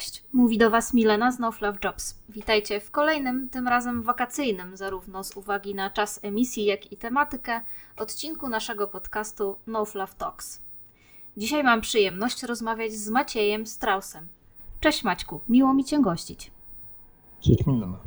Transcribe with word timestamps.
Cześć, 0.00 0.24
mówi 0.32 0.58
do 0.58 0.70
Was 0.70 0.94
Milena 0.94 1.32
z 1.32 1.38
No 1.38 1.50
Love 1.60 1.78
Jobs. 1.84 2.14
Witajcie 2.28 2.80
w 2.80 2.90
kolejnym, 2.90 3.48
tym 3.48 3.68
razem 3.68 4.02
wakacyjnym, 4.02 4.76
zarówno 4.76 5.24
z 5.24 5.36
uwagi 5.36 5.74
na 5.74 5.90
czas 5.90 6.20
emisji, 6.22 6.64
jak 6.64 6.92
i 6.92 6.96
tematykę, 6.96 7.60
odcinku 7.96 8.48
naszego 8.48 8.86
podcastu 8.86 9.56
No 9.66 9.84
Love 9.94 10.12
Talks. 10.18 10.60
Dzisiaj 11.36 11.64
mam 11.64 11.80
przyjemność 11.80 12.42
rozmawiać 12.42 12.92
z 12.92 13.10
Maciejem 13.10 13.66
Strausem. 13.66 14.26
Cześć 14.80 15.04
Maćku, 15.04 15.40
miło 15.48 15.74
mi 15.74 15.84
Cię 15.84 16.00
gościć. 16.00 16.50
Cześć 17.40 17.66
Milena. 17.66 17.98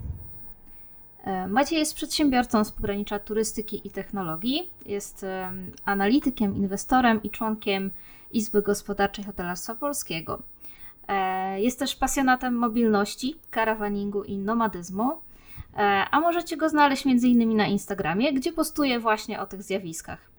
E, 1.23 1.47
Maciej 1.47 1.79
jest 1.79 1.95
przedsiębiorcą 1.95 2.63
z 2.63 2.71
pogranicza 2.71 3.19
turystyki 3.19 3.87
i 3.87 3.91
technologii. 3.91 4.71
Jest 4.85 5.25
analitykiem, 5.85 6.55
inwestorem 6.55 7.23
i 7.23 7.29
członkiem 7.29 7.91
Izby 8.31 8.61
Gospodarczej 8.61 9.25
Hotelarstwa 9.25 9.75
Polskiego. 9.75 10.52
E, 11.07 11.61
jest 11.61 11.79
też 11.79 11.95
pasjonatem 11.95 12.55
mobilności, 12.55 13.35
karawaningu 13.51 14.23
i 14.23 14.37
nomadyzmu. 14.37 15.11
E, 15.77 15.79
a 16.11 16.19
możecie 16.19 16.57
go 16.57 16.69
znaleźć 16.69 17.07
m.in. 17.07 17.57
na 17.57 17.67
Instagramie, 17.67 18.33
gdzie 18.33 18.53
postuje 18.53 18.99
właśnie 18.99 19.41
o 19.41 19.45
tych 19.45 19.63
zjawiskach. 19.63 20.33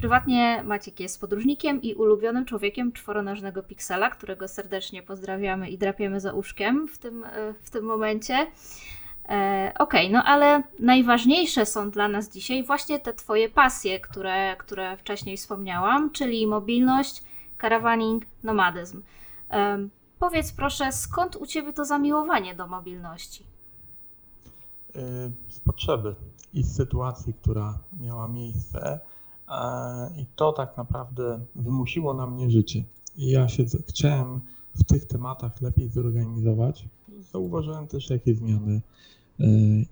Prywatnie 0.00 0.62
Maciek 0.64 1.00
jest 1.00 1.20
podróżnikiem 1.20 1.82
i 1.82 1.94
ulubionym 1.94 2.44
człowiekiem 2.44 2.92
czworonożnego 2.92 3.62
piksela, 3.62 4.10
którego 4.10 4.48
serdecznie 4.48 5.02
pozdrawiamy 5.02 5.70
i 5.70 5.78
drapiemy 5.78 6.20
za 6.20 6.32
uszkiem 6.32 6.88
w 6.88 6.98
tym, 6.98 7.24
e, 7.24 7.54
w 7.62 7.70
tym 7.70 7.84
momencie. 7.84 8.46
Okej, 9.28 9.72
okay, 9.78 10.10
no 10.10 10.24
ale 10.24 10.62
najważniejsze 10.78 11.66
są 11.66 11.90
dla 11.90 12.08
nas 12.08 12.28
dzisiaj 12.28 12.62
właśnie 12.62 12.98
te 12.98 13.14
Twoje 13.14 13.48
pasje, 13.48 14.00
które, 14.00 14.56
które 14.56 14.96
wcześniej 14.96 15.36
wspomniałam, 15.36 16.10
czyli 16.10 16.46
mobilność, 16.46 17.22
karawaning, 17.58 18.24
nomadyzm. 18.42 19.02
Powiedz 20.18 20.52
proszę, 20.52 20.92
skąd 20.92 21.36
u 21.36 21.46
Ciebie 21.46 21.72
to 21.72 21.84
zamiłowanie 21.84 22.54
do 22.54 22.66
mobilności? 22.66 23.44
Y, 24.96 25.00
z 25.48 25.60
potrzeby 25.60 26.14
i 26.54 26.62
z 26.62 26.76
sytuacji, 26.76 27.34
która 27.34 27.78
miała 28.00 28.28
miejsce. 28.28 29.00
I 30.16 30.26
to 30.36 30.52
tak 30.52 30.76
naprawdę 30.76 31.40
wymusiło 31.54 32.14
na 32.14 32.26
mnie 32.26 32.50
życie. 32.50 32.84
I 33.16 33.30
ja 33.30 33.48
się 33.48 33.64
chciałem 33.86 34.40
w 34.74 34.84
tych 34.84 35.04
tematach 35.04 35.60
lepiej 35.60 35.88
zorganizować. 35.88 36.88
Zauważyłem 37.32 37.86
też, 37.86 38.10
jakie 38.10 38.34
zmiany 38.34 38.80
y, 39.40 39.44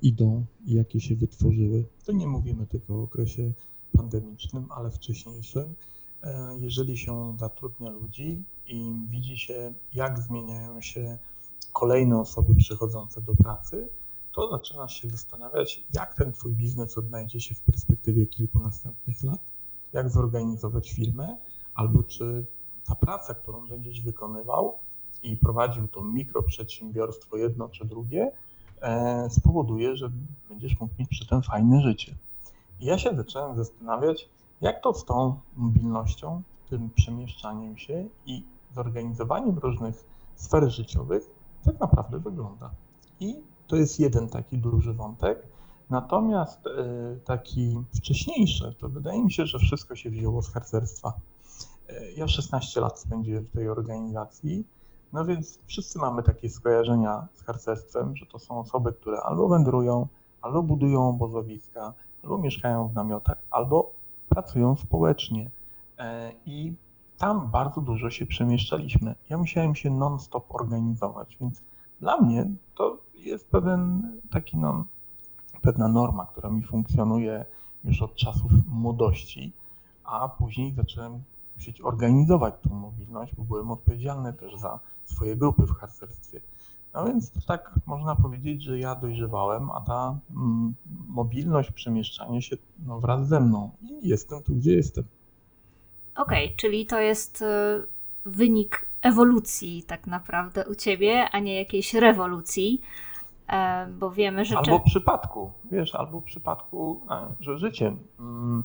idą 0.03 0.45
i 0.67 0.75
jakie 0.75 1.01
się 1.01 1.15
wytworzyły. 1.15 1.85
To 2.05 2.13
nie 2.13 2.27
mówimy 2.27 2.67
tylko 2.67 2.95
o 2.95 3.03
okresie 3.03 3.53
pandemicznym, 3.93 4.67
ale 4.71 4.91
wcześniejszym. 4.91 5.75
E, 6.27 6.59
jeżeli 6.61 6.99
się 6.99 7.37
zatrudnia 7.39 7.91
ludzi 7.91 8.43
i 8.67 8.93
widzi 9.09 9.39
się, 9.39 9.73
jak 9.95 10.19
zmieniają 10.19 10.81
się 10.81 11.19
kolejne 11.73 12.21
osoby 12.21 12.55
przychodzące 12.55 13.21
do 13.21 13.35
pracy, 13.35 13.89
to 14.33 14.51
zaczynasz 14.51 15.03
się 15.03 15.09
zastanawiać, 15.09 15.85
jak 15.95 16.15
ten 16.15 16.33
twój 16.33 16.53
biznes 16.53 16.99
odnajdzie 16.99 17.41
się 17.41 17.55
w 17.55 17.61
perspektywie 17.61 18.27
kilku 18.27 18.59
następnych 18.59 19.23
lat, 19.23 19.41
jak 19.93 20.11
zorganizować 20.11 20.91
firmę, 20.93 21.37
albo 21.75 22.03
czy 22.03 22.45
ta 22.87 22.95
praca, 22.95 23.35
którą 23.35 23.69
będziesz 23.69 24.01
wykonywał 24.01 24.75
i 25.23 25.37
prowadził 25.37 25.89
to 25.89 26.03
mikroprzedsiębiorstwo 26.03 27.37
jedno 27.37 27.69
czy 27.69 27.85
drugie, 27.85 28.33
e, 28.81 29.31
spowoduje, 29.31 29.97
że 29.97 30.11
będziesz 30.49 30.81
mógł 30.81 30.95
mieć 30.99 31.09
przy 31.09 31.27
tym 31.27 31.43
fajne 31.43 31.83
życie. 31.83 32.15
I 32.81 32.85
ja 32.87 32.99
się 32.99 33.17
zacząłem 33.17 33.57
zastanawiać, 33.57 34.29
jak 34.61 34.83
to 34.83 34.95
z 34.95 35.05
tą 35.05 35.41
mobilnością, 35.57 36.43
tym 36.71 36.91
przemieszczaniem 36.91 37.79
się 37.79 38.09
i 38.27 38.45
zorganizowaniem 38.75 39.59
różnych 39.59 40.05
sfer 40.35 40.71
życiowych 40.71 41.31
tak 41.65 41.81
naprawdę 41.81 42.19
wygląda? 42.19 42.71
I 43.21 43.43
to 43.67 43.77
jest 43.77 44.01
jeden 44.01 44.29
taki 44.29 44.59
duży 44.59 44.95
wątek. 44.95 45.47
Natomiast 45.91 46.67
e, 46.67 46.71
taki 47.25 47.83
wcześniejszy, 47.95 48.75
to 48.79 48.89
wydaje 48.89 49.25
mi 49.25 49.33
się, 49.33 49.47
że 49.47 49.59
wszystko 49.59 49.97
się 49.97 50.11
wzięło 50.11 50.43
z 50.43 50.49
harcerstwa. 50.49 51.13
E, 51.89 52.13
ja 52.13 52.29
16 52.29 52.81
lat 52.81 53.01
spędziłem 53.01 53.45
w 53.45 53.51
tej 53.51 53.69
organizacji, 53.69 54.65
no 55.13 55.25
więc 55.25 55.59
wszyscy 55.67 55.99
mamy 55.99 56.23
takie 56.23 56.51
skojarzenia 56.51 57.29
z 57.35 57.43
harcerstwem, 57.43 58.17
że 58.17 58.27
to 58.27 58.39
są 58.39 58.61
osoby, 58.61 58.93
które 58.93 59.21
albo 59.21 59.49
wędrują, 59.49 60.07
albo 60.43 60.63
budują 60.63 61.09
obozowiska, 61.09 61.95
albo 62.23 62.39
mieszkają 62.39 62.89
w 62.89 62.95
namiotach, 62.95 63.39
albo 63.51 63.96
pracują 64.37 64.77
społecznie. 64.77 65.51
E, 65.99 66.33
I 66.47 66.75
tam 67.19 67.51
bardzo 67.51 67.81
dużo 67.81 68.11
się 68.11 68.27
przemieszczaliśmy. 68.27 69.15
Ja 69.31 69.39
musiałem 69.39 69.75
się 69.75 69.91
non-stop 69.91 70.55
organizować, 70.55 71.37
więc 71.41 71.63
dla 72.01 72.21
mnie 72.21 72.47
to 72.75 72.99
jest 73.15 73.49
pewien 73.49 74.03
taki 74.31 74.57
no, 74.57 74.85
pewna 75.63 75.89
norma, 75.89 76.27
która 76.27 76.51
mi 76.51 76.63
funkcjonuje 76.63 77.45
już 77.85 78.03
od 78.03 78.15
czasów 78.15 78.51
młodości, 78.69 79.53
a 80.05 80.29
później 80.29 80.73
zacząłem 80.73 81.23
musieć 81.57 81.81
organizować 81.81 82.55
tą 82.63 82.75
mobilność, 82.75 83.35
bo 83.35 83.45
byłem 83.45 83.71
odpowiedzialny 83.71 84.33
też 84.33 84.57
za 84.57 84.79
swoje 85.05 85.37
grupy 85.37 85.67
w 85.67 85.73
harcerstwie. 85.73 86.41
No 86.97 87.05
więc 87.05 87.47
tak 87.47 87.71
można 87.87 88.17
powiedzieć, 88.17 88.63
że 88.63 88.79
ja 88.79 88.95
dojrzewałem, 88.95 89.71
a 89.71 89.81
ta 89.81 90.19
mm, 90.31 90.75
mobilność, 91.09 91.71
przemieszczanie 91.73 92.43
się 92.43 92.57
no, 92.87 93.01
wraz 93.01 93.29
ze 93.29 93.41
mną 93.41 93.71
i 93.83 94.09
jestem 94.09 94.43
tu, 94.43 94.55
gdzie 94.55 94.75
jestem. 94.75 95.05
Okej, 96.17 96.45
okay, 96.45 96.57
czyli 96.57 96.87
to 96.87 97.01
jest 97.01 97.43
e, 97.43 97.83
wynik 98.25 98.89
ewolucji 99.03 99.83
tak 99.83 100.07
naprawdę 100.07 100.65
u 100.67 100.75
ciebie, 100.75 101.29
a 101.33 101.39
nie 101.39 101.57
jakiejś 101.57 101.95
rewolucji, 101.95 102.81
e, 103.49 103.87
bo 103.87 104.11
wiemy, 104.11 104.45
że... 104.45 104.59
Albo 104.59 104.81
przypadku, 104.81 105.53
wiesz, 105.71 105.95
albo 105.95 106.23
przypadku, 106.23 107.01
że 107.41 107.59
życie 107.59 107.97
mm, 108.19 108.63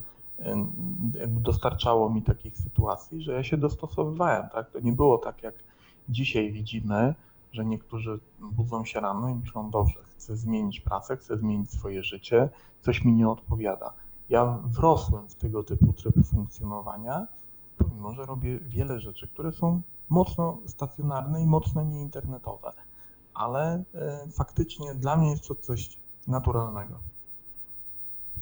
dostarczało 1.27 2.09
mi 2.09 2.21
takich 2.21 2.57
sytuacji, 2.57 3.23
że 3.23 3.33
ja 3.33 3.43
się 3.43 3.57
dostosowywałem, 3.57 4.49
tak? 4.53 4.71
To 4.71 4.79
nie 4.79 4.91
było 4.91 5.17
tak, 5.17 5.43
jak 5.43 5.55
dzisiaj 6.09 6.51
widzimy, 6.51 7.13
że 7.51 7.66
niektórzy 7.66 8.19
budzą 8.39 8.85
się 8.85 9.00
rano 9.00 9.29
i 9.29 9.35
myślą, 9.35 9.69
dobrze, 9.69 10.00
chcę 10.17 10.35
zmienić 10.35 10.79
pracę, 10.79 11.17
chcę 11.17 11.38
zmienić 11.38 11.72
swoje 11.72 12.03
życie, 12.03 12.50
coś 12.81 13.06
mi 13.06 13.13
nie 13.13 13.29
odpowiada. 13.29 13.94
Ja 14.29 14.59
wrosłem 14.63 15.28
w 15.28 15.35
tego 15.35 15.63
typu 15.63 15.94
tryb 15.94 16.16
funkcjonowania, 16.25 17.28
pomimo 17.78 18.13
że 18.13 18.25
robię 18.25 18.59
wiele 18.59 19.00
rzeczy, 19.00 19.28
które 19.28 19.51
są 19.51 19.81
mocno 20.09 20.57
stacjonarne 20.66 21.41
i 21.41 21.45
mocno 21.45 21.84
nieinternetowe, 21.84 22.72
ale 23.34 23.84
e, 23.95 24.28
faktycznie 24.31 24.95
dla 24.95 25.17
mnie 25.17 25.31
jest 25.31 25.47
to 25.47 25.56
coś 25.56 25.97
naturalnego. 26.28 26.95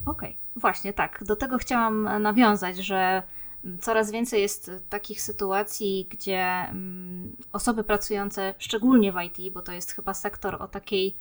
Okej, 0.05 0.29
okay. 0.29 0.61
właśnie 0.61 0.93
tak. 0.93 1.23
Do 1.27 1.35
tego 1.35 1.57
chciałam 1.57 2.21
nawiązać, 2.21 2.77
że 2.77 3.23
coraz 3.81 4.11
więcej 4.11 4.41
jest 4.41 4.71
takich 4.89 5.21
sytuacji, 5.21 6.07
gdzie 6.09 6.41
mm, 6.41 7.35
osoby 7.53 7.83
pracujące 7.83 8.53
szczególnie 8.57 9.11
w 9.11 9.15
IT, 9.21 9.53
bo 9.53 9.61
to 9.61 9.71
jest 9.71 9.91
chyba 9.91 10.13
sektor 10.13 10.61
o 10.61 10.67
takiej 10.67 11.15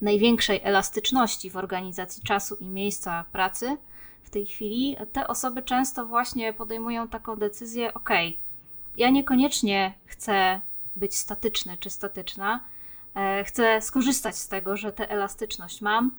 największej 0.00 0.60
elastyczności 0.62 1.50
w 1.50 1.56
organizacji 1.56 2.22
czasu 2.22 2.56
i 2.60 2.68
miejsca 2.68 3.24
pracy 3.32 3.76
w 4.22 4.30
tej 4.30 4.46
chwili, 4.46 4.96
te 5.12 5.28
osoby 5.28 5.62
często 5.62 6.06
właśnie 6.06 6.52
podejmują 6.52 7.08
taką 7.08 7.36
decyzję: 7.36 7.94
OK, 7.94 8.10
ja 8.96 9.10
niekoniecznie 9.10 9.94
chcę 10.06 10.60
być 10.96 11.16
statyczny 11.16 11.76
czy 11.76 11.90
statyczna, 11.90 12.64
e, 13.14 13.44
chcę 13.44 13.82
skorzystać 13.82 14.36
z 14.36 14.48
tego, 14.48 14.76
że 14.76 14.92
tę 14.92 15.10
elastyczność 15.10 15.80
mam 15.80 16.16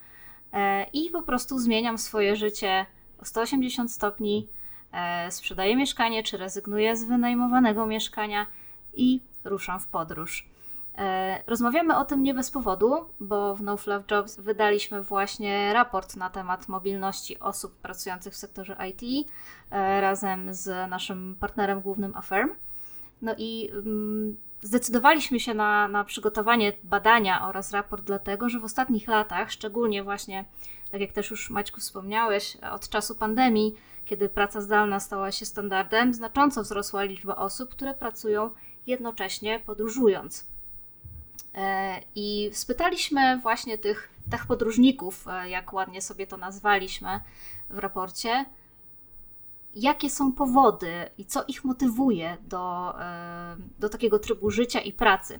e, 0.53 0.83
i 0.93 1.09
po 1.09 1.23
prostu 1.23 1.59
zmieniam 1.59 1.97
swoje 1.97 2.35
życie 2.35 2.85
o 3.21 3.25
180 3.25 3.91
stopni, 3.91 4.47
sprzedaję 5.29 5.75
mieszkanie 5.75 6.23
czy 6.23 6.37
rezygnuję 6.37 6.95
z 6.95 7.03
wynajmowanego 7.03 7.85
mieszkania 7.85 8.47
i 8.93 9.21
ruszam 9.43 9.79
w 9.79 9.87
podróż. 9.87 10.51
E, 10.97 11.43
rozmawiamy 11.47 11.97
o 11.97 12.05
tym 12.05 12.23
nie 12.23 12.33
bez 12.33 12.51
powodu, 12.51 12.95
bo 13.19 13.55
w 13.55 13.61
No 13.61 13.77
Fluff 13.77 14.11
Jobs 14.11 14.39
wydaliśmy 14.39 15.03
właśnie 15.03 15.73
raport 15.73 16.15
na 16.15 16.29
temat 16.29 16.67
mobilności 16.67 17.39
osób 17.39 17.75
pracujących 17.75 18.33
w 18.33 18.37
sektorze 18.37 18.77
IT 18.89 19.27
e, 19.71 20.01
razem 20.01 20.53
z 20.53 20.89
naszym 20.89 21.35
partnerem 21.39 21.81
głównym 21.81 22.15
Affirm. 22.15 22.49
No 23.21 23.35
i 23.37 23.69
mm, 23.71 24.37
zdecydowaliśmy 24.61 25.39
się 25.39 25.53
na, 25.53 25.87
na 25.87 26.03
przygotowanie 26.03 26.73
badania 26.83 27.47
oraz 27.47 27.71
raport, 27.71 28.03
dlatego 28.03 28.49
że 28.49 28.59
w 28.59 28.65
ostatnich 28.65 29.07
latach, 29.07 29.51
szczególnie 29.51 30.03
właśnie, 30.03 30.45
tak 30.91 31.01
jak 31.01 31.11
też 31.11 31.31
już 31.31 31.49
Maćku 31.49 31.79
wspomniałeś, 31.79 32.57
od 32.71 32.89
czasu 32.89 33.15
pandemii, 33.15 33.75
kiedy 34.05 34.29
praca 34.29 34.61
zdalna 34.61 34.99
stała 34.99 35.31
się 35.31 35.45
standardem, 35.45 36.13
znacząco 36.13 36.63
wzrosła 36.63 37.03
liczba 37.03 37.35
osób, 37.35 37.69
które 37.69 37.93
pracują 37.93 38.51
jednocześnie 38.87 39.59
podróżując. 39.59 40.47
E, 41.55 42.01
I 42.15 42.49
spytaliśmy 42.53 43.39
właśnie 43.39 43.77
tych 43.77 44.09
tech 44.31 44.45
podróżników, 44.45 45.27
e, 45.27 45.49
jak 45.49 45.73
ładnie 45.73 46.01
sobie 46.01 46.27
to 46.27 46.37
nazwaliśmy 46.37 47.19
w 47.69 47.77
raporcie, 47.77 48.45
jakie 49.75 50.09
są 50.09 50.31
powody 50.31 51.09
i 51.17 51.25
co 51.25 51.43
ich 51.47 51.63
motywuje 51.63 52.37
do, 52.41 52.95
e, 53.01 53.55
do 53.79 53.89
takiego 53.89 54.19
trybu 54.19 54.51
życia 54.51 54.79
i 54.79 54.93
pracy. 54.93 55.39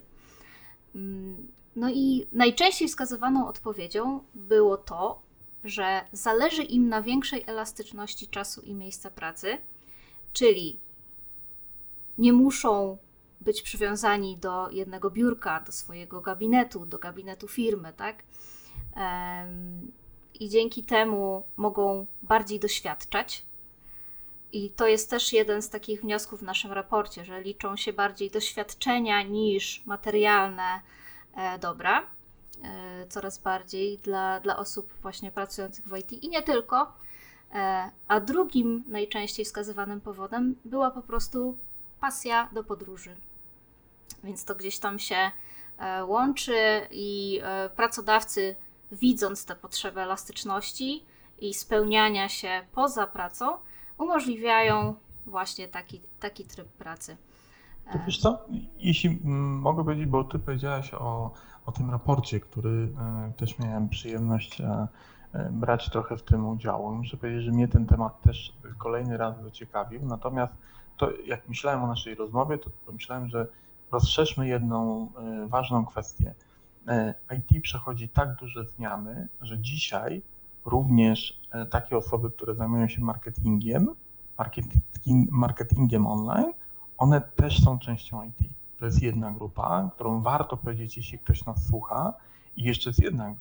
Mm, 0.94 1.48
no 1.76 1.90
i 1.90 2.26
najczęściej 2.32 2.88
wskazywaną 2.88 3.48
odpowiedzią 3.48 4.20
było 4.34 4.76
to, 4.76 5.22
że 5.64 6.04
zależy 6.12 6.62
im 6.62 6.88
na 6.88 7.02
większej 7.02 7.44
elastyczności 7.46 8.28
czasu 8.28 8.60
i 8.60 8.74
miejsca 8.74 9.10
pracy, 9.10 9.58
czyli 10.32 10.80
nie 12.18 12.32
muszą 12.32 12.98
być 13.40 13.62
przywiązani 13.62 14.36
do 14.36 14.70
jednego 14.70 15.10
biurka, 15.10 15.60
do 15.60 15.72
swojego 15.72 16.20
gabinetu, 16.20 16.86
do 16.86 16.98
gabinetu 16.98 17.48
firmy, 17.48 17.92
tak? 17.92 18.22
I 20.40 20.48
dzięki 20.48 20.82
temu 20.84 21.42
mogą 21.56 22.06
bardziej 22.22 22.60
doświadczać. 22.60 23.44
I 24.52 24.70
to 24.70 24.86
jest 24.86 25.10
też 25.10 25.32
jeden 25.32 25.62
z 25.62 25.70
takich 25.70 26.00
wniosków 26.00 26.40
w 26.40 26.42
naszym 26.42 26.72
raporcie, 26.72 27.24
że 27.24 27.42
liczą 27.42 27.76
się 27.76 27.92
bardziej 27.92 28.30
doświadczenia 28.30 29.22
niż 29.22 29.86
materialne 29.86 30.80
e, 31.36 31.58
dobra. 31.58 32.06
E, 32.64 33.06
coraz 33.08 33.38
bardziej 33.38 33.98
dla, 33.98 34.40
dla 34.40 34.56
osób 34.56 34.92
właśnie 35.02 35.30
pracujących 35.32 35.88
w 35.88 35.96
IT 35.96 36.12
i 36.12 36.28
nie 36.28 36.42
tylko. 36.42 36.92
E, 37.54 37.90
a 38.08 38.20
drugim 38.20 38.84
najczęściej 38.88 39.44
wskazywanym 39.44 40.00
powodem 40.00 40.54
była 40.64 40.90
po 40.90 41.02
prostu 41.02 41.58
pasja 42.00 42.48
do 42.52 42.64
podróży. 42.64 43.16
Więc 44.24 44.44
to 44.44 44.54
gdzieś 44.54 44.78
tam 44.78 44.98
się 44.98 45.30
e, 45.78 46.04
łączy 46.04 46.86
i 46.90 47.40
pracodawcy, 47.76 48.56
widząc 48.92 49.44
tę 49.44 49.56
potrzebę 49.56 50.02
elastyczności 50.02 51.04
i 51.38 51.54
spełniania 51.54 52.28
się 52.28 52.66
poza 52.72 53.06
pracą, 53.06 53.58
umożliwiają 53.98 54.94
właśnie 55.26 55.68
taki, 55.68 56.00
taki 56.20 56.44
tryb 56.44 56.68
pracy. 56.68 57.16
To 57.92 57.98
wiesz 58.06 58.18
co, 58.18 58.44
jeśli 58.78 59.20
mogę 59.24 59.84
powiedzieć, 59.84 60.06
bo 60.06 60.24
ty 60.24 60.38
powiedziałaś 60.38 60.94
o 60.94 61.30
o 61.66 61.72
tym 61.72 61.90
raporcie, 61.90 62.40
który 62.40 62.88
e, 63.28 63.32
też 63.36 63.58
miałem 63.58 63.88
przyjemność 63.88 64.60
e, 64.60 64.88
e, 65.32 65.50
brać 65.50 65.90
trochę 65.90 66.16
w 66.16 66.22
tym 66.22 66.48
udział. 66.48 66.94
Muszę 66.94 67.16
powiedzieć, 67.16 67.44
że 67.44 67.52
mnie 67.52 67.68
ten 67.68 67.86
temat 67.86 68.22
też 68.22 68.52
kolejny 68.78 69.16
raz 69.16 69.42
zaciekawił. 69.42 70.06
Natomiast 70.06 70.52
to, 70.96 71.10
jak 71.26 71.48
myślałem 71.48 71.82
o 71.82 71.86
naszej 71.86 72.14
rozmowie, 72.14 72.58
to 72.58 72.70
pomyślałem, 72.86 73.28
że 73.28 73.46
rozszerzmy 73.92 74.48
jedną 74.48 75.08
ważną 75.46 75.86
kwestię. 75.86 76.34
IT 77.36 77.62
przechodzi 77.62 78.08
tak 78.08 78.34
duże 78.34 78.64
zmiany, 78.64 79.28
że 79.40 79.58
dzisiaj 79.58 80.22
również 80.64 81.40
takie 81.70 81.96
osoby, 81.96 82.30
które 82.30 82.54
zajmują 82.54 82.88
się 82.88 83.00
marketingiem, 83.00 83.88
marketing, 84.38 85.30
marketingiem 85.30 86.06
online, 86.06 86.52
one 87.02 87.20
też 87.20 87.64
są 87.64 87.78
częścią 87.78 88.22
IT. 88.22 88.38
To 88.78 88.84
jest 88.84 89.02
jedna 89.02 89.30
grupa, 89.30 89.90
którą 89.94 90.22
warto 90.22 90.56
powiedzieć, 90.56 90.96
jeśli 90.96 91.18
ktoś 91.18 91.44
nas 91.44 91.66
słucha. 91.66 92.14
I 92.56 92.62
jeszcze 92.62 92.90
jest 92.90 93.02
jedna 93.02 93.28
e, 93.28 93.34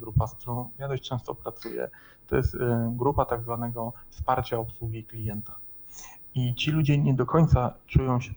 grupa, 0.00 0.26
z 0.26 0.34
którą 0.34 0.70
ja 0.78 0.88
dość 0.88 1.08
często 1.08 1.34
pracuję. 1.34 1.88
To 2.28 2.36
jest 2.36 2.54
e, 2.54 2.92
grupa 2.96 3.24
tak 3.24 3.42
zwanego 3.42 3.92
wsparcia 4.10 4.58
obsługi 4.58 5.04
klienta. 5.04 5.54
I 6.34 6.54
ci 6.54 6.70
ludzie 6.70 6.98
nie 6.98 7.14
do 7.14 7.26
końca 7.26 7.74
czują 7.86 8.20
się 8.20 8.30
e, 8.30 8.34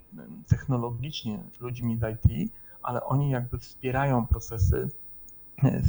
technologicznie 0.49 1.39
ludźmi 1.59 1.97
z 1.97 2.03
IT, 2.13 2.51
ale 2.83 3.03
oni 3.03 3.29
jakby 3.29 3.57
wspierają 3.57 4.27
procesy 4.27 4.89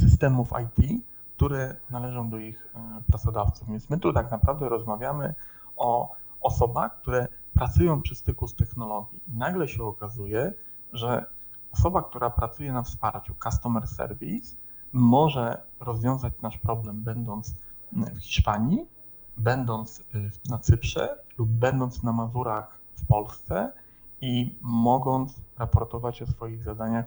systemów 0.01 0.49
IT, 0.63 1.03
które 1.35 1.75
należą 1.89 2.29
do 2.29 2.37
ich 2.37 2.73
pracodawców. 3.07 3.67
Więc 3.67 3.89
my 3.89 3.99
tu 3.99 4.13
tak 4.13 4.31
naprawdę 4.31 4.69
rozmawiamy 4.69 5.35
o 5.77 6.15
osobach, 6.41 7.01
które 7.01 7.27
pracują 7.53 8.01
przy 8.01 8.15
styku 8.15 8.47
z 8.47 8.55
technologii. 8.55 9.19
I 9.27 9.37
nagle 9.37 9.67
się 9.67 9.83
okazuje, 9.83 10.53
że 10.93 11.25
osoba, 11.71 12.03
która 12.03 12.29
pracuje 12.29 12.73
na 12.73 12.83
wsparciu, 12.83 13.35
customer 13.43 13.87
service, 13.87 14.55
może 14.93 15.61
rozwiązać 15.79 16.33
nasz 16.41 16.57
problem, 16.57 17.01
będąc 17.01 17.55
w 17.91 18.19
Hiszpanii, 18.19 18.87
będąc 19.37 19.99
y, 19.99 20.03
na 20.49 20.59
Cyprze 20.59 21.17
lub 21.37 21.49
będąc 21.49 22.03
na 22.03 22.11
Mazurach 22.11 22.79
w 22.95 23.05
Polsce 23.05 23.71
i 24.21 24.55
mogąc 24.61 25.35
raportować 25.57 26.21
o 26.21 26.27
swoich 26.27 26.63
zadaniach 26.63 27.05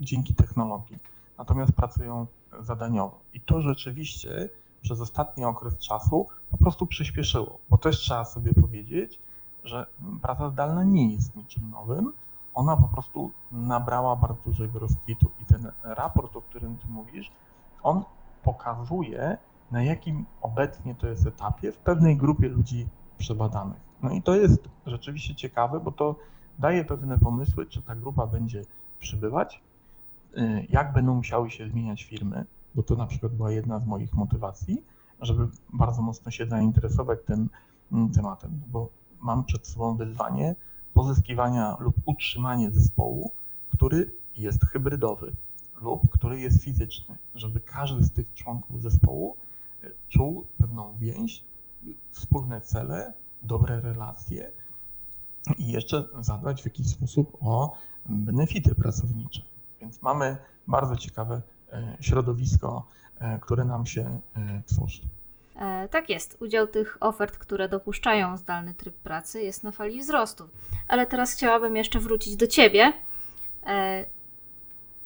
dzięki 0.00 0.34
technologii. 0.34 0.98
Natomiast 1.38 1.72
pracują 1.72 2.26
zadaniowo. 2.60 3.20
I 3.34 3.40
to 3.40 3.60
rzeczywiście 3.60 4.48
przez 4.82 5.00
ostatni 5.00 5.44
okres 5.44 5.78
czasu 5.78 6.26
po 6.50 6.56
prostu 6.56 6.86
przyspieszyło, 6.86 7.58
bo 7.70 7.78
też 7.78 7.98
trzeba 7.98 8.24
sobie 8.24 8.54
powiedzieć, 8.54 9.18
że 9.66 9.86
praca 10.22 10.50
zdalna 10.50 10.84
nie 10.84 11.12
jest 11.12 11.36
niczym 11.36 11.70
nowym, 11.70 12.12
ona 12.54 12.76
po 12.76 12.88
prostu 12.88 13.30
nabrała 13.52 14.16
bardzo 14.16 14.42
dużego 14.44 14.78
rozkwitu 14.78 15.30
i 15.42 15.44
ten 15.44 15.72
raport, 15.82 16.36
o 16.36 16.42
którym 16.42 16.76
ty 16.76 16.86
mówisz, 16.88 17.32
on 17.82 18.02
pokazuje, 18.42 19.38
na 19.70 19.82
jakim 19.82 20.24
obecnie 20.40 20.94
to 20.94 21.06
jest 21.06 21.26
etapie 21.26 21.72
w 21.72 21.78
pewnej 21.78 22.16
grupie 22.16 22.48
ludzi 22.48 22.88
przebadanych. 23.18 23.80
No 24.02 24.10
i 24.10 24.22
to 24.22 24.34
jest 24.34 24.68
rzeczywiście 24.86 25.34
ciekawe, 25.34 25.80
bo 25.80 25.92
to 25.92 26.16
daje 26.58 26.84
pewne 26.84 27.18
pomysły, 27.18 27.66
czy 27.66 27.82
ta 27.82 27.94
grupa 27.94 28.26
będzie 28.26 28.62
przybywać, 28.98 29.62
y, 30.36 30.66
jak 30.68 30.92
będą 30.92 31.14
musiały 31.14 31.50
się 31.50 31.68
zmieniać 31.68 32.04
firmy, 32.04 32.44
bo 32.74 32.82
to 32.82 32.96
na 32.96 33.06
przykład 33.06 33.32
była 33.32 33.50
jedna 33.50 33.78
z 33.78 33.86
moich 33.86 34.14
motywacji, 34.14 34.82
żeby 35.20 35.48
bardzo 35.72 36.02
mocno 36.02 36.30
się 36.30 36.46
zainteresować 36.46 37.18
tym 37.26 37.48
mm, 37.92 38.10
tematem, 38.10 38.50
bo 38.66 38.88
mam 39.26 39.44
przed 39.44 39.66
sobą 39.66 39.96
wyzwanie 39.96 40.54
pozyskiwania 40.94 41.76
lub 41.80 41.94
utrzymania 42.04 42.70
zespołu, 42.70 43.30
który 43.72 44.10
jest 44.36 44.64
hybrydowy 44.64 45.32
lub 45.80 46.10
który 46.10 46.40
jest 46.40 46.62
fizyczny, 46.62 47.16
żeby 47.34 47.60
każdy 47.60 48.04
z 48.04 48.10
tych 48.10 48.34
członków 48.34 48.82
zespołu 48.82 49.36
e, 49.84 49.90
czuł 50.08 50.46
pewną 50.58 50.96
więź, 50.98 51.44
wspólne 52.10 52.60
cele, 52.60 53.12
dobre 53.42 53.80
relacje 53.80 54.50
i 55.58 55.72
jeszcze 55.72 56.04
zadbać 56.20 56.62
w 56.62 56.64
jakiś 56.64 56.86
sposób 56.86 57.36
o 57.40 57.76
benefity 58.06 58.74
pracownicze. 58.74 59.42
Więc 59.80 60.02
mamy 60.02 60.36
bardzo 60.66 60.96
ciekawe 60.96 61.42
e, 61.72 61.96
środowisko, 62.00 62.86
e, 63.18 63.38
które 63.38 63.64
nam 63.64 63.86
się 63.86 64.20
tworzy. 64.66 65.02
E, 65.60 65.88
tak 65.88 66.10
jest, 66.10 66.36
udział 66.40 66.66
tych 66.66 66.96
ofert, 67.00 67.38
które 67.38 67.68
dopuszczają 67.68 68.36
zdalny 68.36 68.74
tryb 68.74 68.94
pracy, 68.94 69.42
jest 69.42 69.64
na 69.64 69.72
fali 69.72 70.00
wzrostu. 70.00 70.48
Ale 70.88 71.06
teraz 71.06 71.32
chciałabym 71.32 71.76
jeszcze 71.76 72.00
wrócić 72.00 72.36
do 72.36 72.46
Ciebie. 72.46 72.92
E, 73.66 74.04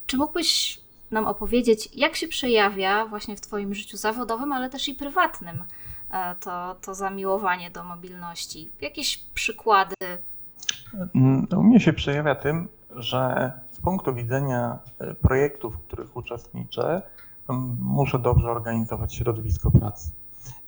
czy 0.06 0.16
mógłbyś 0.16 0.80
nam 1.10 1.26
opowiedzieć, 1.26 1.88
jak 1.94 2.16
się 2.16 2.28
przejawia 2.28 3.06
właśnie 3.06 3.36
w 3.36 3.40
Twoim 3.40 3.74
życiu 3.74 3.96
zawodowym, 3.96 4.52
ale 4.52 4.70
też 4.70 4.88
i 4.88 4.94
prywatnym 4.94 5.64
e, 6.10 6.34
to, 6.34 6.76
to 6.82 6.94
zamiłowanie 6.94 7.70
do 7.70 7.84
mobilności? 7.84 8.70
Jakieś 8.80 9.18
przykłady? 9.34 9.94
Mm, 11.14 11.46
u 11.56 11.62
mnie 11.62 11.80
się 11.80 11.92
przejawia 11.92 12.34
tym, 12.34 12.68
że 12.96 13.52
z 13.70 13.80
punktu 13.80 14.14
widzenia 14.14 14.78
projektów, 15.22 15.74
w 15.74 15.86
których 15.86 16.16
uczestniczę, 16.16 17.02
muszę 17.80 18.18
dobrze 18.18 18.50
organizować 18.50 19.14
środowisko 19.14 19.70
pracy. 19.70 20.10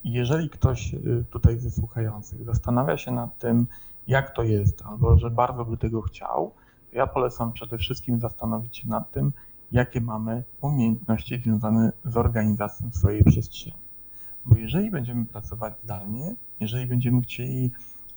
Jeżeli 0.05 0.51
ktoś 0.51 0.95
y, 0.95 1.25
tutaj 1.31 1.59
ze 1.59 1.71
słuchających 1.71 2.45
zastanawia 2.45 2.97
się 2.97 3.11
nad 3.11 3.39
tym, 3.39 3.67
jak 4.07 4.37
to 4.37 4.43
jest, 4.43 4.83
albo 4.83 5.19
że 5.19 5.31
bardzo 5.31 5.65
by 5.65 5.77
tego 5.77 6.03
chciał, 6.03 6.53
to 6.91 6.97
ja 6.97 7.07
polecam 7.07 7.53
przede 7.53 7.79
wszystkim 7.79 8.21
zastanowić 8.21 8.77
się 8.77 8.89
nad 8.89 9.11
tym, 9.11 9.33
jakie 9.73 10.01
mamy 10.01 10.45
umiejętności 10.61 11.41
związane 11.45 11.93
z 12.05 12.17
organizacją 12.17 12.91
swojej 12.93 13.25
przestrzeni. 13.25 13.77
Bo 14.45 14.57
jeżeli 14.57 14.91
będziemy 14.91 15.27
pracować 15.27 15.75
zdalnie, 15.85 16.35
jeżeli 16.61 16.87
będziemy 16.87 17.23
chcieli 17.23 17.71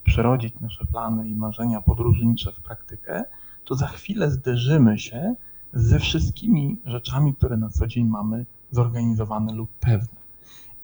przerodzić 0.04 0.60
nasze 0.60 0.86
plany 0.86 1.28
i 1.28 1.34
marzenia 1.34 1.80
podróżnicze 1.80 2.52
w 2.52 2.60
praktykę, 2.60 3.24
to 3.64 3.74
za 3.74 3.86
chwilę 3.86 4.30
zderzymy 4.30 4.98
się 4.98 5.34
ze 5.72 5.98
wszystkimi 5.98 6.76
rzeczami, 6.84 7.34
które 7.34 7.56
na 7.56 7.68
co 7.68 7.86
dzień 7.86 8.06
mamy 8.06 8.46
zorganizowane 8.70 9.54
lub 9.54 9.70
pewne. 9.80 10.25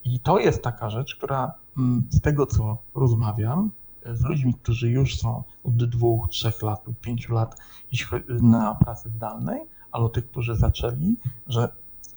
I 0.05 0.21
to 0.21 0.39
jest 0.39 0.63
taka 0.63 0.91
rzecz, 0.91 1.17
która 1.17 1.55
mm, 1.79 2.09
z 2.11 2.21
tego, 2.21 2.47
co 2.47 2.79
rozmawiam 2.95 3.71
e, 4.07 4.17
z 4.17 4.23
ludźmi, 4.23 4.55
którzy 4.55 4.91
już 4.91 5.17
są 5.19 5.43
od 5.65 5.85
dwóch, 5.85 6.29
trzech 6.29 6.63
lat 6.63 6.87
lub 6.87 7.01
pięciu 7.01 7.35
lat 7.35 7.57
na 8.29 8.75
pracy 8.75 9.09
zdalnej, 9.09 9.61
ale 9.93 10.09
tych, 10.09 10.31
którzy 10.31 10.57
zaczęli, 10.57 11.17
że 11.47 11.69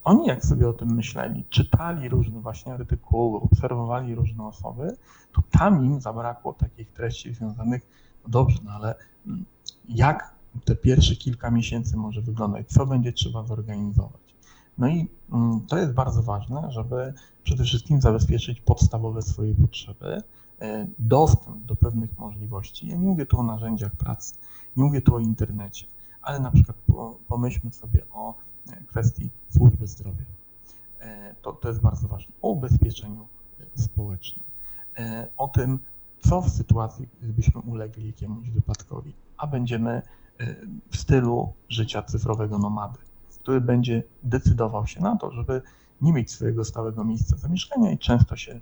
oni 0.03 0.27
jak 0.27 0.45
sobie 0.45 0.69
o 0.69 0.73
tym 0.73 0.95
myśleli, 0.95 1.45
czytali 1.49 2.09
różne 2.09 2.39
właśnie 2.39 2.73
artykuły, 2.73 3.39
obserwowali 3.39 4.15
różne 4.15 4.47
osoby, 4.47 4.95
to 5.33 5.41
tam 5.51 5.85
im 5.85 6.01
zabrakło 6.01 6.53
takich 6.53 6.91
treści 6.91 7.33
związanych, 7.33 7.81
no 8.23 8.29
dobrze, 8.29 8.59
no 8.63 8.71
ale 8.71 8.95
mm, 9.27 9.45
jak 9.89 10.35
te 10.65 10.75
pierwsze 10.75 11.15
kilka 11.15 11.51
miesięcy 11.51 11.97
może 11.97 12.21
wyglądać, 12.21 12.67
co 12.67 12.85
będzie 12.85 13.13
trzeba 13.13 13.43
zorganizować. 13.43 14.35
No 14.77 14.87
i 14.87 15.07
mm, 15.31 15.61
to 15.67 15.77
jest 15.77 15.93
bardzo 15.93 16.23
ważne, 16.23 16.71
żeby 16.71 17.13
przede 17.45 17.63
wszystkim 17.63 18.01
zabezpieczyć 18.01 18.61
podstawowe 18.61 19.21
swoje 19.21 19.55
potrzeby, 19.55 20.21
e, 20.61 20.87
dostęp 20.99 21.65
do 21.65 21.75
pewnych 21.75 22.19
możliwości. 22.19 22.87
Ja 22.87 22.97
nie 22.97 23.07
mówię 23.07 23.25
tu 23.25 23.39
o 23.39 23.43
narzędziach 23.43 23.95
pracy, 23.95 24.35
nie 24.77 24.83
mówię 24.83 25.01
tu 25.01 25.15
o 25.15 25.19
internecie, 25.19 25.85
ale 26.21 26.39
na 26.39 26.51
przykład 26.51 26.77
pomyślmy 27.27 27.73
sobie 27.73 28.01
o 28.13 28.33
kwestii 28.87 29.29
służby 29.49 29.87
zdrowia. 29.87 30.25
To, 31.41 31.53
to 31.53 31.67
jest 31.67 31.81
bardzo 31.81 32.07
ważne. 32.07 32.33
O 32.41 32.49
ubezpieczeniu 32.49 33.27
społecznym. 33.75 34.45
O 35.37 35.47
tym, 35.47 35.79
co 36.29 36.41
w 36.41 36.49
sytuacji, 36.49 37.07
gdybyśmy 37.21 37.61
ulegli 37.61 38.07
jakiemuś 38.07 38.49
wypadkowi, 38.49 39.11
a 39.37 39.47
będziemy 39.47 40.01
w 40.89 40.97
stylu 40.97 41.53
życia 41.69 42.01
cyfrowego 42.01 42.57
nomady, 42.57 42.97
który 43.41 43.61
będzie 43.61 44.03
decydował 44.23 44.87
się 44.87 45.01
na 45.01 45.17
to, 45.17 45.31
żeby 45.31 45.61
nie 46.01 46.13
mieć 46.13 46.31
swojego 46.31 46.65
stałego 46.65 47.03
miejsca 47.03 47.37
zamieszkania 47.37 47.91
i 47.91 47.97
często 47.97 48.35
się 48.35 48.59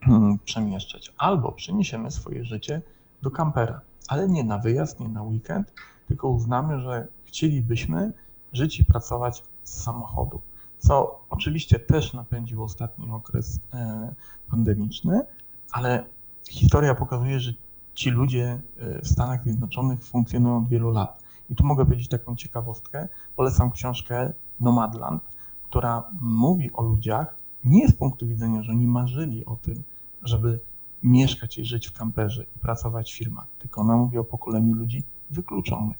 hmm, 0.00 0.38
przemieszczać. 0.38 1.12
Albo 1.18 1.52
przeniesiemy 1.52 2.10
swoje 2.10 2.44
życie 2.44 2.82
do 3.22 3.30
kampera, 3.30 3.80
ale 4.08 4.28
nie 4.28 4.44
na 4.44 4.58
wyjazd, 4.58 5.00
nie 5.00 5.08
na 5.08 5.22
weekend, 5.22 5.72
tylko 6.08 6.28
uznamy, 6.28 6.80
że 6.80 7.08
chcielibyśmy 7.24 8.12
żyć 8.52 8.80
i 8.80 8.84
pracować 8.84 9.42
z 9.62 9.82
samochodu, 9.82 10.40
co 10.78 11.20
oczywiście 11.30 11.78
też 11.78 12.12
napędził 12.12 12.62
ostatni 12.62 13.10
okres 13.10 13.60
e, 13.74 14.14
pandemiczny, 14.50 15.20
ale 15.72 16.04
historia 16.50 16.94
pokazuje, 16.94 17.40
że 17.40 17.52
ci 17.94 18.10
ludzie 18.10 18.60
e, 18.78 19.02
w 19.02 19.08
Stanach 19.08 19.44
Zjednoczonych 19.44 20.04
funkcjonują 20.04 20.58
od 20.58 20.68
wielu 20.68 20.90
lat. 20.90 21.22
I 21.50 21.54
tu 21.54 21.64
mogę 21.64 21.84
powiedzieć 21.84 22.08
taką 22.08 22.36
ciekawostkę. 22.36 23.08
Polecam 23.36 23.70
książkę 23.70 24.32
Nomadland, 24.60 25.22
która 25.72 26.02
mówi 26.20 26.72
o 26.72 26.82
ludziach 26.82 27.34
nie 27.64 27.88
z 27.88 27.92
punktu 27.92 28.26
widzenia, 28.26 28.62
że 28.62 28.72
oni 28.72 28.86
marzyli 28.86 29.46
o 29.46 29.56
tym, 29.56 29.82
żeby 30.22 30.60
mieszkać 31.02 31.58
i 31.58 31.64
żyć 31.64 31.88
w 31.88 31.92
kamperze 31.92 32.44
i 32.56 32.58
pracować 32.58 33.12
w 33.12 33.16
firmach, 33.16 33.46
tylko 33.58 33.80
ona 33.80 33.96
mówi 33.96 34.18
o 34.18 34.24
pokoleniu 34.24 34.74
ludzi 34.74 35.02
wykluczonych, 35.30 35.96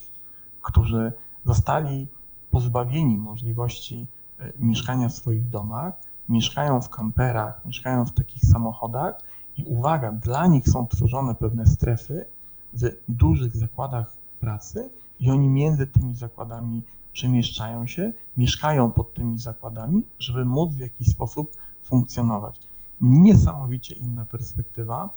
którzy 0.61 1.11
zostali 1.45 2.07
pozbawieni 2.51 3.17
możliwości 3.17 4.07
e, 4.39 4.53
mieszkania 4.59 5.09
w 5.09 5.13
swoich 5.13 5.49
domach, 5.49 5.93
mieszkają 6.29 6.81
w 6.81 6.89
kamperach, 6.89 7.65
mieszkają 7.65 8.05
w 8.05 8.11
takich 8.11 8.45
samochodach 8.45 9.15
i 9.57 9.63
uwaga, 9.63 10.11
dla 10.11 10.47
nich 10.47 10.69
są 10.69 10.87
tworzone 10.87 11.35
pewne 11.35 11.65
strefy 11.65 12.25
w 12.73 12.89
dużych 13.07 13.55
zakładach 13.55 14.13
pracy 14.39 14.89
i 15.19 15.31
oni 15.31 15.49
między 15.49 15.87
tymi 15.87 16.15
zakładami 16.15 16.81
przemieszczają 17.13 17.87
się, 17.87 18.11
mieszkają 18.37 18.91
pod 18.91 19.13
tymi 19.13 19.39
zakładami, 19.39 20.03
żeby 20.19 20.45
móc 20.45 20.73
w 20.73 20.79
jakiś 20.79 21.07
sposób 21.07 21.57
funkcjonować. 21.83 22.59
Niesamowicie 23.01 23.95
inna 23.95 24.25
perspektywa, 24.25 25.09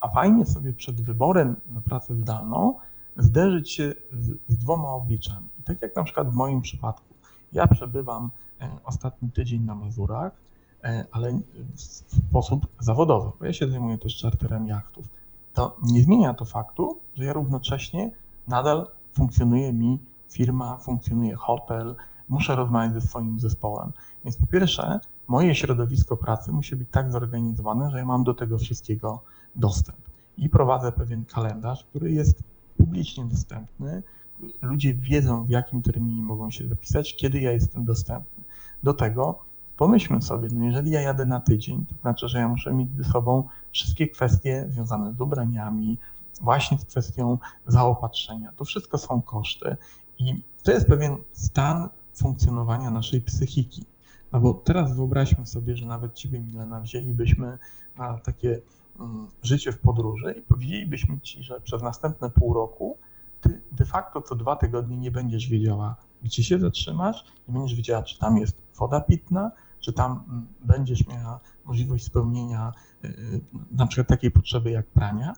a 0.00 0.08
fajnie 0.08 0.46
sobie 0.46 0.72
przed 0.72 1.00
wyborem 1.00 1.56
na 1.74 1.80
pracę 1.80 2.14
zdalną 2.14 2.74
zderzyć 3.16 3.70
się 3.70 3.94
z, 4.12 4.26
z 4.48 4.56
dwoma 4.56 4.88
obliczami. 4.88 5.46
I 5.60 5.62
tak 5.62 5.82
jak 5.82 5.96
na 5.96 6.04
przykład 6.04 6.30
w 6.30 6.34
moim 6.34 6.62
przypadku, 6.62 7.14
ja 7.52 7.66
przebywam 7.66 8.30
e, 8.60 8.68
ostatni 8.84 9.30
tydzień 9.30 9.62
na 9.62 9.74
Mazurach, 9.74 10.32
e, 10.84 11.04
ale 11.12 11.38
w 11.74 11.80
sposób 12.28 12.66
zawodowy, 12.80 13.30
bo 13.40 13.46
ja 13.46 13.52
się 13.52 13.68
zajmuję 13.68 13.98
też 13.98 14.16
czarterem 14.16 14.66
jachtów. 14.66 15.06
To 15.54 15.76
nie 15.82 16.02
zmienia 16.02 16.34
to 16.34 16.44
faktu, 16.44 16.98
że 17.14 17.24
ja 17.24 17.32
równocześnie 17.32 18.10
nadal 18.48 18.86
funkcjonuje 19.12 19.72
mi 19.72 19.98
firma, 20.34 20.76
funkcjonuje 20.76 21.34
hotel, 21.34 21.94
muszę 22.28 22.56
rozmawiać 22.56 22.92
ze 22.92 23.00
swoim 23.00 23.40
zespołem. 23.40 23.92
Więc 24.24 24.36
po 24.36 24.46
pierwsze, 24.46 25.00
moje 25.28 25.54
środowisko 25.54 26.16
pracy 26.16 26.52
musi 26.52 26.76
być 26.76 26.88
tak 26.90 27.12
zorganizowane, 27.12 27.90
że 27.90 27.98
ja 27.98 28.04
mam 28.04 28.24
do 28.24 28.34
tego 28.34 28.58
wszystkiego 28.58 29.22
dostęp. 29.56 29.98
I 30.38 30.48
prowadzę 30.48 30.92
pewien 30.92 31.24
kalendarz, 31.24 31.84
który 31.84 32.12
jest 32.12 32.42
publicznie 32.78 33.24
dostępny. 33.24 34.02
Ludzie 34.62 34.94
wiedzą, 34.94 35.44
w 35.44 35.50
jakim 35.50 35.82
terminie 35.82 36.22
mogą 36.22 36.50
się 36.50 36.68
zapisać, 36.68 37.16
kiedy 37.16 37.40
ja 37.40 37.52
jestem 37.52 37.84
dostępny. 37.84 38.44
Do 38.82 38.94
tego 38.94 39.38
pomyślmy 39.76 40.22
sobie, 40.22 40.48
no 40.52 40.64
jeżeli 40.64 40.90
ja 40.90 41.00
jadę 41.00 41.26
na 41.26 41.40
tydzień, 41.40 41.86
to 41.86 41.94
znaczy, 42.00 42.28
że 42.28 42.38
ja 42.38 42.48
muszę 42.48 42.74
mieć 42.74 42.88
ze 42.96 43.04
sobą 43.04 43.48
wszystkie 43.72 44.08
kwestie 44.08 44.66
związane 44.70 45.14
z 45.14 45.20
ubraniami, 45.20 45.98
właśnie 46.40 46.78
z 46.78 46.84
kwestią 46.84 47.38
zaopatrzenia. 47.66 48.52
To 48.56 48.64
wszystko 48.64 48.98
są 48.98 49.22
koszty 49.22 49.76
i 50.18 50.42
to 50.62 50.72
jest 50.72 50.86
pewien 50.86 51.16
stan 51.32 51.88
funkcjonowania 52.14 52.90
naszej 52.90 53.20
psychiki. 53.20 53.84
No 54.32 54.40
bo 54.40 54.54
teraz 54.54 54.96
wyobraźmy 54.96 55.46
sobie, 55.46 55.76
że 55.76 55.86
nawet 55.86 56.14
Ciebie, 56.14 56.40
Milena, 56.40 56.80
wzięlibyśmy 56.80 57.58
na 57.98 58.18
takie 58.18 58.60
um, 58.98 59.26
życie 59.42 59.72
w 59.72 59.78
podróży 59.78 60.34
i 60.38 60.42
powiedzielibyśmy 60.42 61.20
Ci, 61.20 61.42
że 61.42 61.60
przez 61.60 61.82
następne 61.82 62.30
pół 62.30 62.54
roku 62.54 62.98
Ty 63.40 63.60
de 63.72 63.84
facto 63.84 64.22
co 64.22 64.34
dwa 64.34 64.56
tygodnie 64.56 64.96
nie 64.96 65.10
będziesz 65.10 65.48
wiedziała, 65.48 65.96
gdzie 66.22 66.44
się 66.44 66.58
zatrzymasz, 66.58 67.24
nie 67.48 67.54
będziesz 67.54 67.76
wiedziała, 67.76 68.02
czy 68.02 68.18
tam 68.18 68.38
jest 68.38 68.56
woda 68.78 69.00
pitna, 69.00 69.50
czy 69.80 69.92
tam 69.92 70.24
um, 70.28 70.46
będziesz 70.60 71.06
miała 71.06 71.40
możliwość 71.64 72.04
spełnienia 72.04 72.72
y, 73.04 73.40
na 73.70 73.86
przykład 73.86 74.08
takiej 74.08 74.30
potrzeby 74.30 74.70
jak 74.70 74.86
prania, 74.86 75.34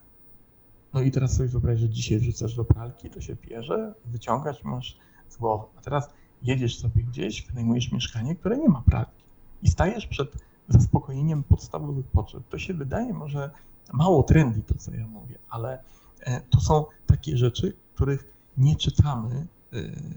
no 0.96 1.02
i 1.02 1.10
teraz 1.10 1.36
sobie 1.36 1.48
wyobraź, 1.48 1.80
że 1.80 1.88
dzisiaj 1.88 2.18
wrzucasz 2.18 2.54
do 2.54 2.64
pralki, 2.64 3.10
to 3.10 3.20
się 3.20 3.36
pierze, 3.36 3.94
wyciągasz, 4.04 4.64
masz 4.64 4.96
z 5.28 5.36
głowy. 5.36 5.64
A 5.78 5.80
teraz 5.80 6.08
jedziesz 6.42 6.78
sobie 6.78 7.02
gdzieś, 7.02 7.46
wynajmujesz 7.46 7.92
mieszkanie, 7.92 8.36
które 8.36 8.58
nie 8.58 8.68
ma 8.68 8.82
pralki 8.82 9.24
i 9.62 9.70
stajesz 9.70 10.06
przed 10.06 10.28
zaspokojeniem 10.68 11.42
podstawowych 11.42 12.06
potrzeb. 12.06 12.42
To 12.48 12.58
się 12.58 12.74
wydaje 12.74 13.12
może 13.12 13.50
mało 13.92 14.22
trendy 14.22 14.62
to, 14.62 14.74
co 14.78 14.94
ja 14.94 15.06
mówię, 15.06 15.38
ale 15.48 15.82
e, 16.20 16.40
to 16.40 16.60
są 16.60 16.84
takie 17.06 17.36
rzeczy, 17.36 17.76
których 17.94 18.28
nie 18.56 18.76
czytamy 18.76 19.34
e, 19.34 19.46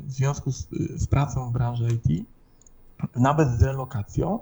w 0.04 0.12
związku 0.12 0.52
z, 0.52 0.68
z 0.96 1.08
pracą 1.08 1.50
w 1.50 1.54
branży 1.54 1.88
IT, 1.94 2.26
nawet 3.16 3.50
z 3.50 3.64
relokacją, 3.64 4.40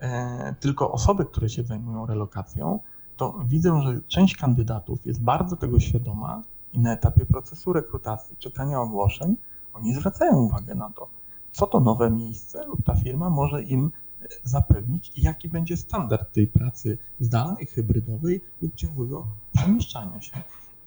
e, 0.00 0.54
tylko 0.60 0.92
osoby, 0.92 1.24
które 1.24 1.48
się 1.48 1.62
zajmują 1.62 2.06
relokacją, 2.06 2.80
to 3.16 3.38
widzę, 3.44 3.82
że 3.82 4.00
część 4.08 4.36
kandydatów 4.36 5.06
jest 5.06 5.20
bardzo 5.20 5.56
tego 5.56 5.80
świadoma 5.80 6.42
i 6.72 6.78
na 6.78 6.92
etapie 6.92 7.26
procesu 7.26 7.72
rekrutacji, 7.72 8.36
czytania 8.38 8.80
ogłoszeń, 8.80 9.36
oni 9.74 9.94
zwracają 9.94 10.36
uwagę 10.36 10.74
na 10.74 10.90
to, 10.90 11.08
co 11.52 11.66
to 11.66 11.80
nowe 11.80 12.10
miejsce 12.10 12.66
lub 12.66 12.84
ta 12.84 12.94
firma 12.94 13.30
może 13.30 13.62
im 13.62 13.90
e, 14.22 14.26
zapewnić 14.44 15.12
i 15.16 15.22
jaki 15.22 15.48
będzie 15.48 15.76
standard 15.76 16.32
tej 16.32 16.46
pracy 16.46 16.98
zdalnej, 17.20 17.66
hybrydowej 17.66 18.40
lub 18.62 18.74
ciągłego 18.74 19.26
przemieszczania 19.54 20.20
się. 20.20 20.32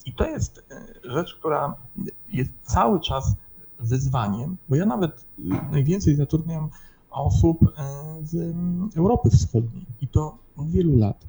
I 0.06 0.14
to 0.14 0.26
jest 0.26 0.66
e, 0.72 1.10
rzecz, 1.12 1.36
która 1.36 1.76
jest 2.30 2.52
cały 2.64 3.00
czas 3.00 3.34
wyzwaniem, 3.80 4.58
bo 4.70 4.76
ja 4.76 4.86
nawet 4.86 5.12
e, 5.12 5.72
najwięcej 5.72 6.16
zatrudniam 6.16 6.70
osób 7.12 7.60
z 8.24 8.56
Europy 8.98 9.30
Wschodniej 9.30 9.86
i 10.02 10.08
to 10.08 10.38
od 10.58 10.70
wielu 10.70 10.98
lat 10.98 11.29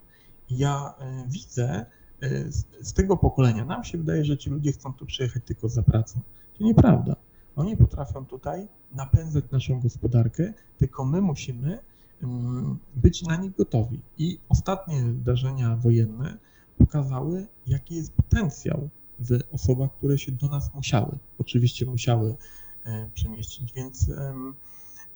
ja 0.50 0.94
e, 0.98 1.24
widzę 1.28 1.86
e, 2.20 2.52
z, 2.82 2.92
tego 2.92 3.16
pokolenia, 3.16 3.64
nam 3.64 3.84
się 3.84 3.98
wydaje, 3.98 4.24
że 4.24 4.38
ci 4.38 4.50
ludzie 4.50 4.72
chcą 4.72 4.92
tu 4.92 5.06
przyjechać 5.06 5.42
tylko 5.46 5.68
za 5.68 5.82
pracą. 5.82 6.20
To 6.58 6.64
nieprawda. 6.64 7.16
Oni 7.56 7.76
potrafią 7.76 8.26
tutaj 8.26 8.68
napędzać 8.94 9.44
naszą 9.50 9.80
gospodarkę, 9.80 10.52
tylko 10.78 11.04
my 11.04 11.20
musimy 11.20 11.78
mm, 12.22 12.78
być 12.96 13.22
na 13.22 13.36
nich 13.36 13.56
gotowi. 13.56 14.00
I 14.18 14.38
ostatnie 14.48 15.12
zdarzenia 15.22 15.76
wojenne 15.76 16.36
pokazały, 16.78 17.46
jaki 17.66 17.94
jest 17.94 18.12
potencjał 18.12 18.88
w 19.18 19.38
osobach, 19.52 19.90
które 19.92 20.18
się 20.18 20.32
do 20.32 20.48
nas 20.48 20.74
musiały, 20.74 21.18
oczywiście 21.38 21.86
musiały 21.86 22.36
e, 22.84 23.10
przemieścić. 23.14 23.72
Więc 23.72 24.10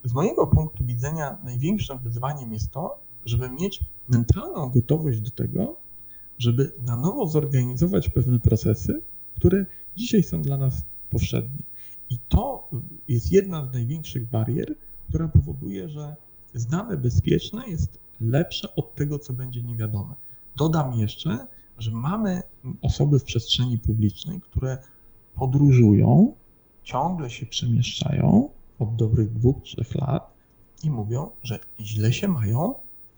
z 0.04 0.12
mojego 0.12 0.46
punktu 0.46 0.84
widzenia 0.84 1.38
największym 1.44 1.98
wyzwaniem 1.98 2.52
jest 2.52 2.70
to, 2.70 3.03
żeby 3.26 3.50
mieć 3.50 3.80
mentalną 4.08 4.70
gotowość 4.70 5.20
do 5.20 5.30
tego, 5.30 5.76
żeby 6.38 6.72
na 6.86 6.96
nowo 6.96 7.26
zorganizować 7.26 8.08
pewne 8.08 8.40
procesy, 8.40 9.02
które 9.36 9.66
dzisiaj 9.96 10.22
są 10.22 10.42
dla 10.42 10.56
nas 10.56 10.84
powszednie. 11.10 11.62
I 12.10 12.18
to 12.28 12.68
jest 13.08 13.32
jedna 13.32 13.64
z 13.64 13.72
największych 13.72 14.30
barier, 14.30 14.74
która 15.08 15.28
powoduje, 15.28 15.88
że 15.88 16.16
znane 16.54 16.96
bezpieczne 16.96 17.68
jest 17.68 17.98
lepsze 18.20 18.74
od 18.74 18.94
tego, 18.94 19.18
co 19.18 19.32
będzie 19.32 19.62
niewiadome. 19.62 20.14
Dodam 20.56 20.98
jeszcze, 20.98 21.46
że 21.78 21.90
mamy 21.90 22.42
osoby 22.82 23.18
w 23.18 23.24
przestrzeni 23.24 23.78
publicznej, 23.78 24.40
które 24.40 24.78
podróżują, 25.34 26.34
ciągle 26.82 27.30
się 27.30 27.46
przemieszczają 27.46 28.48
od 28.78 28.96
dobrych 28.96 29.32
dwóch, 29.32 29.62
trzech 29.62 29.94
lat 29.94 30.30
i 30.84 30.90
mówią, 30.90 31.30
że 31.42 31.58
źle 31.80 32.12
się 32.12 32.28
mają, 32.28 32.74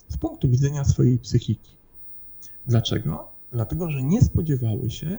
z 0.08 0.16
punktu 0.16 0.48
widzenia 0.48 0.84
swojej 0.84 1.18
psychiki. 1.18 1.70
Dlaczego? 2.66 3.28
Dlatego, 3.52 3.90
że 3.90 4.02
nie 4.02 4.22
spodziewały 4.22 4.90
się, 4.90 5.18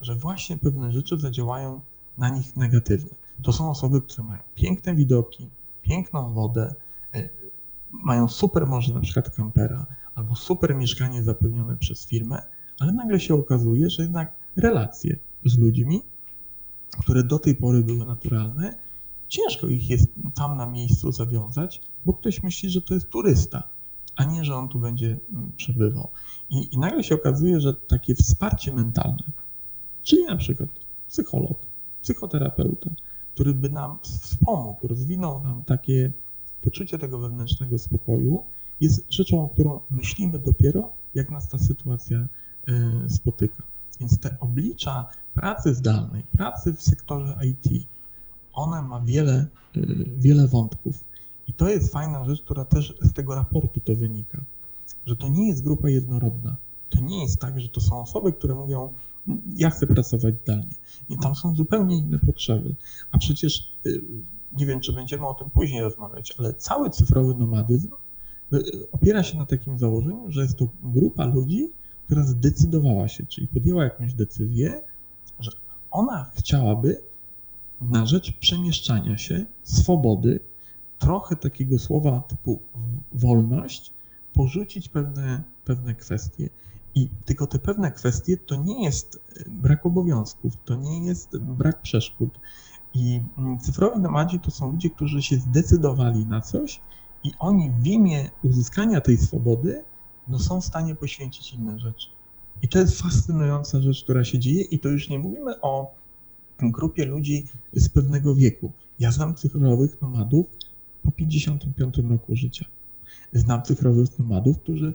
że 0.00 0.14
właśnie 0.14 0.58
pewne 0.58 0.92
rzeczy 0.92 1.18
zadziałają 1.18 1.80
na 2.18 2.28
nich 2.28 2.56
negatywnie. 2.56 3.10
To 3.42 3.52
są 3.52 3.70
osoby, 3.70 4.02
które 4.02 4.24
mają 4.24 4.42
piękne 4.54 4.94
widoki, 4.94 5.48
piękną 5.82 6.32
wodę, 6.32 6.74
y, 7.14 7.28
mają 7.92 8.28
super 8.28 8.66
może 8.66 8.94
na 8.94 9.00
przykład 9.00 9.30
kampera 9.30 9.86
albo 10.14 10.36
super 10.36 10.74
mieszkanie 10.74 11.22
zapełnione 11.22 11.76
przez 11.76 12.06
firmę, 12.06 12.42
ale 12.78 12.92
nagle 12.92 13.20
się 13.20 13.34
okazuje, 13.34 13.90
że 13.90 14.02
jednak 14.02 14.32
relacje 14.56 15.16
z 15.44 15.58
ludźmi 15.58 16.02
które 16.98 17.24
do 17.24 17.38
tej 17.38 17.54
pory 17.54 17.82
były 17.82 18.06
naturalne, 18.06 18.74
ciężko 19.28 19.66
ich 19.66 19.90
jest 19.90 20.06
tam 20.34 20.56
na 20.56 20.66
miejscu 20.66 21.12
zawiązać, 21.12 21.80
bo 22.04 22.12
ktoś 22.12 22.42
myśli, 22.42 22.70
że 22.70 22.82
to 22.82 22.94
jest 22.94 23.10
turysta, 23.10 23.62
a 24.18 24.24
nie, 24.24 24.44
że 24.44 24.56
on 24.56 24.68
tu 24.68 24.78
będzie 24.78 25.18
mm, 25.32 25.52
przebywał. 25.56 26.08
I, 26.50 26.74
i 26.74 26.78
nagle 26.78 27.04
się 27.04 27.14
okazuje, 27.14 27.60
że 27.60 27.74
takie 27.74 28.14
wsparcie 28.14 28.72
mentalne, 28.72 29.24
czyli 30.02 30.24
na 30.24 30.36
przykład 30.36 30.68
psycholog, 31.08 31.58
psychoterapeuta, 32.02 32.90
który 33.34 33.54
by 33.54 33.70
nam 33.70 33.98
wspomógł, 34.02 34.88
rozwinął 34.88 35.42
nam 35.42 35.64
takie 35.64 36.12
poczucie 36.62 36.98
tego 36.98 37.18
wewnętrznego 37.18 37.78
spokoju, 37.78 38.44
jest 38.80 39.12
rzeczą, 39.12 39.44
o 39.44 39.48
którą 39.48 39.80
myślimy 39.90 40.38
dopiero, 40.38 40.92
jak 41.14 41.30
nas 41.30 41.48
ta 41.48 41.58
sytuacja 41.58 42.18
e, 42.68 43.10
spotyka. 43.10 43.62
Więc 44.00 44.18
te 44.18 44.36
oblicza 44.40 45.08
pracy 45.34 45.74
zdalnej, 45.74 46.22
pracy 46.22 46.74
w 46.74 46.82
sektorze 46.82 47.38
IT, 47.42 47.86
ona 48.52 48.82
ma 48.82 49.00
wiele, 49.00 49.46
e, 49.76 49.80
wiele 50.18 50.48
wątków. 50.48 51.04
I 51.48 51.52
to 51.52 51.68
jest 51.68 51.92
fajna 51.92 52.24
rzecz, 52.24 52.42
która 52.42 52.64
też 52.64 52.94
z 53.00 53.12
tego 53.12 53.34
raportu 53.34 53.80
to 53.80 53.94
wynika, 53.94 54.40
że 55.06 55.16
to 55.16 55.28
nie 55.28 55.48
jest 55.48 55.64
grupa 55.64 55.88
jednorodna. 55.88 56.56
To 56.90 57.00
nie 57.00 57.22
jest 57.22 57.40
tak, 57.40 57.60
że 57.60 57.68
to 57.68 57.80
są 57.80 58.00
osoby, 58.00 58.32
które 58.32 58.54
mówią, 58.54 58.92
ja 59.56 59.70
chcę 59.70 59.86
pracować 59.86 60.34
zdalnie. 60.42 60.74
Nie, 61.10 61.18
tam 61.18 61.34
są 61.34 61.56
zupełnie 61.56 61.96
inne 61.96 62.18
potrzeby. 62.18 62.74
A 63.10 63.18
przecież 63.18 63.72
y, 63.86 64.02
nie 64.52 64.66
wiem, 64.66 64.80
czy 64.80 64.92
będziemy 64.92 65.26
o 65.26 65.34
tym 65.34 65.50
później 65.50 65.82
rozmawiać, 65.82 66.34
ale 66.38 66.54
cały 66.54 66.90
cyfrowy 66.90 67.34
nomadyzm 67.34 67.88
y, 68.52 68.62
opiera 68.92 69.22
się 69.22 69.38
na 69.38 69.46
takim 69.46 69.78
założeniu, 69.78 70.24
że 70.28 70.42
jest 70.42 70.56
to 70.56 70.68
grupa 70.82 71.26
ludzi, 71.26 71.70
która 72.06 72.22
zdecydowała 72.22 73.08
się, 73.08 73.26
czyli 73.26 73.46
podjęła 73.46 73.84
jakąś 73.84 74.14
decyzję, 74.14 74.80
że 75.40 75.50
ona 75.90 76.30
chciałaby 76.34 77.00
na 77.80 78.06
rzecz 78.06 78.32
przemieszczania 78.32 79.18
się, 79.18 79.46
swobody, 79.62 80.40
trochę 80.98 81.36
takiego 81.36 81.78
słowa 81.78 82.20
typu 82.20 82.60
wolność, 83.12 83.92
porzucić 84.32 84.88
pewne, 84.88 85.42
pewne 85.64 85.94
kwestie. 85.94 86.48
I 86.94 87.08
tylko 87.24 87.46
te 87.46 87.58
pewne 87.58 87.92
kwestie 87.92 88.36
to 88.36 88.56
nie 88.56 88.84
jest 88.84 89.20
brak 89.46 89.86
obowiązków, 89.86 90.52
to 90.64 90.74
nie 90.74 91.06
jest 91.06 91.38
brak 91.38 91.82
przeszkód. 91.82 92.40
I 92.94 93.20
mm, 93.38 93.58
cyfrowi 93.58 94.00
nomadzi 94.00 94.40
to 94.40 94.50
są 94.50 94.72
ludzie, 94.72 94.90
którzy 94.90 95.22
się 95.22 95.36
zdecydowali 95.36 96.26
na 96.26 96.40
coś 96.40 96.80
i 97.24 97.32
oni 97.38 97.70
w 97.70 97.86
imię 97.86 98.30
uzyskania 98.42 99.00
tej 99.00 99.16
swobody 99.16 99.84
no 100.28 100.38
są 100.38 100.60
w 100.60 100.64
stanie 100.64 100.94
poświęcić 100.94 101.52
inne 101.52 101.78
rzeczy. 101.78 102.08
I 102.62 102.68
to 102.68 102.78
jest 102.78 103.02
fascynująca 103.02 103.80
rzecz, 103.80 104.04
która 104.04 104.24
się 104.24 104.38
dzieje 104.38 104.62
i 104.62 104.78
to 104.78 104.88
już 104.88 105.08
nie 105.08 105.18
mówimy 105.18 105.60
o 105.60 105.94
grupie 106.58 107.04
ludzi 107.04 107.46
z 107.72 107.88
pewnego 107.88 108.34
wieku. 108.34 108.72
Ja 108.98 109.10
znam 109.10 109.34
cyfrowych 109.34 110.02
nomadów 110.02 110.46
po 111.08 111.12
55 111.12 111.98
roku 111.98 112.36
życia. 112.36 112.64
Znam 113.32 113.62
cyfrowych 113.62 114.18
nomadów, 114.18 114.58
którzy 114.58 114.94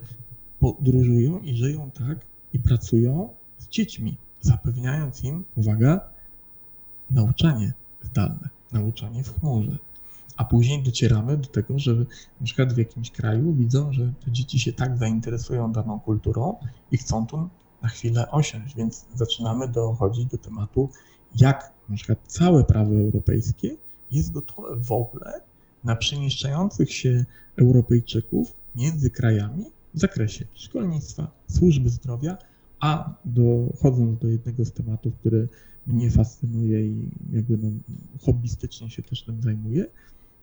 podróżują 0.60 1.38
i 1.38 1.56
żyją 1.56 1.90
tak 1.90 2.18
i 2.52 2.58
pracują 2.58 3.28
z 3.58 3.68
dziećmi, 3.68 4.16
zapewniając 4.40 5.24
im, 5.24 5.44
uwaga, 5.56 6.00
nauczanie 7.10 7.72
zdalne, 8.02 8.48
nauczanie 8.72 9.24
w 9.24 9.40
chmurze. 9.40 9.78
A 10.36 10.44
później 10.44 10.82
docieramy 10.82 11.36
do 11.36 11.46
tego, 11.46 11.78
że 11.78 11.94
na 12.40 12.44
przykład 12.44 12.72
w 12.72 12.78
jakimś 12.78 13.10
kraju 13.10 13.52
widzą, 13.52 13.92
że 13.92 14.12
te 14.24 14.32
dzieci 14.32 14.58
się 14.58 14.72
tak 14.72 14.96
zainteresują 14.96 15.72
daną 15.72 16.00
kulturą 16.00 16.56
i 16.92 16.96
chcą 16.96 17.26
tu 17.26 17.48
na 17.82 17.88
chwilę 17.88 18.30
osiąść, 18.30 18.76
więc 18.76 19.06
zaczynamy 19.14 19.68
dochodzić 19.68 20.26
do 20.26 20.38
tematu, 20.38 20.88
jak 21.36 21.72
na 21.88 21.96
przykład 21.96 22.18
całe 22.26 22.64
prawo 22.64 22.94
europejskie 22.94 23.76
jest 24.10 24.32
gotowe 24.32 24.76
w 24.76 24.92
ogóle 24.92 25.40
na 25.84 25.96
przemieszczających 25.96 26.92
się 26.92 27.24
Europejczyków 27.56 28.52
między 28.76 29.10
krajami 29.10 29.64
w 29.94 29.98
zakresie 30.00 30.44
szkolnictwa, 30.54 31.30
służby 31.48 31.90
zdrowia, 31.90 32.38
a 32.80 33.14
dochodząc 33.24 34.20
do 34.20 34.28
jednego 34.28 34.64
z 34.64 34.72
tematów, 34.72 35.14
który 35.14 35.48
mnie 35.86 36.10
fascynuje 36.10 36.86
i 36.86 37.08
jakby 37.32 37.58
no, 37.58 37.70
hobbystycznie 38.20 38.90
się 38.90 39.02
też 39.02 39.22
tym 39.22 39.42
zajmuję, 39.42 39.86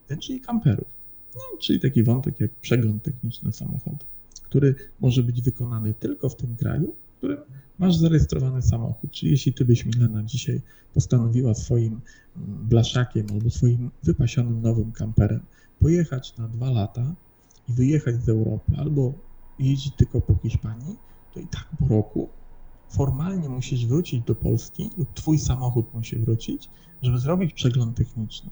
ten 0.07 0.19
czyli 0.19 0.41
kamperów. 0.41 0.87
No, 1.35 1.57
czyli 1.59 1.79
taki 1.79 2.03
wątek 2.03 2.39
jak 2.39 2.51
przegląd 2.51 3.03
techniczny 3.03 3.51
samochodu, 3.51 4.05
który 4.43 4.75
może 4.99 5.23
być 5.23 5.41
wykonany 5.41 5.93
tylko 5.93 6.29
w 6.29 6.35
tym 6.35 6.55
kraju, 6.55 6.95
którym 7.21 7.37
masz 7.79 7.95
zarejestrowany 7.95 8.61
samochód. 8.61 9.11
Czyli 9.11 9.31
jeśli 9.31 9.53
ty 9.53 9.65
byś 9.65 9.85
Milena 9.85 10.23
dzisiaj 10.23 10.61
postanowiła 10.93 11.53
swoim 11.53 11.93
mm, 11.93 12.67
blaszakiem 12.67 13.25
albo 13.31 13.49
swoim 13.49 13.91
wypasionym 14.03 14.61
nowym 14.61 14.91
kamperem 14.91 15.39
pojechać 15.79 16.37
na 16.37 16.47
dwa 16.47 16.71
lata 16.71 17.15
i 17.69 17.73
wyjechać 17.73 18.23
z 18.23 18.29
Europy 18.29 18.71
albo 18.77 19.13
jeździć 19.59 19.95
tylko 19.95 20.21
po 20.21 20.35
Hiszpanii, 20.35 20.95
to 21.33 21.39
i 21.39 21.47
tak 21.47 21.67
po 21.79 21.87
roku 21.87 22.29
formalnie 22.89 23.49
musisz 23.49 23.85
wrócić 23.85 24.25
do 24.25 24.35
Polski 24.35 24.89
lub 24.97 25.13
twój 25.13 25.39
samochód 25.39 25.93
musi 25.93 26.17
wrócić, 26.17 26.69
żeby 27.01 27.19
zrobić 27.19 27.53
przegląd 27.53 27.97
techniczny. 27.97 28.49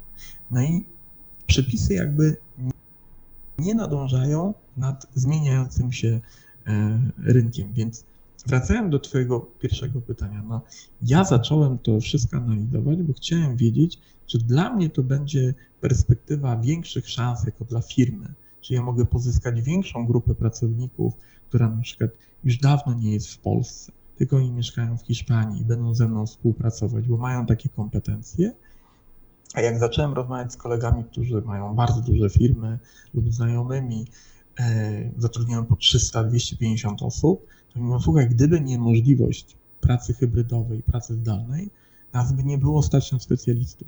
No 0.51 0.61
i 0.61 0.85
przepisy 1.47 1.93
jakby 1.93 2.37
nie 3.59 3.75
nadążają 3.75 4.53
nad 4.77 5.07
zmieniającym 5.13 5.91
się 5.91 6.19
e, 6.67 7.01
rynkiem, 7.17 7.73
więc 7.73 8.05
wracając 8.47 8.91
do 8.91 8.99
Twojego 8.99 9.39
pierwszego 9.39 10.01
pytania, 10.01 10.43
no 10.47 10.61
ja 11.01 11.23
zacząłem 11.23 11.77
to 11.77 11.99
wszystko 11.99 12.37
analizować, 12.37 13.01
bo 13.01 13.13
chciałem 13.13 13.57
wiedzieć, 13.57 13.99
czy 14.25 14.37
dla 14.37 14.73
mnie 14.73 14.89
to 14.89 15.03
będzie 15.03 15.53
perspektywa 15.81 16.57
większych 16.57 17.09
szans 17.09 17.43
jako 17.45 17.65
dla 17.65 17.81
firmy, 17.81 18.33
czy 18.61 18.73
ja 18.73 18.81
mogę 18.81 19.05
pozyskać 19.05 19.61
większą 19.61 20.05
grupę 20.05 20.35
pracowników, 20.35 21.13
która 21.49 21.69
na 21.69 21.81
przykład 21.81 22.11
już 22.43 22.57
dawno 22.57 22.93
nie 22.93 23.13
jest 23.13 23.33
w 23.33 23.37
Polsce, 23.37 23.91
tylko 24.17 24.37
oni 24.37 24.51
mieszkają 24.51 24.97
w 24.97 25.01
Hiszpanii 25.01 25.61
i 25.61 25.65
będą 25.65 25.95
ze 25.95 26.07
mną 26.07 26.25
współpracować, 26.25 27.07
bo 27.07 27.17
mają 27.17 27.45
takie 27.45 27.69
kompetencje. 27.69 28.53
A 29.53 29.61
jak 29.61 29.79
zacząłem 29.79 30.13
rozmawiać 30.13 30.53
z 30.53 30.57
kolegami, 30.57 31.03
którzy 31.03 31.41
mają 31.41 31.75
bardzo 31.75 32.01
duże 32.01 32.29
firmy 32.29 32.79
lub 33.13 33.33
znajomymi, 33.33 34.07
e, 34.59 35.11
zatrudniają 35.17 35.65
po 35.65 35.75
300-250 35.75 37.05
osób, 37.05 37.45
mówią, 37.79 37.99
słuchaj, 37.99 38.29
gdyby 38.29 38.61
nie 38.61 38.79
możliwość 38.79 39.57
pracy 39.81 40.13
hybrydowej, 40.13 40.83
pracy 40.83 41.13
zdalnej, 41.13 41.69
nas 42.13 42.33
by 42.33 42.43
nie 42.43 42.57
było 42.57 42.83
stać 42.83 43.11
na 43.11 43.19
specjalistów. 43.19 43.87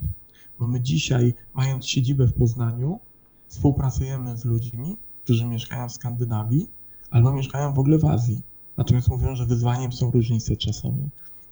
Bo 0.59 0.67
my 0.67 0.81
dzisiaj, 0.81 1.33
mając 1.53 1.85
siedzibę 1.85 2.27
w 2.27 2.33
Poznaniu, 2.33 2.99
współpracujemy 3.47 4.37
z 4.37 4.45
ludźmi, 4.45 4.97
którzy 5.23 5.45
mieszkają 5.45 5.89
w 5.89 5.91
Skandynawii 5.91 6.69
albo 7.09 7.33
mieszkają 7.33 7.73
w 7.73 7.79
ogóle 7.79 7.97
w 7.97 8.05
Azji. 8.05 8.41
Natomiast 8.77 9.07
mówią, 9.07 9.35
że 9.35 9.45
wyzwaniem 9.45 9.91
są 9.91 10.11
różnice 10.11 10.57
czasowe. 10.57 11.09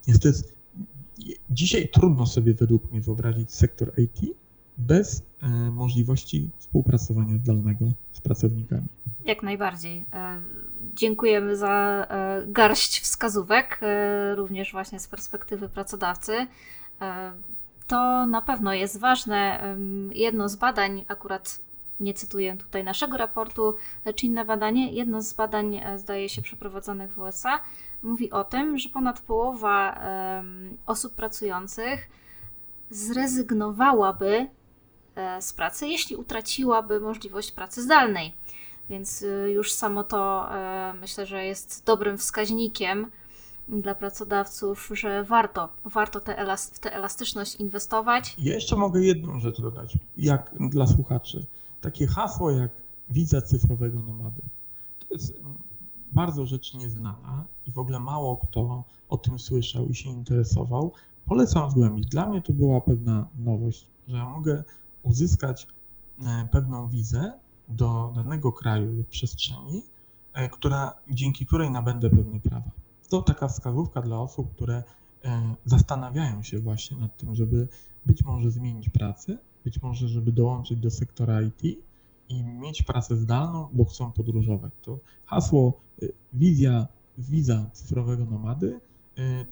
Więc 0.07 0.19
to 0.19 0.27
jest, 0.27 0.55
dzisiaj 1.49 1.89
trudno 1.89 2.25
sobie 2.25 2.53
według 2.53 2.91
mnie 2.91 3.01
wyobrazić 3.01 3.51
sektor 3.51 3.93
IT 3.99 4.35
bez 4.77 5.23
e, 5.41 5.49
możliwości 5.71 6.49
współpracowania 6.59 7.37
zdalnego 7.37 7.91
z 8.11 8.21
pracownikami. 8.21 8.87
Jak 9.25 9.43
najbardziej. 9.43 10.05
E, 10.13 10.41
dziękujemy 10.93 11.55
za 11.55 12.05
e, 12.09 12.43
garść 12.47 12.99
wskazówek, 12.99 13.79
również 14.35 14.71
właśnie 14.71 14.99
z 14.99 15.07
perspektywy 15.07 15.69
pracodawcy. 15.69 16.47
To 17.87 18.25
na 18.25 18.41
pewno 18.41 18.73
jest 18.73 18.99
ważne. 18.99 19.63
Jedno 20.11 20.49
z 20.49 20.55
badań, 20.55 21.05
akurat 21.07 21.59
nie 21.99 22.13
cytuję 22.13 22.57
tutaj 22.57 22.83
naszego 22.83 23.17
raportu, 23.17 23.75
lecz 24.05 24.23
inne 24.23 24.45
badanie, 24.45 24.91
jedno 24.91 25.21
z 25.21 25.33
badań 25.33 25.75
e, 25.75 25.99
zdaje 25.99 26.29
się 26.29 26.41
przeprowadzonych 26.41 27.13
w 27.13 27.19
USA, 27.19 27.59
mówi 28.03 28.31
o 28.31 28.43
tym, 28.43 28.77
że 28.77 28.89
ponad 28.89 29.21
połowa 29.21 30.01
osób 30.85 31.15
pracujących 31.15 32.09
zrezygnowałaby 32.89 34.47
e, 35.15 35.41
z 35.41 35.53
pracy, 35.53 35.87
jeśli 35.87 36.15
utraciłaby 36.15 36.99
możliwość 36.99 37.51
pracy 37.51 37.81
zdalnej. 37.81 38.33
Więc 38.89 39.23
e, 39.23 39.51
już 39.51 39.71
samo 39.71 40.03
to 40.03 40.49
myślę, 41.01 41.25
że 41.25 41.45
jest 41.45 41.83
dobrym 41.85 42.17
wskaźnikiem 42.17 43.11
dla 43.67 43.95
pracodawców, 43.95 44.89
że 44.93 45.23
warto, 45.23 45.69
warto 45.85 46.19
te 46.19 46.57
w 46.73 46.79
tę 46.79 46.93
elastyczność 46.93 47.55
inwestować. 47.55 48.35
Ja 48.37 48.53
jeszcze 48.53 48.75
mogę 48.75 49.01
jedną 49.01 49.39
rzecz 49.39 49.61
dodać, 49.61 49.97
jak 50.17 50.51
dla 50.59 50.87
słuchaczy 50.87 51.45
takie 51.81 52.07
hasło 52.07 52.51
jak 52.51 52.71
wiza 53.09 53.41
cyfrowego 53.41 53.99
nomady. 53.99 54.41
To 54.99 55.13
jest 55.13 55.33
bardzo 56.11 56.45
rzecz 56.45 56.73
nieznana 56.73 57.45
i 57.67 57.71
w 57.71 57.79
ogóle 57.79 57.99
mało 57.99 58.37
kto 58.37 58.83
o 59.09 59.17
tym 59.17 59.39
słyszał 59.39 59.87
i 59.87 59.95
się 59.95 60.09
interesował. 60.09 60.91
Polecam 61.25 61.71
zgłębić. 61.71 62.05
Dla 62.05 62.25
mnie 62.25 62.41
to 62.41 62.53
była 62.53 62.81
pewna 62.81 63.27
nowość, 63.39 63.85
że 64.07 64.23
mogę 64.23 64.63
uzyskać 65.03 65.67
e, 66.25 66.47
pewną 66.51 66.87
wizę 66.87 67.33
do 67.69 68.11
danego 68.15 68.51
kraju 68.51 68.93
lub 68.93 69.07
przestrzeni, 69.07 69.83
e, 70.33 70.49
która, 70.49 70.93
dzięki 71.09 71.45
której 71.45 71.71
nabędę 71.71 72.09
pewne 72.09 72.39
prawa. 72.39 72.71
To 73.09 73.21
taka 73.21 73.47
wskazówka 73.47 74.01
dla 74.01 74.19
osób, 74.19 74.55
które 74.55 74.83
zastanawiają 75.65 76.43
się 76.43 76.59
właśnie 76.59 76.97
nad 76.97 77.17
tym, 77.17 77.35
żeby 77.35 77.67
być 78.05 78.23
może 78.23 78.51
zmienić 78.51 78.89
pracę, 78.89 79.37
być 79.65 79.81
może, 79.81 80.07
żeby 80.07 80.31
dołączyć 80.31 80.79
do 80.79 80.91
sektora 80.91 81.41
IT 81.41 81.63
i 82.29 82.43
mieć 82.43 82.83
pracę 82.83 83.15
zdalną, 83.15 83.69
bo 83.73 83.85
chcą 83.85 84.11
podróżować. 84.11 84.73
To 84.81 84.99
hasło 85.25 85.79
wizja, 86.33 86.87
wiza 87.17 87.69
cyfrowego 87.73 88.25
nomady 88.25 88.79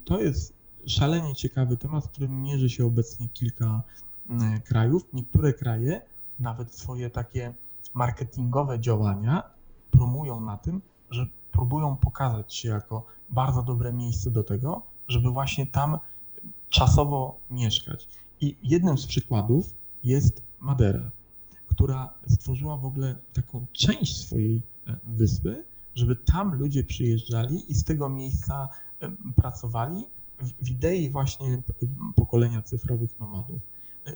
to 0.06 0.22
jest 0.22 0.54
szalenie 0.86 1.36
ciekawy 1.36 1.78
temat, 1.78 2.04
z 2.04 2.08
którym 2.08 2.42
mierzy 2.42 2.70
się 2.70 2.86
obecnie 2.86 3.30
kilka 3.30 3.84
krajów. 4.64 5.06
Niektóre 5.14 5.54
kraje 5.54 6.02
nawet 6.40 6.76
swoje 6.76 7.10
takie 7.10 7.54
marketingowe 7.98 8.80
działania 8.80 9.44
promują 9.92 10.42
na 10.42 10.58
tym, 10.58 10.82
że 11.12 11.28
próbują 11.52 11.96
pokazać 11.96 12.56
się 12.56 12.70
jako 12.70 13.06
bardzo 13.30 13.64
dobre 13.64 13.94
miejsce 13.94 14.32
do 14.32 14.44
tego, 14.44 14.82
żeby 15.08 15.30
właśnie 15.30 15.68
tam 15.68 16.00
czasowo 16.70 17.36
mieszkać. 17.52 18.08
I 18.42 18.56
jednym 18.64 18.98
z 18.98 19.06
przykładów 19.06 19.74
jest 20.04 20.42
Madera, 20.60 21.10
która 21.68 22.14
stworzyła 22.28 22.78
w 22.78 22.86
ogóle 22.86 23.16
taką 23.34 23.66
część 23.72 24.18
swojej 24.18 24.62
e, 24.88 24.96
wyspy, 25.08 25.64
żeby 25.96 26.16
tam 26.16 26.56
ludzie 26.56 26.84
przyjeżdżali 26.84 27.72
i 27.72 27.76
z 27.76 27.84
tego 27.84 28.10
miejsca 28.10 28.70
e, 29.02 29.12
pracowali 29.36 30.04
w 30.62 30.70
idei 30.70 31.10
właśnie 31.10 31.62
pokolenia 32.16 32.62
cyfrowych 32.62 33.20
nomadów. 33.20 33.62
E, 34.08 34.16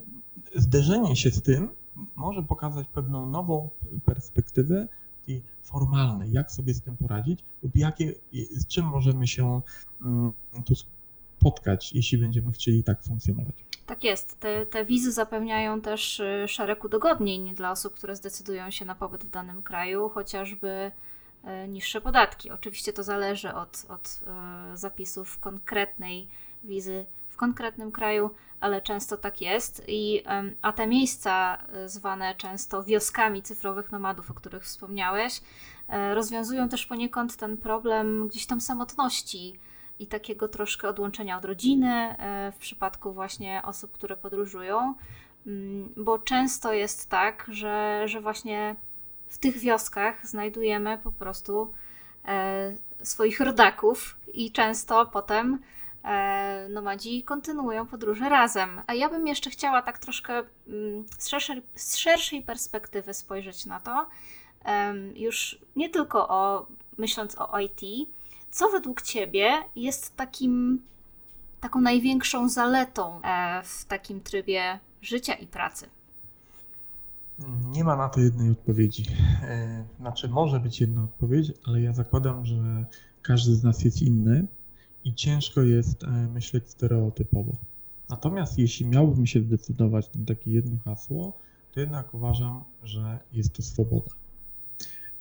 zderzenie 0.56 1.15
się 1.15 1.32
z 1.32 1.41
tym 1.41 1.70
może 2.16 2.44
pokazać 2.44 2.88
pewną 2.88 3.26
nową 3.26 3.70
perspektywę 4.06 4.88
i 5.28 5.42
formalnej, 5.64 6.32
jak 6.32 6.52
sobie 6.52 6.74
z 6.74 6.82
tym 6.82 6.98
poradzić 6.98 7.44
lub 7.64 7.76
jakie, 7.76 8.14
z 8.52 8.68
czym 8.68 8.86
możemy 8.86 9.28
się 9.28 9.62
mm, 10.02 10.34
tu 10.66 10.74
spotkać, 10.76 11.94
jeśli 11.94 12.18
będziemy 12.18 12.52
chcieli 12.52 12.84
tak 12.84 13.04
funkcjonować. 13.04 13.56
Tak 13.86 14.04
jest. 14.04 14.40
Te, 14.40 14.66
te 14.66 14.86
wizy 14.86 15.12
zapewniają 15.12 15.82
też 15.82 16.20
y, 16.20 16.46
szereg 16.48 16.84
udogodnień 16.84 17.56
dla 17.56 17.72
osób, 17.72 17.94
które 17.94 18.16
zdecydują 18.16 18.72
się 18.72 18.86
na 18.86 18.96
pobyt 18.96 19.24
w 19.24 19.30
danym 19.30 19.64
kraju, 19.64 20.10
chociażby 20.10 20.92
y, 21.66 21.68
niższe 21.68 22.02
podatki. 22.02 22.52
Oczywiście 22.52 22.94
to 22.94 23.04
zależy 23.04 23.54
od, 23.54 23.86
od 23.90 24.22
y, 24.74 24.78
zapisów 24.78 25.40
konkretnej 25.40 26.28
wizy 26.64 27.06
konkretnym 27.42 27.92
kraju, 27.92 28.30
ale 28.60 28.82
często 28.82 29.18
tak 29.18 29.42
jest. 29.42 29.84
I, 29.88 30.24
a 30.62 30.72
te 30.72 30.88
miejsca, 30.88 31.58
e, 31.58 31.90
zwane 31.90 32.36
często 32.36 32.84
wioskami 32.84 33.42
cyfrowych 33.42 33.92
nomadów, 33.92 34.32
o 34.32 34.34
których 34.34 34.64
wspomniałeś, 34.64 35.42
e, 35.88 36.16
rozwiązują 36.16 36.70
też 36.70 36.86
poniekąd 36.86 37.36
ten 37.38 37.58
problem 37.58 38.28
gdzieś 38.28 38.46
tam 38.46 38.62
samotności 38.62 39.60
i 40.00 40.08
takiego 40.08 40.48
troszkę 40.48 40.90
odłączenia 40.90 41.38
od 41.38 41.46
rodziny 41.46 41.94
e, 41.94 42.52
w 42.52 42.58
przypadku 42.58 43.14
właśnie 43.14 43.62
osób, 43.66 43.92
które 43.92 44.18
podróżują, 44.18 44.96
mm, 45.48 45.94
bo 45.98 46.20
często 46.20 46.74
jest 46.74 47.10
tak, 47.10 47.48
że, 47.52 48.04
że 48.06 48.22
właśnie 48.22 48.76
w 49.30 49.38
tych 49.38 49.58
wioskach 49.58 50.28
znajdujemy 50.28 50.98
po 51.04 51.12
prostu 51.12 51.74
swoich 53.04 53.40
rodaków 53.40 54.18
i 54.34 54.52
często 54.52 55.06
potem 55.06 55.60
nomadzi 56.70 57.24
kontynuują 57.24 57.88
podróże 57.88 58.30
razem. 58.30 58.82
A 58.88 58.94
ja 58.94 59.10
bym 59.10 59.28
jeszcze 59.28 59.50
chciała 59.50 59.82
tak 59.82 60.00
troszkę 60.00 60.34
mm, 60.68 61.06
z 61.18 61.28
szerszej, 61.28 61.62
z 61.76 61.96
szerszej 61.96 62.42
perspektywy 62.42 63.14
spojrzeć 63.14 63.66
na 63.66 63.80
to, 63.80 64.08
już 65.16 65.60
nie 65.76 65.90
tylko 65.90 66.30
o, 66.30 66.68
myśląc 66.98 67.36
o 67.40 67.60
IT, 67.60 68.10
co 68.52 68.70
według 68.70 69.02
Ciebie 69.02 69.52
jest 69.76 70.16
takim, 70.16 70.82
taką 71.60 71.82
największą 71.82 72.50
zaletą 72.50 73.22
e, 73.22 73.64
w 73.64 73.86
takim 73.86 74.22
trybie 74.22 74.80
życia 75.02 75.34
i 75.34 75.48
pracy? 75.48 75.90
Nie 77.72 77.84
ma 77.84 77.96
na 77.96 78.10
to 78.10 78.20
jednej 78.20 78.52
odpowiedzi. 78.52 79.06
E, 79.44 79.84
znaczy, 80.00 80.30
może 80.30 80.60
być 80.60 80.82
jedna 80.82 81.04
odpowiedź, 81.04 81.52
ale 81.66 81.82
ja 81.82 81.94
zakładam, 81.94 82.46
że 82.46 82.86
każdy 83.22 83.56
z 83.56 83.64
nas 83.64 83.84
jest 83.84 84.02
inny 84.02 84.48
i 85.06 85.14
ciężko 85.14 85.62
jest 85.62 86.04
e, 86.04 86.08
myśleć 86.08 86.70
stereotypowo. 86.70 87.54
Natomiast 88.10 88.60
jeśli 88.60 88.86
miałbym 88.88 89.28
się 89.28 89.42
zdecydować 89.42 90.10
na 90.16 90.26
takie 90.26 90.52
jedno 90.52 90.78
hasło, 90.86 91.34
to 91.74 91.80
jednak 91.80 92.14
uważam, 92.14 92.64
że 92.84 93.20
jest 93.34 93.54
to 93.54 93.62
swoboda. 93.62 94.12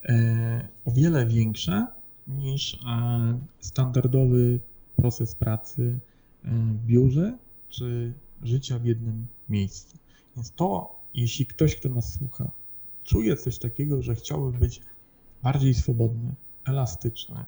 E, 0.05 0.69
o 0.85 0.90
wiele 0.90 1.27
większa 1.27 1.93
niż 2.29 2.75
e, 2.75 2.79
standardowy 3.61 4.61
proces 4.97 5.35
pracy 5.35 5.99
w 6.45 6.87
biurze 6.87 7.38
czy 7.71 8.12
życia 8.43 8.79
w 8.79 8.85
jednym 8.85 9.27
miejscu. 9.49 9.97
Więc 10.37 10.53
to, 10.53 10.97
jeśli 11.14 11.47
ktoś, 11.47 11.77
kto 11.77 11.88
nas 11.88 12.12
słucha, 12.12 12.51
czuje 13.05 13.37
coś 13.37 13.59
takiego, 13.59 14.03
że 14.03 14.14
chciałby 14.14 14.59
być 14.59 14.81
bardziej 15.43 15.75
swobodny, 15.75 16.35
elastyczny 16.64 17.45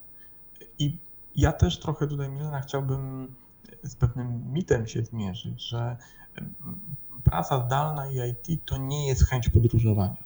i 0.78 0.96
ja 1.36 1.52
też 1.52 1.78
trochę 1.78 2.06
tutaj, 2.06 2.30
Milena, 2.30 2.60
chciałbym 2.60 3.34
z 3.82 3.96
pewnym 3.96 4.52
mitem 4.52 4.86
się 4.86 5.02
zmierzyć, 5.02 5.62
że 5.68 5.96
praca 7.24 7.66
zdalna 7.66 8.10
i 8.10 8.16
IT 8.30 8.64
to 8.64 8.76
nie 8.76 9.08
jest 9.08 9.24
chęć 9.26 9.48
podróżowania. 9.48 10.24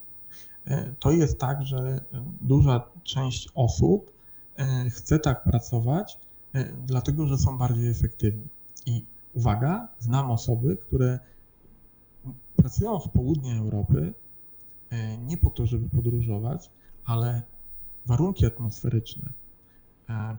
E, 0.66 0.92
to 1.00 1.10
jest 1.10 1.38
tak, 1.38 1.62
że 1.62 2.00
duża 2.40 2.84
część 3.04 3.48
osób 3.54 4.12
e, 4.56 4.90
chce 4.90 5.18
tak 5.18 5.44
pracować, 5.44 6.18
e, 6.54 6.64
dlatego 6.64 7.26
że 7.26 7.38
są 7.38 7.58
bardziej 7.58 7.90
efektywni. 7.90 8.48
I 8.86 9.04
uwaga, 9.34 9.88
znam 9.98 10.30
osoby, 10.30 10.76
które 10.76 11.18
pracują 12.56 13.00
z 13.00 13.08
południa 13.08 13.58
Europy 13.58 14.12
nie 15.26 15.36
po 15.36 15.50
to, 15.50 15.66
żeby 15.66 15.88
podróżować, 15.88 16.70
ale 17.04 17.42
warunki 18.06 18.46
atmosferyczne, 18.46 19.32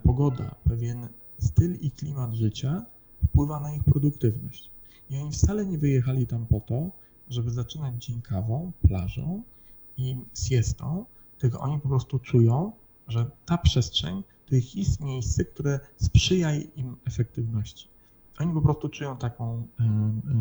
pogoda, 0.04 0.56
pewien 0.64 1.08
styl 1.40 1.76
i 1.76 1.92
klimat 1.92 2.34
życia 2.34 2.86
wpływa 3.28 3.60
na 3.60 3.74
ich 3.74 3.84
produktywność. 3.84 4.70
I 5.10 5.18
oni 5.18 5.32
wcale 5.32 5.66
nie 5.66 5.78
wyjechali 5.78 6.28
tam 6.28 6.46
po 6.46 6.60
to, 6.60 6.92
żeby 7.30 7.52
zaczynać 7.52 8.06
dzień 8.06 8.22
kawą, 8.22 8.72
plażą 8.82 9.44
i 9.98 10.18
siestą, 10.34 11.06
tylko 11.38 11.60
oni 11.60 11.80
po 11.80 11.90
prostu 11.90 12.20
czują, 12.20 12.72
że 13.08 13.32
ta 13.46 13.58
przestrzeń 13.58 14.24
to 14.46 14.56
ich 14.56 14.76
jest 14.76 15.02
miejsce, 15.02 15.46
które 15.46 15.80
sprzyja 15.98 16.56
im 16.56 16.98
efektywności. 17.06 17.88
Oni 18.40 18.54
po 18.54 18.62
prostu 18.62 18.90
czują 18.90 19.18
taką 19.18 19.68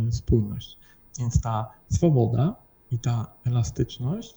y, 0.05 0.09
y, 0.09 0.13
spójność. 0.13 0.79
Więc 1.19 1.41
ta 1.41 1.71
swoboda 1.89 2.57
i 2.91 2.99
ta 2.99 3.27
elastyczność 3.45 4.35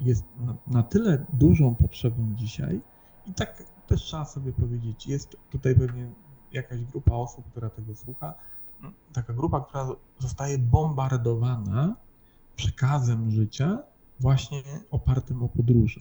jest 0.00 0.24
na 0.66 0.82
tyle 0.82 1.26
dużą 1.32 1.74
potrzebą 1.74 2.34
dzisiaj 2.36 2.80
i 3.26 3.34
tak 3.34 3.62
też 3.86 4.02
trzeba 4.02 4.24
sobie 4.24 4.52
powiedzieć, 4.52 5.06
jest 5.06 5.36
tutaj 5.50 5.74
pewnie 5.74 6.12
jakaś 6.52 6.84
grupa 6.84 7.12
osób, 7.12 7.44
która 7.50 7.70
tego 7.70 7.94
słucha, 7.94 8.34
taka 9.12 9.32
grupa, 9.32 9.60
która 9.60 9.88
zostaje 10.18 10.58
bombardowana 10.58 11.96
przekazem 12.56 13.30
życia 13.30 13.78
właśnie 14.20 14.62
opartym 14.90 15.42
o 15.42 15.48
podróże. 15.48 16.00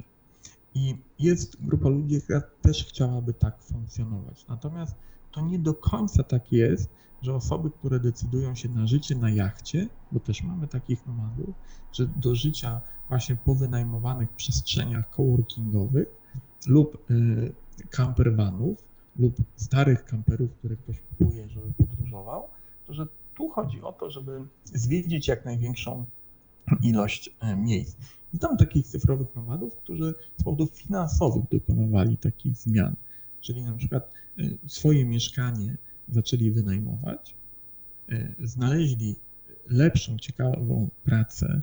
I 0.76 0.98
jest 1.19 1.65
grupa 1.65 1.89
ludzi, 1.89 2.22
która 2.22 2.41
też 2.62 2.86
chciałaby 2.86 3.34
tak 3.34 3.62
funkcjonować. 3.62 4.48
Natomiast 4.48 4.96
to 5.32 5.41
nie 5.41 5.60
do 5.60 5.74
końca 5.74 6.24
tak 6.24 6.52
jest, 6.52 6.89
że 7.22 7.36
osoby, 7.36 7.72
które 7.72 8.00
decydują 8.00 8.56
się 8.56 8.69
na 8.69 8.88
życie 8.88 9.15
na 9.15 9.30
jachcie, 9.30 9.88
bo 10.12 10.19
też 10.19 10.43
mamy 10.43 10.67
takich 10.67 11.06
nomadów, 11.08 11.56
że 11.93 12.06
do 12.08 12.36
życia 12.36 12.82
właśnie 13.10 13.36
po 13.36 13.56
wynajmowanych 13.56 14.30
przestrzeniach 14.30 15.10
coworkingowych 15.10 16.23
lub 16.67 17.12
y, 17.12 17.54
campervanów 17.89 18.93
lub 19.19 19.36
starych 19.56 20.06
kamperów, 20.06 20.52
które 20.52 20.76
ktoś 20.76 20.95
kupuje, 20.99 21.49
żeby 21.49 21.73
podróżował, 21.78 22.43
to 22.88 22.93
że 22.93 23.08
tu 23.36 23.49
chodzi 23.49 23.82
o 23.82 23.91
to, 23.91 24.12
żeby 24.12 24.41
zwiedzić 24.65 25.28
jak 25.28 25.45
największą 25.45 26.06
ilość 26.82 27.30
e, 27.39 27.56
miejsc. 27.56 27.97
I 28.34 28.39
tam 28.39 28.58
takich 28.58 28.88
cyfrowych 28.88 29.36
nomadów, 29.36 29.76
którzy 29.76 30.13
z 30.38 30.43
powodów 30.43 30.71
finansowych 30.71 31.43
dokonywali 31.52 32.17
takich 32.17 32.58
zmian, 32.58 32.95
czyli 33.41 33.62
na 33.62 33.73
przykład 33.73 34.12
e, 34.39 34.43
swoje 34.67 35.06
mieszkanie 35.06 35.78
zaczęli 36.10 36.52
wynajmować, 36.52 37.36
e, 38.10 38.34
znaleźli 38.43 39.15
lepszą, 39.69 40.17
ciekawą 40.17 40.89
pracę 41.04 41.62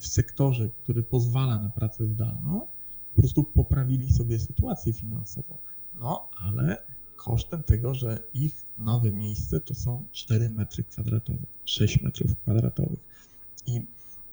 w 0.00 0.06
sektorze, 0.06 0.68
który 0.82 1.02
pozwala 1.02 1.58
na 1.58 1.70
pracę 1.70 2.04
zdalną 2.04 2.66
po 3.16 3.20
prostu 3.22 3.44
poprawili 3.44 4.12
sobie 4.12 4.38
sytuację 4.38 4.92
finansową. 4.92 5.58
No, 6.00 6.28
ale 6.36 6.82
kosztem 7.16 7.62
tego, 7.62 7.94
że 7.94 8.22
ich 8.34 8.64
nowe 8.78 9.12
miejsce 9.12 9.60
to 9.60 9.74
są 9.74 10.04
4 10.12 10.50
metry 10.50 10.84
kwadratowe, 10.84 11.46
6 11.64 12.02
metrów 12.02 12.36
kwadratowych. 12.36 12.98
I 13.66 13.80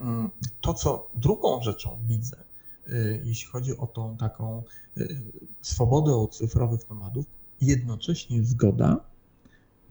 mm, 0.01 0.29
to, 0.61 0.73
co 0.73 1.09
drugą 1.15 1.61
rzeczą 1.61 1.99
widzę, 2.07 2.37
y, 2.87 3.21
jeśli 3.25 3.47
chodzi 3.47 3.77
o 3.77 3.87
tą 3.87 4.17
taką 4.17 4.63
y, 4.97 5.21
swobodę 5.61 6.15
od 6.15 6.35
cyfrowych 6.35 6.89
nomadów, 6.89 7.25
jednocześnie 7.61 8.43
zgoda 8.43 8.99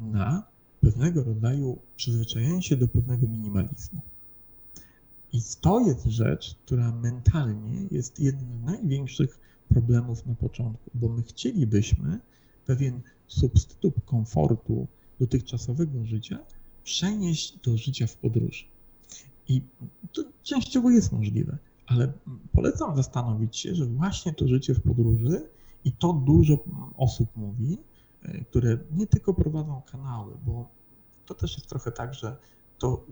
na 0.01 0.43
pewnego 0.81 1.25
rodzaju 1.25 1.79
przyzwyczajenie 1.97 2.63
się 2.63 2.77
do 2.77 2.89
pewnego 2.89 3.27
minimalizmu. 3.27 4.01
I 5.33 5.41
to 5.61 5.81
jest 5.81 6.05
rzecz, 6.05 6.55
która 6.65 6.93
mentalnie 6.93 7.87
jest 7.91 8.21
jednym 8.21 8.59
z 8.59 8.65
największych 8.65 9.39
problemów 9.69 10.27
na 10.27 10.35
początku, 10.35 10.91
bo 10.95 11.09
my 11.09 11.23
chcielibyśmy 11.23 12.19
pewien 12.67 13.01
substytut 13.27 13.95
komfortu 14.05 14.87
dotychczasowego 15.21 16.05
życia 16.05 16.39
przenieść 16.85 17.59
do 17.59 17.77
życia 17.77 18.07
w 18.07 18.17
podróży. 18.17 18.65
I 19.49 19.63
to 20.13 20.25
częściowo 20.43 20.91
jest 20.91 21.13
możliwe, 21.13 21.59
ale 21.87 22.13
polecam 22.53 22.97
zastanowić 22.97 23.57
się, 23.57 23.75
że 23.75 23.87
właśnie 23.87 24.33
to 24.33 24.49
życie 24.49 24.75
w 24.75 24.81
podróży 24.81 25.43
i 25.85 25.93
to 25.93 26.13
dużo 26.13 26.59
osób 26.97 27.29
mówi, 27.37 27.79
e, 28.23 28.45
które 28.45 28.79
nie 28.93 29.07
tylko 29.07 29.35
prowadzą 29.35 29.83
kanały, 29.91 30.33
bo 30.47 30.69
to 31.27 31.35
też 31.35 31.57
jest 31.57 31.69
trochę 31.69 31.93
tak, 31.93 32.15
że 32.15 32.37
to 32.79 33.07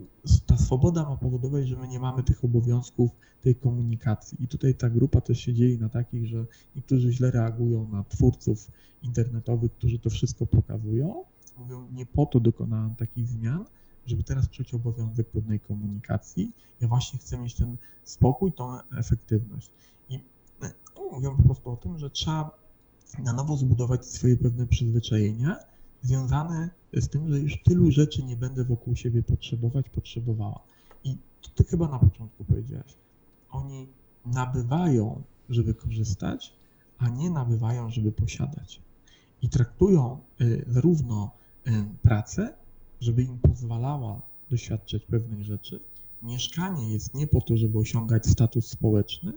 ta 0.47 0.57
swoboda 0.57 1.09
ma 1.09 1.17
powodować, 1.17 1.69
że 1.69 1.77
my 1.77 1.89
nie 1.89 2.01
mamy 2.01 2.23
tych 2.23 2.45
obowiązków 2.45 3.11
tej 3.43 3.55
komunikacji. 3.55 4.45
I 4.45 4.49
tutaj 4.49 4.75
ta 4.75 4.91
grupa 4.91 5.21
też 5.21 5.41
się 5.41 5.55
dzieje 5.55 5.79
na 5.79 5.89
takich, 5.89 6.27
że 6.27 6.47
niektórzy 6.77 7.13
źle 7.13 7.31
reagują 7.31 7.89
na 7.89 8.05
twórców 8.05 8.71
internetowych, 9.03 9.73
którzy 9.73 9.99
to 9.99 10.11
wszystko 10.11 10.47
pokazują. 10.47 11.25
Mówią, 11.59 11.89
nie 11.93 12.07
po 12.07 12.27
to 12.27 12.41
dokonałem 12.41 12.95
takich 12.95 13.29
zmian, 13.29 13.65
żeby 14.07 14.23
teraz 14.23 14.51
czuć 14.51 14.75
obowiązek 14.75 15.31
pewnej 15.31 15.61
komunikacji. 15.61 16.53
Ja 16.81 16.89
właśnie 16.89 17.19
chcę 17.19 17.39
mieć 17.39 17.55
ten 17.55 17.77
spokój, 18.05 18.53
tą 18.53 18.79
efektywność. 18.99 19.71
I 20.09 20.21
no, 20.61 20.69
mówią 21.13 21.37
po 21.37 21.43
prostu 21.43 21.71
o 21.71 21.77
tym, 21.77 21.99
że 21.99 22.11
trzeba 22.11 22.51
na 23.19 23.33
nowo 23.33 23.57
zbudować 23.57 24.07
swoje 24.07 24.37
pewne 24.37 24.67
przyzwyczajenia 24.67 25.57
związane 26.07 26.71
z 26.93 27.09
tym, 27.09 27.29
że 27.29 27.39
już 27.39 27.63
tylu 27.63 27.91
rzeczy 27.91 28.25
nie 28.25 28.37
będę 28.37 28.65
wokół 28.65 28.97
siebie 28.97 29.23
potrzebować, 29.23 29.89
potrzebowała. 29.89 30.61
I 31.05 31.17
ty 31.55 31.65
chyba 31.65 31.89
na 31.89 31.99
początku 31.99 32.45
powiedziałaś. 32.45 32.95
Oni 33.51 33.87
nabywają, 34.27 35.23
żeby 35.49 35.75
korzystać, 35.75 36.53
a 36.99 37.09
nie 37.09 37.31
nabywają, 37.31 37.91
żeby 37.91 38.13
posiadać. 38.13 38.81
I 39.43 39.49
traktują 39.49 40.19
y, 40.41 40.65
zarówno 40.69 41.31
y, 41.67 41.71
pracę, 42.03 42.55
żeby 43.01 43.23
im 43.23 43.39
pozwalała 43.39 44.21
doświadczać 44.51 45.03
pewnych 45.05 45.45
rzeczy. 45.45 45.81
Mieszkanie 46.23 46.93
jest 46.93 47.15
nie 47.15 47.27
po 47.27 47.41
to, 47.41 47.57
żeby 47.57 47.79
osiągać 47.79 48.27
status 48.27 48.67
społeczny, 48.67 49.33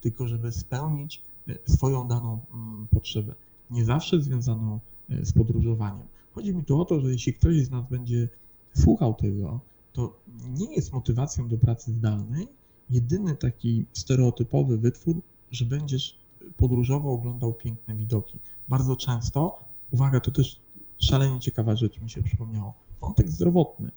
tylko 0.00 0.28
żeby 0.28 0.52
spełnić 0.52 1.22
y, 1.48 1.58
swoją 1.66 2.08
daną 2.08 2.40
mm, 2.54 2.86
potrzebę. 2.90 3.34
Nie 3.70 3.84
zawsze 3.84 4.20
związaną 4.20 4.80
z 5.22 5.32
podróżowaniem. 5.32 6.06
Chodzi 6.34 6.54
mi 6.54 6.64
tu 6.64 6.80
o 6.80 6.84
to, 6.84 7.00
że 7.00 7.12
jeśli 7.12 7.34
ktoś 7.34 7.56
z 7.56 7.70
nas 7.70 7.84
będzie 7.90 8.28
słuchał 8.74 9.14
tego, 9.14 9.60
to 9.92 10.16
nie 10.50 10.74
jest 10.74 10.92
motywacją 10.92 11.48
do 11.48 11.58
pracy 11.58 11.92
zdalnej 11.92 12.48
jedyny 12.90 13.36
taki 13.36 13.84
stereotypowy 13.92 14.78
wytwór, 14.78 15.20
że 15.50 15.64
będziesz 15.64 16.18
podróżowo 16.56 17.12
oglądał 17.12 17.54
piękne 17.54 17.96
widoki. 17.96 18.38
Bardzo 18.68 18.96
często, 18.96 19.64
uwaga, 19.90 20.20
to 20.20 20.30
też 20.30 20.60
szalenie 20.98 21.40
ciekawa 21.40 21.76
rzecz 21.76 22.00
mi 22.00 22.10
się 22.10 22.22
przypomniało, 22.22 22.74
kontekst 23.00 23.34
zdrowotny. 23.34 23.90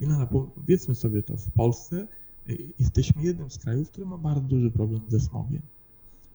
Milena, 0.00 0.26
powiedzmy 0.26 0.94
sobie 0.94 1.22
to, 1.22 1.36
w 1.36 1.50
Polsce 1.50 2.06
y, 2.50 2.68
jesteśmy 2.78 3.22
jednym 3.22 3.50
z 3.50 3.58
krajów, 3.58 3.90
który 3.90 4.06
ma 4.06 4.18
bardzo 4.18 4.48
duży 4.48 4.70
problem 4.70 5.00
ze 5.08 5.20
smogiem. 5.20 5.62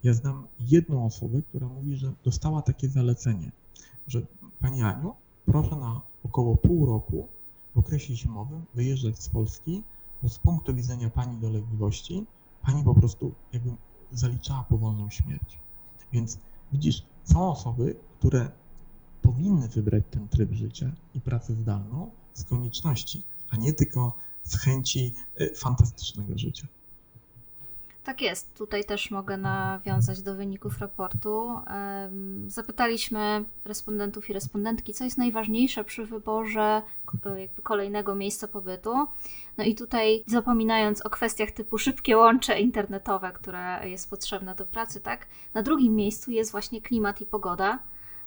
Ja 0.04 0.14
znam 0.14 0.48
jedną 0.60 1.06
osobę, 1.06 1.42
która 1.50 1.68
mówi, 1.68 1.96
że 1.96 2.14
dostała 2.24 2.62
takie 2.62 2.90
zalecenie, 2.90 3.52
że 4.08 4.22
Pani 4.60 4.82
Aniu, 4.82 5.14
proszę 5.46 5.76
na 5.76 6.02
około 6.24 6.58
pół 6.58 6.86
roku 6.86 7.28
w 7.76 7.78
okresie 7.78 8.16
zimowym 8.16 8.66
wyjeżdżać 8.74 9.20
z 9.20 9.30
Polski, 9.30 9.84
bo 10.24 10.30
z 10.30 10.40
punktu 10.40 10.76
widzenia 10.76 11.10
Pani 11.10 11.38
dolegliwości 11.38 12.26
Pani 12.62 12.84
po 12.84 12.96
prostu 12.96 13.34
jakby 13.54 13.72
zaliczała 14.12 14.64
powolną 14.64 15.10
śmierć. 15.10 15.60
Więc 16.14 16.38
widzisz, 16.72 17.04
są 17.24 17.52
osoby, 17.52 17.96
które 18.20 18.52
powinny 19.22 19.68
wybrać 19.68 20.04
ten 20.12 20.28
tryb 20.28 20.52
życia 20.52 20.92
i 21.16 21.22
pracę 21.22 21.54
zdalną 21.54 22.12
z 22.34 22.44
konieczności, 22.44 23.24
a 23.50 23.58
nie 23.58 23.74
tylko 23.74 24.14
z 24.44 24.56
chęci 24.56 25.14
y, 25.42 25.54
fantastycznego 25.56 26.38
życia. 26.38 26.68
Tak 28.04 28.22
jest. 28.22 28.58
Tutaj 28.58 28.84
też 28.84 29.12
mogę 29.12 29.38
nawiązać 29.38 30.22
do 30.22 30.36
wyników 30.36 30.80
raportu. 30.80 31.60
Zapytaliśmy 32.48 33.46
respondentów 33.66 34.30
i 34.30 34.34
respondentki, 34.34 34.94
co 34.94 35.04
jest 35.04 35.18
najważniejsze 35.18 35.84
przy 35.84 36.06
wyborze 36.06 36.82
jakby 37.38 37.62
kolejnego 37.62 38.16
miejsca 38.16 38.48
pobytu. 38.48 39.08
No 39.58 39.64
i 39.64 39.76
tutaj 39.76 40.24
zapominając 40.28 41.02
o 41.02 41.10
kwestiach 41.10 41.52
typu 41.52 41.78
szybkie 41.78 42.18
łącze 42.18 42.60
internetowe, 42.60 43.32
które 43.32 43.90
jest 43.90 44.10
potrzebne 44.10 44.56
do 44.56 44.66
pracy, 44.66 45.02
tak? 45.02 45.28
Na 45.54 45.64
drugim 45.64 45.96
miejscu 45.96 46.32
jest 46.32 46.52
właśnie 46.52 46.82
klimat 46.82 47.22
i 47.22 47.26
pogoda, 47.26 47.80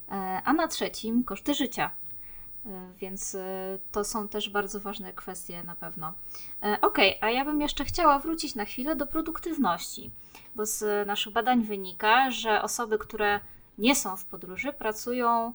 e, 0.08 0.12
a 0.44 0.52
na 0.52 0.68
trzecim 0.68 1.24
koszty 1.24 1.54
życia. 1.54 1.90
E, 2.66 2.92
więc 2.98 3.34
e, 3.34 3.78
to 3.92 4.04
są 4.04 4.28
też 4.28 4.50
bardzo 4.50 4.80
ważne 4.80 5.12
kwestie 5.12 5.62
na 5.62 5.74
pewno. 5.74 6.12
E, 6.62 6.78
ok, 6.80 6.98
a 7.20 7.30
ja 7.30 7.44
bym 7.44 7.60
jeszcze 7.60 7.84
chciała 7.84 8.18
wrócić 8.18 8.54
na 8.54 8.64
chwilę 8.64 8.96
do 8.96 9.06
produktywności, 9.06 10.10
bo 10.54 10.66
z 10.66 11.06
naszych 11.06 11.32
badań 11.32 11.62
wynika, 11.62 12.30
że 12.30 12.62
osoby, 12.62 12.98
które 12.98 13.40
nie 13.78 13.96
są 13.96 14.16
w 14.16 14.24
podróży, 14.24 14.72
pracują 14.72 15.52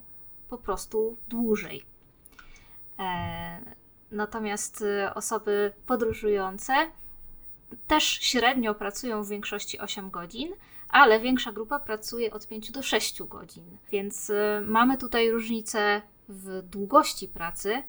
po 0.49 0.57
prostu 0.57 1.17
dłużej. 1.27 1.83
Natomiast 4.11 4.83
osoby 5.15 5.73
podróżujące 5.85 6.73
też 7.87 8.03
średnio 8.03 8.75
pracują 8.75 9.23
w 9.23 9.29
większości 9.29 9.79
8 9.79 10.09
godzin, 10.09 10.53
ale 10.89 11.19
większa 11.19 11.51
grupa 11.51 11.79
pracuje 11.79 12.31
od 12.33 12.47
5 12.47 12.71
do 12.71 12.83
6 12.83 13.23
godzin. 13.23 13.77
Więc 13.91 14.31
mamy 14.61 14.97
tutaj 14.97 15.31
różnicę 15.31 16.01
w 16.29 16.61
długości 16.61 17.27
pracy, 17.27 17.83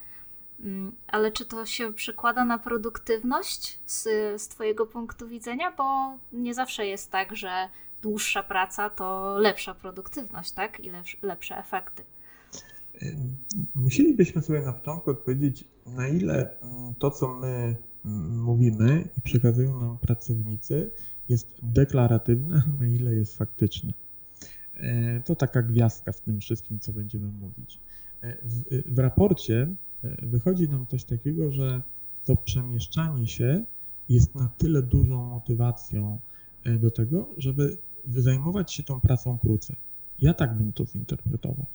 mm, 0.61 0.93
ale 1.07 1.33
czy 1.33 1.45
to 1.45 1.67
się 1.67 1.93
przekłada 1.93 2.45
na 2.45 2.59
produktywność 2.59 3.79
z, 3.87 4.03
z 4.43 4.49
Twojego 4.49 4.87
punktu 4.87 5.29
widzenia? 5.29 5.73
Bo 5.77 6.19
nie 6.33 6.55
zawsze 6.55 6.87
jest 6.87 7.11
tak, 7.11 7.37
że 7.37 7.69
dłuższa 8.03 8.43
praca 8.43 8.91
to 8.91 9.39
lepsza 9.39 9.75
produktywność, 9.75 10.53
tak? 10.53 10.81
I 10.81 10.91
lepsze, 11.23 11.59
efekty. 11.59 12.05
Musielibyśmy 13.75 14.43
sobie 14.43 14.61
na 14.61 14.73
początku 14.73 15.11
odpowiedzieć, 15.11 15.65
na 15.87 16.09
ile 16.09 16.61
mm, 16.61 16.95
to, 16.95 17.11
co 17.11 17.35
my 17.35 17.77
mm, 18.05 18.43
mówimy 18.43 19.09
i 19.19 19.21
przekazują 19.21 19.81
nam 19.81 19.99
pracownicy, 19.99 20.91
jest 21.29 21.49
deklaratywne, 21.63 22.63
na 22.81 22.87
ile 22.87 23.15
jest 23.15 23.39
faktyczne. 23.39 23.93
E, 24.77 25.21
to 25.21 25.35
taka 25.35 25.63
gwiazdka 25.63 26.13
w 26.13 26.21
tym 26.21 26.41
wszystkim, 26.41 26.81
co 26.81 26.93
będziemy 26.93 27.27
mówić. 27.27 27.79
W, 28.23 28.83
w 28.95 28.99
raporcie 28.99 29.69
e, 30.05 30.27
wychodzi 30.27 30.69
nam 30.69 30.87
coś 30.87 31.05
takiego, 31.05 31.53
że 31.53 31.81
to 32.25 32.37
przemieszczanie 32.37 33.29
się 33.29 33.65
jest 34.09 34.35
na 34.35 34.51
tyle 34.59 34.83
dużą 34.83 35.25
motywacją 35.25 36.19
e, 36.65 36.79
do 36.79 36.91
tego, 36.91 37.27
żeby 37.39 37.77
zajmować 38.17 38.73
się 38.73 38.83
tą 38.83 39.01
pracą 39.01 39.39
krócej. 39.39 39.77
Ja 40.21 40.35
tak 40.35 40.55
bym 40.55 40.73
to 40.73 40.85
zinterpretował. 40.85 41.67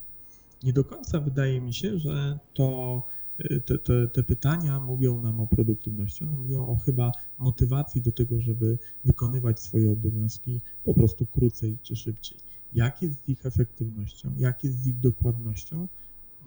Nie 0.64 0.74
do 0.74 0.84
końca 0.84 1.20
wydaje 1.20 1.62
mi 1.62 1.74
się, 1.74 2.00
że 2.00 2.40
to 2.54 3.02
e, 3.40 3.60
te, 3.60 3.78
te, 3.78 4.08
te, 4.08 4.24
pytania 4.24 4.80
mówią 4.80 5.22
nam 5.22 5.42
o 5.42 5.48
produktywności, 5.48 6.24
one 6.24 6.38
mówią 6.38 6.68
o 6.68 6.76
chyba 6.76 7.12
motywacji 7.40 8.02
do 8.02 8.12
tego, 8.12 8.42
żeby 8.42 8.78
wykonywać 9.06 9.60
swoje 9.60 9.92
obowiązki 9.92 10.60
po 10.86 10.94
prostu 10.94 11.26
krócej 11.26 11.78
czy 11.84 11.96
szybciej. 11.96 12.38
Jak 12.74 13.02
jest 13.02 13.26
z 13.26 13.30
ich 13.30 13.46
efektywnością, 13.46 14.32
jak 14.38 14.64
jest 14.64 14.84
z 14.84 14.88
ich 14.88 15.00
dokładnością, 15.00 15.88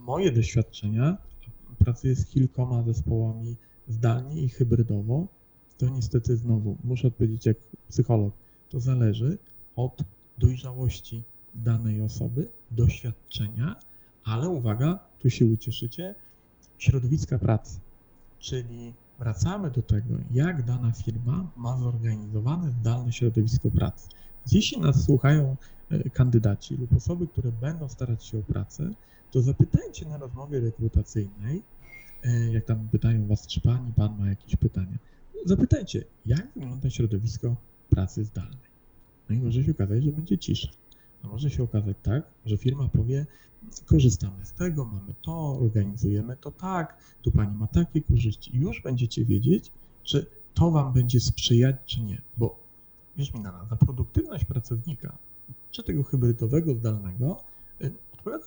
moje 0.08 0.32
doświadczenia, 0.32 1.16
pracuję 1.78 2.16
z 2.16 2.26
kilkoma 2.26 2.82
zespołami 2.82 3.56
zdalnie 3.88 4.42
i 4.42 4.48
hybrydowo, 4.48 5.26
to 5.78 5.88
niestety 5.88 6.36
znowu 6.36 6.76
muszę 6.84 7.08
odpowiedzieć 7.08 7.46
jak 7.46 7.56
psycholog, 7.88 8.34
to 8.68 8.80
zależy 8.80 9.38
od 9.76 10.02
dojrzałości 10.38 11.22
danej 11.54 12.02
osoby, 12.02 12.48
doświadczenia, 12.70 13.76
ale 14.24 14.48
uwaga, 14.48 14.98
tu 15.18 15.30
się 15.30 15.46
ucieszycie, 15.46 16.14
środowiska 16.78 17.38
pracy. 17.38 17.80
Czyli 18.38 18.92
wracamy 19.18 19.70
do 19.70 19.82
tego, 19.82 20.14
jak 20.30 20.64
dana 20.64 20.92
firma 20.92 21.50
ma 21.56 21.78
zorganizowane 21.78 22.70
zdalne 22.70 23.12
środowisko 23.12 23.70
pracy. 23.70 24.08
Jeśli 24.52 24.80
nas 24.80 25.04
słuchają 25.04 25.56
e, 25.90 26.10
kandydaci 26.10 26.76
lub 26.76 26.92
osoby, 26.96 27.26
które 27.26 27.52
będą 27.52 27.88
starać 27.88 28.24
się 28.24 28.38
o 28.38 28.42
pracę, 28.42 28.90
to 29.30 29.42
zapytajcie 29.42 30.06
na 30.06 30.18
rozmowie 30.18 30.60
rekrutacyjnej, 30.60 31.62
e, 32.24 32.52
jak 32.52 32.64
tam 32.64 32.88
pytają 32.88 33.26
was, 33.26 33.46
czy 33.46 33.60
pani, 33.60 33.92
pan 33.92 34.18
ma 34.18 34.28
jakieś 34.28 34.56
pytania. 34.56 34.98
Zapytajcie, 35.44 36.04
jak 36.26 36.48
wygląda 36.56 36.90
środowisko 36.90 37.56
pracy 37.90 38.24
zdalnej. 38.24 38.68
No 39.28 39.36
i 39.36 39.38
może 39.38 39.64
się 39.64 39.70
okazać, 39.70 40.02
że 40.04 40.12
będzie 40.12 40.38
cisza. 40.38 40.68
A 41.22 41.28
może 41.28 41.50
się 41.50 41.62
okazać 41.62 41.96
tak, 42.02 42.22
że 42.46 42.56
firma 42.56 42.88
powie, 42.88 43.26
korzystamy 43.86 44.46
z 44.46 44.52
tego, 44.52 44.84
mamy 44.84 45.14
to, 45.22 45.58
organizujemy 45.58 46.36
to 46.36 46.50
tak, 46.50 46.98
tu 47.22 47.30
pani 47.30 47.56
ma 47.56 47.66
takie 47.66 48.02
korzyści 48.02 48.56
i 48.56 48.60
już 48.60 48.82
będziecie 48.82 49.24
wiedzieć, 49.24 49.72
czy 50.02 50.26
to 50.54 50.70
wam 50.70 50.92
będzie 50.92 51.20
sprzyjać, 51.20 51.76
czy 51.86 52.00
nie. 52.00 52.22
Bo 52.36 52.58
mi 53.34 53.40
na 53.40 53.52
nas, 53.52 53.68
za 53.68 53.76
produktywność 53.76 54.44
pracownika, 54.44 55.18
czy 55.70 55.82
tego 55.82 56.02
hybrydowego, 56.02 56.74
zdalnego, 56.74 57.44
y, 57.82 57.92
odpowiada 58.12 58.44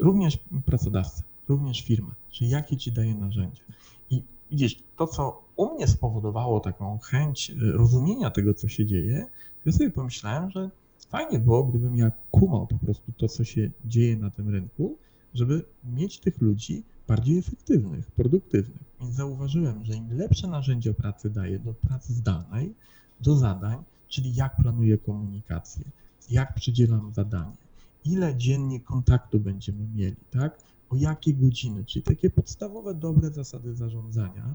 również 0.00 0.38
pracodawca, 0.66 1.22
również 1.48 1.82
firma, 1.82 2.14
czyli 2.30 2.50
jakie 2.50 2.76
ci 2.76 2.92
daje 2.92 3.14
narzędzia. 3.14 3.62
I 4.10 4.22
widzisz, 4.50 4.76
to 4.96 5.06
co 5.06 5.42
u 5.56 5.74
mnie 5.74 5.88
spowodowało 5.88 6.60
taką 6.60 6.98
chęć 6.98 7.50
y, 7.50 7.72
rozumienia 7.72 8.30
tego, 8.30 8.54
co 8.54 8.68
się 8.68 8.86
dzieje, 8.86 9.26
ja 9.64 9.72
sobie 9.72 9.90
pomyślałem, 9.90 10.50
że 10.50 10.70
fajnie 11.08 11.38
było, 11.38 11.64
gdybym 11.64 11.96
ja 11.96 12.12
kumał 12.30 12.66
po 12.66 12.78
prostu 12.78 13.12
to, 13.16 13.28
co 13.28 13.44
się 13.44 13.70
dzieje 13.84 14.16
na 14.16 14.30
tym 14.30 14.48
rynku, 14.48 14.96
żeby 15.34 15.64
mieć 15.84 16.18
tych 16.18 16.40
ludzi 16.40 16.82
bardziej 17.08 17.38
efektywnych, 17.38 18.10
produktywnych. 18.10 18.84
Więc 19.00 19.14
zauważyłem, 19.14 19.84
że 19.84 19.94
im 19.94 20.18
lepsze 20.18 20.48
narzędzia 20.48 20.94
pracy 20.94 21.30
daję 21.30 21.58
do 21.58 21.74
pracy 21.74 22.12
zdalnej, 22.12 22.74
do 23.20 23.36
zadań, 23.36 23.78
czyli 24.08 24.34
jak 24.34 24.56
planuję 24.56 24.98
komunikację, 24.98 25.84
jak 26.30 26.54
przydzielam 26.54 27.12
zadanie, 27.14 27.63
ile 28.04 28.36
dziennie 28.36 28.80
kontaktu 28.80 29.40
będziemy 29.40 29.86
mieli, 29.94 30.16
tak? 30.30 30.58
O 30.90 30.96
jakie 30.96 31.34
godziny, 31.34 31.84
czyli 31.84 32.02
takie 32.02 32.30
podstawowe, 32.30 32.94
dobre 32.94 33.30
zasady 33.30 33.74
zarządzania 33.74 34.54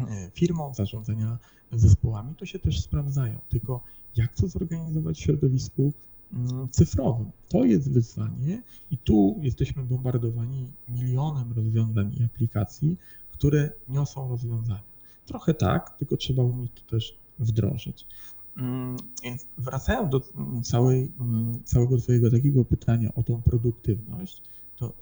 e, 0.00 0.30
firmą, 0.34 0.74
zarządzania 0.74 1.38
zespołami, 1.72 2.34
to 2.34 2.46
się 2.46 2.58
też 2.58 2.80
sprawdzają. 2.80 3.38
Tylko 3.48 3.80
jak 4.16 4.34
to 4.34 4.48
zorganizować 4.48 5.18
w 5.18 5.22
środowisku 5.22 5.92
mm, 6.32 6.68
cyfrowym? 6.70 7.30
To 7.48 7.64
jest 7.64 7.92
wyzwanie 7.92 8.62
i 8.90 8.98
tu 8.98 9.36
jesteśmy 9.40 9.82
bombardowani 9.82 10.68
milionem 10.88 11.52
rozwiązań 11.52 12.16
i 12.20 12.24
aplikacji, 12.24 12.96
które 13.32 13.72
niosą 13.88 14.28
rozwiązania. 14.28 14.90
Trochę 15.26 15.54
tak, 15.54 15.98
tylko 15.98 16.16
trzeba 16.16 16.42
umieć 16.42 16.72
to 16.74 16.90
też 16.90 17.18
wdrożyć. 17.38 18.06
Mm, 18.56 18.96
więc 19.22 19.46
wracając 19.58 20.10
do 20.10 20.20
całej, 20.62 21.12
mm, 21.20 21.64
całego 21.64 21.98
Twojego 21.98 22.30
takiego 22.30 22.64
pytania 22.64 23.14
o 23.14 23.22
tą 23.22 23.42
produktywność, 23.42 24.42
to 24.76 24.92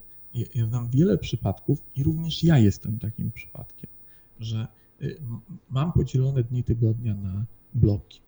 ja 0.55 0.67
znam 0.67 0.89
wiele 0.89 1.19
przypadków 1.19 1.83
i 1.97 2.03
również 2.03 2.45
ja 2.45 2.59
jestem 2.59 2.99
takim 2.99 3.33
przypadkiem, 3.33 3.91
że 4.41 4.69
y, 5.03 5.21
mam 5.71 5.93
podzielone 5.93 6.45
dni 6.45 6.65
tygodnia 6.65 7.15
na 7.15 7.45
bloki. 7.75 8.21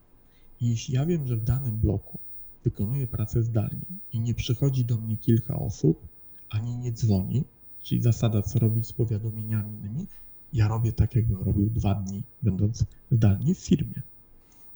I 0.61 0.69
jeśli 0.69 0.93
ja 0.95 1.05
wiem, 1.05 1.27
że 1.27 1.37
w 1.37 1.43
danym 1.43 1.77
bloku 1.77 2.17
wykonuję 2.63 3.07
pracę 3.07 3.43
zdalnie 3.43 3.85
i 4.13 4.19
nie 4.19 4.33
przychodzi 4.33 4.85
do 4.85 4.97
mnie 4.97 5.17
kilka 5.17 5.55
osób, 5.59 6.07
ani 6.49 6.77
nie 6.77 6.91
dzwoni, 6.91 7.43
czyli 7.83 8.01
zasada, 8.01 8.41
co 8.41 8.59
robić 8.59 8.87
z 8.87 8.93
powiadomieniami 8.93 9.73
innymi, 9.73 10.07
ja 10.53 10.67
robię 10.67 10.93
tak, 10.93 11.15
jakbym 11.15 11.43
robił 11.43 11.69
dwa 11.69 11.95
dni, 11.95 12.23
będąc 12.41 12.85
zdalnie 13.11 13.55
w 13.55 13.59
firmie 13.59 14.01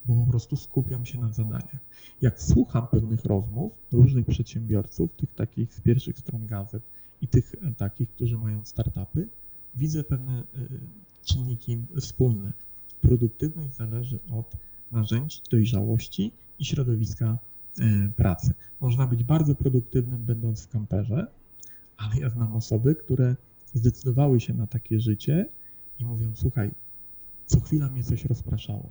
bo 0.07 0.15
po 0.15 0.31
prostu 0.31 0.55
skupiam 0.55 1.05
się 1.05 1.19
na 1.19 1.31
zadaniach. 1.33 1.85
Jak 2.21 2.41
słucham 2.41 2.87
pewnych 2.87 3.25
rozmów 3.25 3.71
różnych 3.91 4.25
przedsiębiorców, 4.25 5.11
tych 5.17 5.35
takich 5.35 5.73
z 5.73 5.81
pierwszych 5.81 6.19
stron 6.19 6.47
gazet 6.47 6.83
i 7.21 7.27
tych 7.27 7.55
e, 7.61 7.71
takich, 7.71 8.09
którzy 8.09 8.37
mają 8.37 8.65
startupy, 8.65 9.27
widzę 9.75 10.03
pewne 10.03 10.39
e, 10.39 10.43
czynniki 11.25 11.81
wspólne. 11.99 12.53
Produktywność 13.01 13.73
zależy 13.73 14.19
od 14.31 14.55
narzędzi, 14.91 15.41
dojrzałości 15.51 16.31
i 16.59 16.65
środowiska 16.65 17.37
e, 17.79 18.09
pracy. 18.15 18.53
Można 18.81 19.07
być 19.07 19.23
bardzo 19.23 19.55
produktywnym, 19.55 20.25
będąc 20.25 20.65
w 20.65 20.69
kamperze, 20.69 21.27
ale 21.97 22.19
ja 22.19 22.29
znam 22.29 22.55
osoby, 22.55 22.95
które 22.95 23.35
zdecydowały 23.73 24.39
się 24.39 24.53
na 24.53 24.67
takie 24.67 24.99
życie 24.99 25.45
i 25.99 26.05
mówią: 26.05 26.31
Słuchaj, 26.35 26.71
co 27.45 27.59
chwila 27.59 27.87
mnie 27.89 28.03
coś 28.03 28.25
rozpraszało 28.25 28.89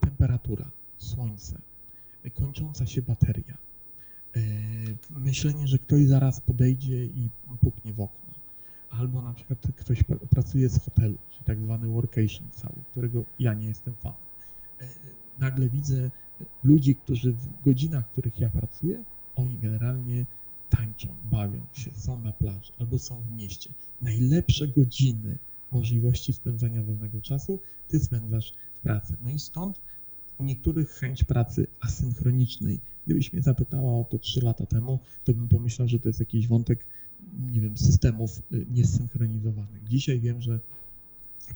temperatura, 0.00 0.70
słońce, 0.98 1.60
y, 2.26 2.30
kończąca 2.30 2.86
się 2.86 3.02
bateria, 3.02 3.58
y, 4.36 4.40
myślenie, 5.10 5.68
że 5.68 5.78
ktoś 5.78 6.06
zaraz 6.06 6.40
podejdzie 6.40 7.04
i 7.04 7.30
puknie 7.60 7.92
w 7.92 8.00
okno, 8.00 8.34
albo 8.90 9.22
na 9.22 9.34
przykład 9.34 9.58
ktoś 9.76 10.02
pracuje 10.30 10.68
z 10.68 10.84
hotelu, 10.84 11.18
czyli 11.30 11.44
tak 11.44 11.60
zwany 11.60 11.88
workation 11.88 12.50
cały, 12.50 12.74
którego 12.90 13.24
ja 13.38 13.54
nie 13.54 13.66
jestem 13.66 13.94
fanem. 13.94 14.20
Nagle 15.38 15.68
widzę 15.68 16.10
ludzi, 16.64 16.94
którzy 16.94 17.32
w 17.32 17.64
godzinach, 17.64 18.08
w 18.08 18.12
których 18.12 18.40
ja 18.40 18.50
pracuję, 18.50 19.04
oni 19.36 19.58
generalnie 19.58 20.26
tańczą, 20.70 21.08
bawią 21.24 21.60
się, 21.72 21.90
są 21.90 22.20
na 22.20 22.32
plaży 22.32 22.72
albo 22.78 22.98
są 22.98 23.20
w 23.20 23.30
mieście. 23.30 23.70
Najlepsze 24.02 24.68
godziny 24.68 25.38
możliwości 25.72 26.32
spędzania 26.32 26.82
wolnego 26.82 27.20
czasu 27.20 27.58
ty 27.88 28.00
spędzasz 28.00 28.54
pracy. 28.82 29.16
No 29.24 29.30
i 29.30 29.38
stąd 29.38 29.80
u 30.38 30.44
niektórych 30.44 30.90
chęć 30.90 31.24
pracy 31.24 31.66
asynchronicznej. 31.80 32.80
Gdybyś 33.06 33.32
mnie 33.32 33.42
zapytała 33.42 33.92
o 33.92 34.04
to 34.04 34.18
3 34.18 34.44
lata 34.44 34.66
temu, 34.66 34.98
to 35.24 35.34
bym 35.34 35.48
pomyślał, 35.48 35.88
że 35.88 35.98
to 35.98 36.08
jest 36.08 36.20
jakiś 36.20 36.48
wątek, 36.48 36.86
nie 37.52 37.60
wiem, 37.60 37.76
systemów 37.76 38.42
y, 38.52 38.66
niesynchronizowanych. 38.70 39.84
Dzisiaj 39.88 40.20
wiem, 40.20 40.42
że 40.42 40.60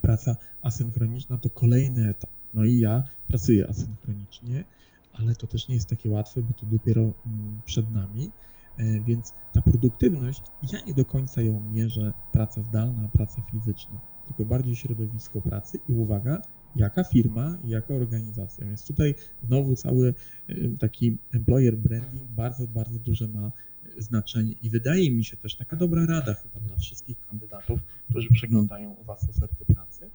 praca 0.02 0.36
asynchroniczna 0.62 1.38
to 1.38 1.50
kolejny 1.50 2.10
etap. 2.10 2.30
No 2.54 2.64
i 2.64 2.78
ja 2.78 3.04
pracuję 3.28 3.68
asynchronicznie, 3.68 4.64
ale 5.12 5.34
to 5.34 5.46
też 5.46 5.68
nie 5.68 5.74
jest 5.74 5.88
takie 5.88 6.10
łatwe, 6.10 6.42
bo 6.42 6.54
to 6.54 6.66
dopiero 6.66 7.02
mm, 7.02 7.60
przed 7.64 7.90
nami. 7.90 8.30
E, 8.78 9.00
więc 9.00 9.32
ta 9.52 9.62
produktywność, 9.62 10.42
ja 10.72 10.80
nie 10.86 10.94
do 10.94 11.04
końca 11.04 11.42
ją 11.42 11.60
mierzę 11.72 12.12
praca 12.32 12.62
zdalna, 12.62 13.08
praca 13.08 13.42
fizyczna, 13.42 14.00
tylko 14.26 14.44
bardziej 14.44 14.76
środowisko 14.76 15.40
pracy 15.40 15.78
i 15.88 15.92
uwaga, 15.92 16.42
jaka 16.76 17.04
firma, 17.04 17.58
jaka 17.64 17.94
organizacja. 17.94 18.66
Więc 18.66 18.86
tutaj 18.86 19.14
znowu 19.46 19.76
cały 19.76 20.14
y, 20.50 20.70
taki 20.78 21.16
employer 21.32 21.76
branding 21.76 22.22
bardzo, 22.22 22.66
bardzo 22.66 22.98
duże 22.98 23.28
ma 23.28 23.52
znaczenie 23.98 24.54
i 24.62 24.70
wydaje 24.70 25.10
mi 25.10 25.24
się 25.24 25.36
też 25.36 25.56
taka 25.56 25.76
dobra 25.76 26.06
rada 26.06 26.34
chyba 26.34 26.60
dla 26.66 26.76
wszystkich 26.76 27.16
kandydatów, 27.28 27.80
którzy 28.10 28.28
przeglądają 28.30 28.92
u 28.92 29.04
Was 29.04 29.28
oferty 29.28 29.64
pracy, 29.64 30.10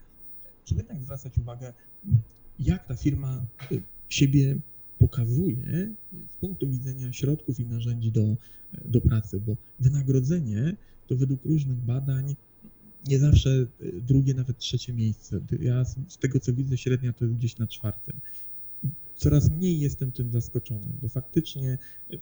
żeby 0.65 0.82
jednak 0.82 1.04
zwracać 1.04 1.38
uwagę, 1.38 1.74
jak 2.60 2.88
ta 2.88 2.95
firma 2.95 3.41
y, 3.71 3.82
siebie 4.10 4.58
pokazuje 5.00 5.89
z 6.30 6.38
punktu 6.38 6.69
widzenia 6.69 7.13
środków 7.13 7.60
i 7.60 7.65
narzędzi 7.65 8.12
do, 8.12 8.36
do 8.86 9.02
pracy, 9.02 9.39
bo 9.39 9.56
wynagrodzenie 9.80 10.76
to 11.08 11.15
według 11.15 11.45
różnych 11.45 11.78
badań 11.78 12.36
nie 13.08 13.20
zawsze 13.20 13.50
y, 13.50 13.68
drugie, 14.08 14.34
nawet 14.34 14.58
trzecie 14.58 14.94
miejsce. 14.94 15.40
Ja 15.60 15.86
z 15.86 16.18
tego 16.18 16.40
co 16.40 16.54
widzę, 16.54 16.78
średnia 16.78 17.14
to 17.14 17.26
jest 17.26 17.38
gdzieś 17.38 17.58
na 17.58 17.68
czwartym. 17.68 18.20
Coraz 19.16 19.52
mniej 19.52 19.80
jestem 19.80 20.12
tym 20.12 20.32
zaskoczony, 20.32 20.88
bo 21.02 21.10
faktycznie 21.10 21.78
y, 22.14 22.20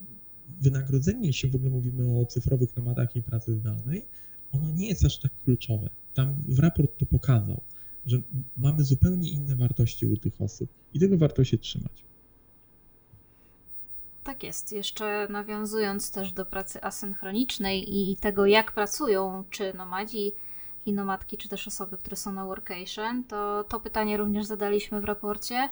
wynagrodzenie, 0.61 1.27
jeśli 1.27 1.49
w 1.49 1.55
ogóle 1.55 1.71
mówimy 1.71 2.19
o 2.19 2.25
cyfrowych 2.25 2.77
nomadach 2.77 3.15
i 3.15 3.21
pracy 3.21 3.55
zdalnej, 3.55 4.05
ono 4.51 4.71
nie 4.71 4.87
jest 4.87 5.05
aż 5.05 5.17
tak 5.17 5.31
kluczowe. 5.43 5.89
Tam 6.13 6.35
w 6.47 6.59
raport 6.59 6.97
to 6.97 7.05
pokazał, 7.05 7.61
że 8.05 8.21
mamy 8.57 8.83
zupełnie 8.83 9.29
inne 9.29 9.55
wartości 9.55 10.05
u 10.05 10.17
tych 10.17 10.41
osób 10.41 10.69
i 10.93 10.99
tego 10.99 11.17
warto 11.17 11.43
się 11.43 11.57
trzymać. 11.57 12.03
Tak 14.23 14.43
jest. 14.43 14.71
Jeszcze 14.71 15.27
nawiązując 15.29 16.11
też 16.11 16.31
do 16.31 16.45
pracy 16.45 16.83
asynchronicznej 16.83 18.11
i 18.11 18.15
tego, 18.15 18.45
jak 18.45 18.73
pracują 18.73 19.43
czy 19.49 19.73
nomadzi, 19.73 20.31
i 20.85 20.93
nomadki, 20.93 21.37
czy 21.37 21.49
też 21.49 21.67
osoby, 21.67 21.97
które 21.97 22.15
są 22.15 22.31
na 22.31 22.45
workation, 22.45 23.23
to 23.23 23.63
to 23.63 23.79
pytanie 23.79 24.17
również 24.17 24.45
zadaliśmy 24.45 25.01
w 25.01 25.05
raporcie 25.05 25.69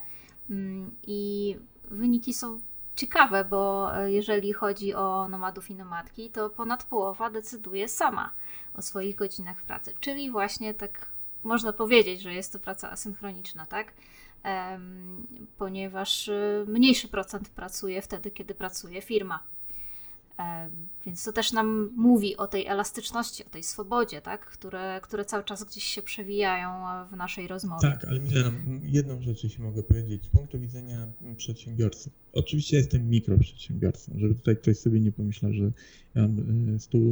mm, 0.50 0.92
i 1.08 1.56
wyniki 1.92 2.34
są 2.34 2.60
ciekawe, 2.96 3.46
bo 3.46 3.92
e, 3.98 4.12
jeżeli 4.12 4.54
chodzi 4.54 4.94
o 4.94 5.28
nomadów 5.30 5.70
i 5.70 5.76
nomadki, 5.76 6.30
to 6.30 6.50
ponad 6.50 6.84
połowa 6.84 7.30
decyduje 7.30 7.88
sama 7.88 8.34
o 8.74 8.82
swoich 8.82 9.16
godzinach 9.16 9.62
pracy, 9.62 9.94
czyli 10.00 10.32
właśnie 10.32 10.74
tak 10.74 11.10
można 11.44 11.74
powiedzieć, 11.74 12.22
że 12.22 12.34
jest 12.34 12.54
to 12.54 12.60
praca 12.60 12.92
asynchroniczna, 12.92 13.66
tak? 13.66 13.94
ponieważ 15.58 16.30
e, 16.30 16.66
mniejszy 16.68 17.08
procent 17.08 17.50
pracuje 17.50 18.02
wtedy, 18.02 18.32
kiedy 18.32 18.56
pracuje 18.56 19.02
firma. 19.02 19.44
Więc 21.06 21.24
to 21.24 21.34
też 21.34 21.54
nam 21.54 21.90
mówi 21.96 22.38
o 22.38 22.48
tej 22.48 22.66
elastyczności, 22.66 23.46
o 23.46 23.50
tej 23.50 23.64
swobodzie, 23.64 24.22
tak? 24.22 24.46
które, 24.46 25.00
które 25.04 25.26
cały 25.26 25.44
czas 25.44 25.64
gdzieś 25.64 25.84
się 25.84 26.02
przewijają 26.02 26.70
w 27.12 27.16
naszej 27.16 27.48
rozmowie. 27.48 27.82
Tak, 27.82 28.06
ale 28.06 28.20
Milena, 28.20 28.52
jedną 28.84 29.22
rzecz, 29.22 29.60
mogę 29.60 29.84
powiedzieć, 29.84 30.24
z 30.24 30.28
punktu 30.28 30.60
widzenia 30.60 31.08
przedsiębiorcy. 31.38 32.10
Oczywiście 32.34 32.78
jestem 32.78 33.10
mikroprzedsiębiorcą, 33.10 34.12
żeby 34.18 34.36
tutaj 34.36 34.58
ktoś 34.58 34.78
sobie 34.78 35.00
nie 35.00 35.12
pomyślał, 35.12 35.54
że 35.54 35.72
ja 36.16 36.22
mam 36.22 36.80
100 36.80 36.98
e, 36.98 37.02
e, 37.02 37.06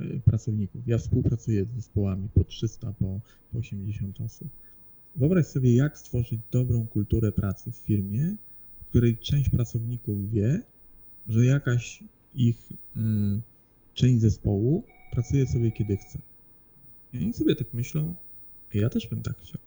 e, 0.00 0.20
pracowników. 0.24 0.80
Ja 0.86 0.98
współpracuję 0.98 1.64
z 1.64 1.76
zespołami 1.76 2.28
po 2.34 2.44
300, 2.44 2.92
po, 2.92 3.20
po 3.52 3.58
80 3.58 4.20
osób. 4.20 4.48
Wyobraź 5.16 5.46
sobie, 5.46 5.76
jak 5.76 5.98
stworzyć 5.98 6.40
dobrą 6.50 6.86
kulturę 6.86 7.32
pracy 7.32 7.72
w 7.72 7.76
firmie, 7.76 8.36
w 8.80 8.88
której 8.88 9.16
część 9.18 9.48
pracowników 9.48 10.30
wie, 10.30 10.62
że 11.28 11.44
jakaś 11.44 12.02
ich 12.38 12.72
y, 12.72 13.00
część 13.94 14.20
zespołu 14.20 14.82
pracuje 15.12 15.46
sobie 15.46 15.72
kiedy 15.72 15.96
chce. 15.96 16.18
I 17.12 17.18
oni 17.18 17.32
sobie 17.32 17.56
tak 17.56 17.74
myślą, 17.74 18.14
ja 18.74 18.88
też 18.88 19.06
bym 19.06 19.22
tak 19.22 19.38
chciał, 19.38 19.60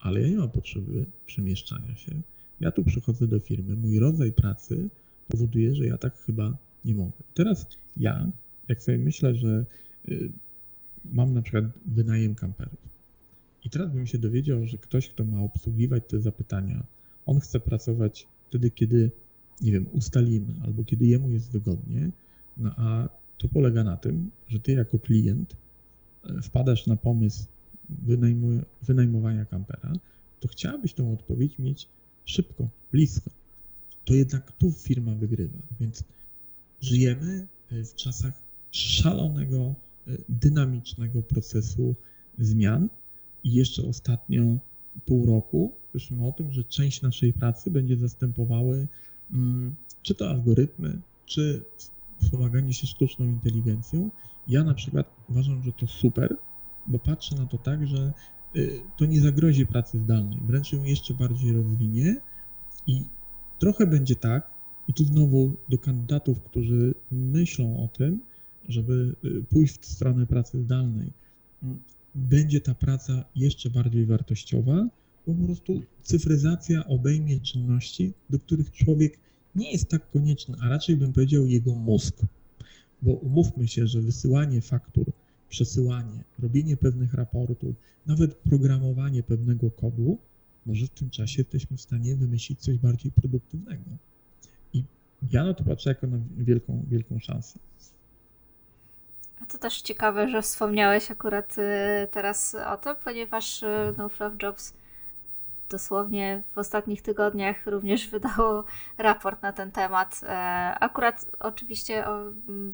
ale 0.00 0.20
ja 0.20 0.28
nie 0.28 0.36
mam 0.36 0.50
potrzeby 0.50 1.04
przemieszczania 1.26 1.96
się. 1.96 2.12
Ja 2.60 2.70
tu 2.70 2.84
przychodzę 2.84 3.26
do 3.26 3.40
firmy, 3.40 3.76
mój 3.76 3.98
rodzaj 3.98 4.32
pracy 4.32 4.88
powoduje, 5.28 5.74
że 5.74 5.86
ja 5.86 5.98
tak 5.98 6.18
chyba 6.18 6.56
nie 6.84 6.94
mogę. 6.94 7.12
Teraz 7.34 7.66
ja, 7.96 8.30
jak 8.68 8.82
sobie 8.82 8.98
myślę, 8.98 9.34
że 9.34 9.64
y, 10.08 10.30
mam 11.12 11.34
na 11.34 11.42
przykład 11.42 11.64
wynajem 11.86 12.34
kamperów 12.34 12.94
i 13.64 13.70
teraz 13.70 13.92
bym 13.92 14.06
się 14.06 14.18
dowiedział, 14.18 14.66
że 14.66 14.78
ktoś, 14.78 15.08
kto 15.08 15.24
ma 15.24 15.42
obsługiwać 15.42 16.02
te 16.08 16.20
zapytania, 16.20 16.84
on 17.26 17.40
chce 17.40 17.60
pracować 17.60 18.26
wtedy, 18.48 18.70
kiedy, 18.70 19.10
nie 19.60 19.72
wiem, 19.72 19.86
ustalimy 19.92 20.54
albo 20.64 20.84
kiedy 20.84 21.06
jemu 21.06 21.30
jest 21.30 21.50
wygodnie, 21.50 22.10
no 22.56 22.70
a 22.76 23.08
to 23.38 23.48
polega 23.48 23.84
na 23.84 23.96
tym, 23.96 24.30
że 24.48 24.60
ty 24.60 24.72
jako 24.72 24.98
klient 24.98 25.56
e, 26.24 26.42
wpadasz 26.42 26.86
na 26.86 26.96
pomysł 26.96 27.44
wynajmowania 28.82 29.44
kampera, 29.44 29.92
to 30.40 30.48
chciałabyś 30.48 30.94
tą 30.94 31.12
odpowiedź 31.12 31.58
mieć 31.58 31.88
szybko, 32.24 32.68
blisko. 32.92 33.30
To 34.04 34.14
jednak 34.14 34.52
tu 34.52 34.72
firma 34.72 35.14
wygrywa. 35.14 35.58
Więc 35.80 36.04
żyjemy 36.80 37.46
e, 37.70 37.84
w 37.84 37.94
czasach 37.94 38.42
szalonego, 38.70 39.74
e, 40.06 40.12
dynamicznego 40.28 41.22
procesu 41.22 41.94
zmian 42.38 42.88
i 43.44 43.52
jeszcze 43.52 43.82
ostatnio 43.82 44.58
pół 45.06 45.26
roku 45.26 45.72
słyszymy 45.90 46.26
o 46.26 46.32
tym, 46.32 46.52
że 46.52 46.64
część 46.64 47.02
naszej 47.02 47.32
pracy 47.32 47.70
będzie 47.70 47.96
zastępowały 47.96 48.88
czy 50.02 50.14
to 50.14 50.30
algorytmy, 50.30 51.00
czy 51.26 51.64
wspomaganie 52.22 52.72
się 52.72 52.86
sztuczną 52.86 53.24
inteligencją. 53.24 54.10
Ja 54.48 54.64
na 54.64 54.74
przykład 54.74 55.16
uważam, 55.28 55.62
że 55.62 55.72
to 55.72 55.86
super, 55.86 56.36
bo 56.86 56.98
patrzę 56.98 57.36
na 57.36 57.46
to 57.46 57.58
tak, 57.58 57.86
że 57.86 58.12
y, 58.56 58.80
to 58.96 59.04
nie 59.04 59.20
zagrozi 59.20 59.66
pracy 59.66 59.98
zdalnej, 59.98 60.38
wręcz 60.46 60.72
ją 60.72 60.84
jeszcze 60.84 61.14
bardziej 61.14 61.52
rozwinie 61.52 62.16
i 62.86 63.04
trochę 63.58 63.86
będzie 63.86 64.16
tak, 64.16 64.50
i 64.88 64.94
tu 64.94 65.04
znowu 65.04 65.56
do 65.68 65.78
kandydatów, 65.78 66.42
którzy 66.42 66.94
myślą 67.10 67.84
o 67.84 67.88
tym, 67.88 68.20
żeby 68.68 69.14
y, 69.24 69.44
pójść 69.50 69.80
w 69.80 69.86
stronę 69.86 70.26
pracy 70.26 70.62
zdalnej, 70.62 71.12
będzie 72.14 72.60
ta 72.60 72.74
praca 72.74 73.24
jeszcze 73.36 73.70
bardziej 73.70 74.06
wartościowa, 74.06 74.88
po 75.26 75.34
prostu 75.34 75.82
cyfryzacja 76.02 76.86
obejmie 76.86 77.40
czynności, 77.40 78.12
do 78.30 78.38
których 78.38 78.72
człowiek 78.72 79.18
nie 79.54 79.72
jest 79.72 79.88
tak 79.88 80.10
konieczny, 80.10 80.56
a 80.62 80.68
raczej 80.68 80.96
bym 80.96 81.12
powiedział 81.12 81.46
jego 81.46 81.74
mózg. 81.74 82.16
Bo 83.02 83.12
umówmy 83.12 83.68
się, 83.68 83.86
że 83.86 84.00
wysyłanie 84.00 84.60
faktur, 84.60 85.04
przesyłanie, 85.48 86.24
robienie 86.38 86.76
pewnych 86.76 87.14
raportów, 87.14 87.74
nawet 88.06 88.34
programowanie 88.34 89.22
pewnego 89.22 89.70
kodu, 89.70 90.18
może 90.66 90.86
w 90.86 90.90
tym 90.90 91.10
czasie 91.10 91.42
jesteśmy 91.42 91.76
w 91.76 91.80
stanie 91.80 92.16
wymyślić 92.16 92.60
coś 92.60 92.78
bardziej 92.78 93.12
produktywnego. 93.12 93.84
I 94.72 94.84
ja 95.32 95.44
na 95.44 95.54
to 95.54 95.64
patrzę 95.64 95.90
jako 95.90 96.06
na 96.06 96.18
wielką, 96.36 96.84
wielką 96.90 97.18
szansę. 97.18 97.58
A 99.42 99.46
to 99.46 99.58
też 99.58 99.82
ciekawe, 99.82 100.28
że 100.28 100.42
wspomniałeś 100.42 101.10
akurat 101.10 101.56
y, 101.58 101.62
teraz 102.10 102.56
o 102.66 102.76
tym, 102.76 102.94
ponieważ 103.04 103.62
y, 103.62 103.66
No 103.98 104.10
Jobs 104.42 104.74
dosłownie 105.74 106.42
w 106.52 106.58
ostatnich 106.58 107.02
tygodniach 107.02 107.66
również 107.66 108.08
wydało 108.16 108.64
raport 108.98 109.42
na 109.42 109.52
ten 109.52 109.72
temat. 109.72 110.20
E, 110.22 110.28
akurat 110.80 111.26
oczywiście 111.40 112.04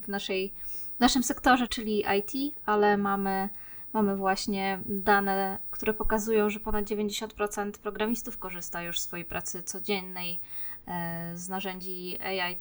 w, 0.03 0.09
naszej, 0.09 0.53
w 0.97 1.01
naszym 1.01 1.23
sektorze, 1.23 1.69
czyli 1.69 2.05
IT, 2.19 2.57
ale 2.67 2.97
mamy, 2.97 3.49
mamy 3.93 4.17
właśnie 4.17 4.81
dane, 4.87 5.59
które 5.71 5.95
pokazują, 5.95 6.51
że 6.51 6.61
ponad 6.61 6.85
90% 6.85 7.73
programistów 7.73 8.39
korzysta 8.39 8.83
już 8.83 8.97
w 8.97 9.01
swojej 9.01 9.25
pracy 9.25 9.63
codziennej 9.63 10.41
e, 10.87 11.33
z 11.35 11.49
narzędzi 11.49 12.19
AI. 12.23 12.59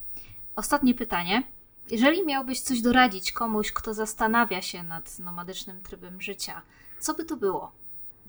Ostatnie 0.55 0.93
pytanie. 0.93 1.43
Jeżeli 1.91 2.25
miałbyś 2.25 2.61
coś 2.61 2.81
doradzić 2.81 3.31
komuś, 3.31 3.71
kto 3.71 3.93
zastanawia 3.93 4.61
się 4.61 4.83
nad 4.83 5.19
nomadycznym 5.19 5.81
trybem 5.83 6.21
życia, 6.21 6.61
co 6.99 7.13
by 7.13 7.25
to 7.25 7.37
było? 7.37 7.78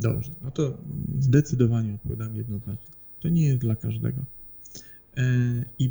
Dobrze, 0.01 0.31
no 0.43 0.51
to 0.51 0.77
zdecydowanie 1.21 1.95
odpowiadam 1.95 2.37
jednoznacznie. 2.37 2.95
To 3.21 3.29
nie 3.29 3.45
jest 3.45 3.59
dla 3.59 3.77
każdego. 3.77 4.25
E, 5.17 5.25
I 5.79 5.91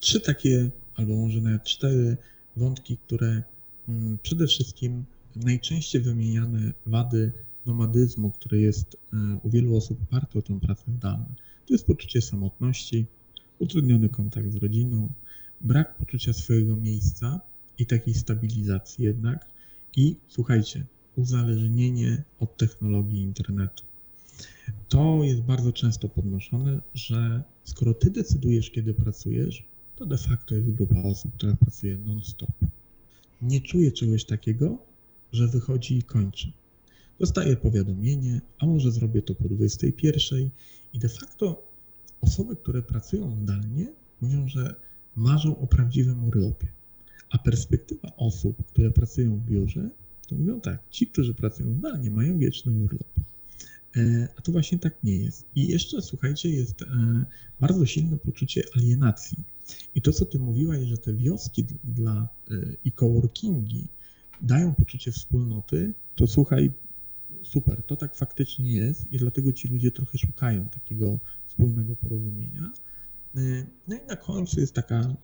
trzy 0.00 0.20
takie, 0.20 0.70
albo 0.94 1.16
może 1.16 1.40
nawet 1.40 1.64
cztery 1.64 2.16
wątki, 2.56 2.96
które 2.96 3.42
mm, 3.88 4.18
przede 4.22 4.46
wszystkim 4.46 5.04
najczęściej 5.36 6.02
wymieniane 6.02 6.72
wady 6.86 7.32
nomadyzmu, 7.66 8.30
które 8.30 8.58
jest 8.58 8.96
e, 9.12 9.38
u 9.42 9.50
wielu 9.50 9.76
osób 9.76 9.98
oparte 10.02 10.38
o 10.38 10.42
tę 10.42 10.60
pracę 10.60 10.84
zdalną. 10.98 11.26
To 11.66 11.74
jest 11.74 11.86
poczucie 11.86 12.20
samotności, 12.20 13.06
utrudniony 13.58 14.08
kontakt 14.08 14.50
z 14.52 14.56
rodziną, 14.56 15.12
brak 15.60 15.94
poczucia 15.94 16.32
swojego 16.32 16.76
miejsca 16.76 17.40
i 17.78 17.86
takiej 17.86 18.14
stabilizacji 18.14 19.04
jednak. 19.04 19.46
I 19.96 20.16
słuchajcie, 20.28 20.84
uzależnienie 21.16 22.22
od 22.40 22.56
technologii 22.56 23.20
internetu. 23.20 23.84
To 24.88 25.24
jest 25.24 25.40
bardzo 25.40 25.72
często 25.72 26.08
podnoszone, 26.08 26.80
że 26.94 27.42
skoro 27.64 27.94
ty 27.94 28.10
decydujesz, 28.10 28.70
kiedy 28.70 28.94
pracujesz, 28.94 29.64
to 29.96 30.06
de 30.06 30.18
facto 30.18 30.54
jest 30.54 30.70
grupa 30.70 31.02
osób, 31.02 31.34
która 31.36 31.56
pracuje 31.56 31.98
non-stop. 31.98 32.50
Nie 33.42 33.60
czuje 33.60 33.92
czegoś 33.92 34.24
takiego, 34.24 34.78
że 35.32 35.48
wychodzi 35.48 35.98
i 35.98 36.02
kończy. 36.02 36.52
Dostaje 37.20 37.56
powiadomienie, 37.56 38.40
a 38.58 38.66
może 38.66 38.90
zrobię 38.90 39.22
to 39.22 39.34
po 39.34 39.48
21 39.48 40.50
i 40.92 40.98
de 40.98 41.08
facto 41.08 41.62
osoby, 42.20 42.56
które 42.56 42.82
pracują 42.82 43.36
zdalnie, 43.42 43.86
mówią, 44.20 44.48
że 44.48 44.74
marzą 45.16 45.58
o 45.58 45.66
prawdziwym 45.66 46.24
urlopie. 46.24 46.68
A 47.30 47.38
perspektywa 47.38 48.16
osób, 48.16 48.66
które 48.66 48.90
pracują 48.90 49.36
w 49.36 49.44
biurze, 49.44 49.90
to 50.28 50.34
mówią 50.34 50.60
tak, 50.60 50.78
ci, 50.90 51.06
którzy 51.06 51.34
pracują 51.34 51.74
zdalnie, 51.74 52.10
mają 52.10 52.38
wieczny 52.38 52.72
urlop. 52.72 53.08
E, 53.96 54.28
a 54.36 54.42
to 54.42 54.52
właśnie 54.52 54.78
tak 54.78 54.94
nie 55.04 55.16
jest. 55.16 55.44
I 55.54 55.68
jeszcze, 55.68 56.02
słuchajcie, 56.02 56.50
jest 56.50 56.82
e, 56.82 56.86
bardzo 57.60 57.86
silne 57.86 58.16
poczucie 58.16 58.62
alienacji. 58.76 59.38
I 59.94 60.02
to, 60.02 60.12
co 60.12 60.24
ty 60.24 60.38
mówiłaś, 60.38 60.80
że 60.88 60.98
te 60.98 61.14
wioski 61.14 61.64
dla 61.84 62.28
e, 62.50 62.54
i 62.84 62.92
coworkingi 62.92 63.86
dają 64.40 64.74
poczucie 64.74 65.12
wspólnoty, 65.12 65.92
to 66.16 66.26
słuchaj, 66.26 66.70
super, 67.42 67.82
to 67.82 67.96
tak 67.96 68.16
faktycznie 68.16 68.72
jest 68.72 69.12
i 69.12 69.18
dlatego 69.18 69.52
ci 69.52 69.68
ludzie 69.68 69.90
trochę 69.90 70.18
szukają 70.18 70.68
takiego 70.68 71.18
wspólnego 71.46 71.96
porozumienia. 71.96 72.72
No 73.88 73.96
i 73.96 74.06
na 74.08 74.16
końcu 74.16 74.60
jest 74.60 74.74
taka 74.74 75.14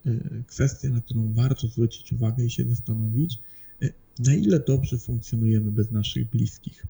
kwestia, 0.47 0.89
na 0.89 1.01
którą 1.01 1.33
warto 1.33 1.67
zwrócić 1.67 2.13
uwagę 2.13 2.45
i 2.45 2.51
się 2.51 2.65
zastanowić, 2.65 3.39
na 4.19 4.35
ile 4.35 4.61
dobrze 4.61 4.99
funkcjonujemy 4.99 5.73
bez 5.73 5.91
naszych 5.91 6.31
bliskich. 6.31 6.87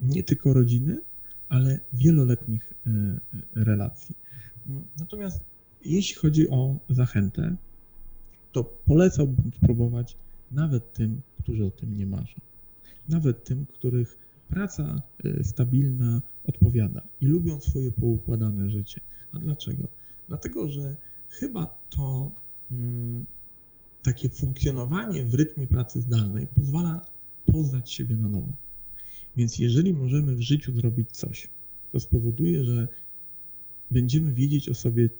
Nie 0.00 0.22
tylko 0.22 0.52
rodziny, 0.52 1.00
ale 1.48 1.80
wieloletnich 1.92 2.72
e, 2.86 2.90
e, 2.90 3.64
relacji. 3.64 4.14
Natomiast 4.98 5.40
jeśli 5.84 6.14
chodzi 6.14 6.50
o 6.50 6.76
zachętę, 6.90 7.56
to 8.52 8.64
polecałbym 8.64 9.50
spróbować 9.56 10.16
nawet 10.52 10.92
tym, 10.92 11.20
którzy 11.38 11.64
o 11.64 11.70
tym 11.70 11.96
nie 11.98 12.06
marzą. 12.06 12.40
Nawet 13.08 13.44
tym, 13.44 13.66
których 13.66 14.18
praca 14.48 15.02
e, 15.24 15.44
stabilna 15.44 16.22
odpowiada 16.46 17.02
i 17.20 17.26
lubią 17.26 17.60
swoje 17.60 17.92
poukładane 17.92 18.70
życie. 18.70 19.00
A 19.32 19.38
dlaczego? 19.38 19.88
Dlatego, 20.28 20.68
że 20.68 20.96
chyba 21.28 21.78
to 21.90 22.30
mm, 22.70 23.26
takie 24.06 24.28
funkcjonowanie 24.28 25.24
w 25.24 25.34
rytmie 25.34 25.66
pracy 25.66 26.00
zdalnej 26.00 26.46
pozwala 26.46 27.06
poznać 27.46 27.92
siebie 27.92 28.16
na 28.16 28.28
nowo. 28.28 28.52
Więc 29.36 29.58
jeżeli 29.58 29.94
możemy 29.94 30.36
w 30.36 30.40
życiu 30.40 30.72
zrobić 30.72 31.10
coś, 31.12 31.48
to 31.92 32.00
spowoduje, 32.00 32.64
że 32.64 32.88
będziemy 33.90 34.32
wiedzieć 34.32 34.68
o 34.68 34.74
sobie 34.74 35.10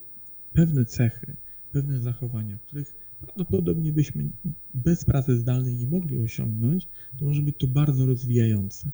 pewne 0.53 0.85
cechy, 0.85 1.35
pewne 1.71 1.99
zachowania, 1.99 2.57
których 2.57 2.93
prawdopodobnie 3.19 3.93
byśmy 3.93 4.29
bez 4.73 5.05
pracy 5.05 5.37
zdalnej 5.37 5.75
nie 5.75 5.87
mogli 5.87 6.19
osiągnąć, 6.19 6.87
to 7.19 7.25
może 7.25 7.41
być 7.41 7.55
to 7.57 7.67
bardzo 7.67 8.05
rozwijające. 8.05 8.89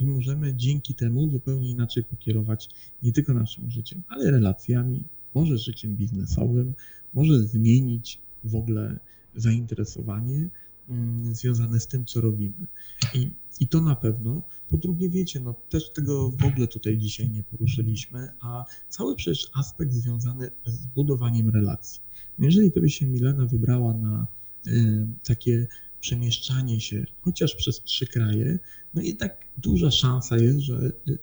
I 0.00 0.06
możemy 0.06 0.54
dzięki 0.54 0.94
temu 0.94 1.30
zupełnie 1.30 1.70
inaczej 1.70 2.04
pokierować 2.04 2.68
nie 3.02 3.12
tylko 3.12 3.34
naszym 3.34 3.70
życiem, 3.70 4.02
ale 4.08 4.30
relacjami, 4.30 5.02
może 5.34 5.58
życiem 5.58 5.96
biznesowym, 5.96 6.74
może 7.14 7.40
zmienić 7.40 8.18
w 8.44 8.54
ogóle 8.56 8.98
zainteresowanie, 9.40 10.48
mm, 10.88 11.34
związane 11.34 11.80
z 11.80 11.86
tym, 11.86 12.04
co 12.04 12.20
robimy. 12.20 12.66
I, 13.14 13.30
I 13.60 13.68
to 13.68 13.80
na 13.80 13.96
pewno. 13.96 14.42
Po 14.68 14.76
drugie, 14.76 15.08
wiecie, 15.08 15.40
no 15.40 15.54
też 15.70 15.90
tego 15.90 16.30
w 16.30 16.44
ogóle 16.44 16.66
tutaj 16.66 16.98
dzisiaj 16.98 17.30
nie 17.30 17.42
poruszyliśmy, 17.42 18.28
a 18.40 18.64
cały 18.88 19.16
przecież 19.16 19.50
aspekt 19.54 19.92
związany 19.92 20.50
z 20.66 20.86
budowaniem 20.86 21.50
relacji. 21.50 22.00
No 22.38 22.44
jeżeli 22.44 22.72
to 22.72 22.80
by 22.80 22.90
się 22.90 23.06
Milena 23.06 23.46
wybrała 23.46 23.94
na 23.94 24.26
y, 24.66 25.06
takie 25.24 25.66
przemieszczanie 26.00 26.80
się 26.80 27.06
chociaż 27.22 27.54
przez 27.54 27.82
trzy 27.82 28.06
kraje, 28.06 28.58
no 28.94 29.02
jednak 29.02 29.44
duża 29.58 29.90
szansa 29.90 30.36
jest, 30.36 30.58
że 30.58 30.92
y, 31.08 31.18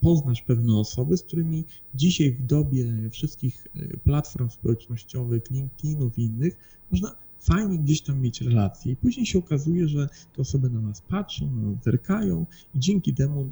poznasz 0.00 0.42
pewne 0.42 0.76
osoby, 0.76 1.16
z 1.16 1.22
którymi 1.22 1.64
dzisiaj 1.94 2.32
w 2.32 2.46
dobie 2.46 3.10
wszystkich 3.10 3.66
y, 3.76 3.98
platform 4.04 4.50
społecznościowych, 4.50 5.50
LinkedInów 5.50 6.18
i 6.18 6.22
innych, 6.22 6.56
można 6.90 7.14
fajnie 7.42 7.78
gdzieś 7.78 8.02
tam 8.02 8.20
mieć 8.20 8.40
relacje 8.40 8.92
i 8.92 8.96
później 8.96 9.26
się 9.26 9.38
okazuje, 9.38 9.88
że 9.88 10.08
te 10.36 10.42
osoby 10.42 10.70
na 10.70 10.80
nas 10.80 11.00
patrzą, 11.00 11.50
na 11.50 11.70
nas 11.70 11.84
zerkają 11.84 12.46
i 12.74 12.78
dzięki 12.78 13.14
temu 13.14 13.50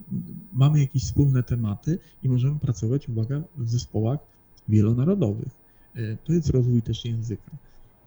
mamy 0.52 0.80
jakieś 0.80 1.02
wspólne 1.02 1.42
tematy 1.42 1.98
i 2.22 2.28
możemy 2.28 2.58
pracować, 2.58 3.08
uwaga, 3.08 3.42
w 3.56 3.70
zespołach 3.70 4.20
wielonarodowych. 4.68 5.52
Y, 5.96 6.18
to 6.24 6.32
jest 6.32 6.50
rozwój 6.50 6.82
też 6.82 7.04
języka. 7.04 7.50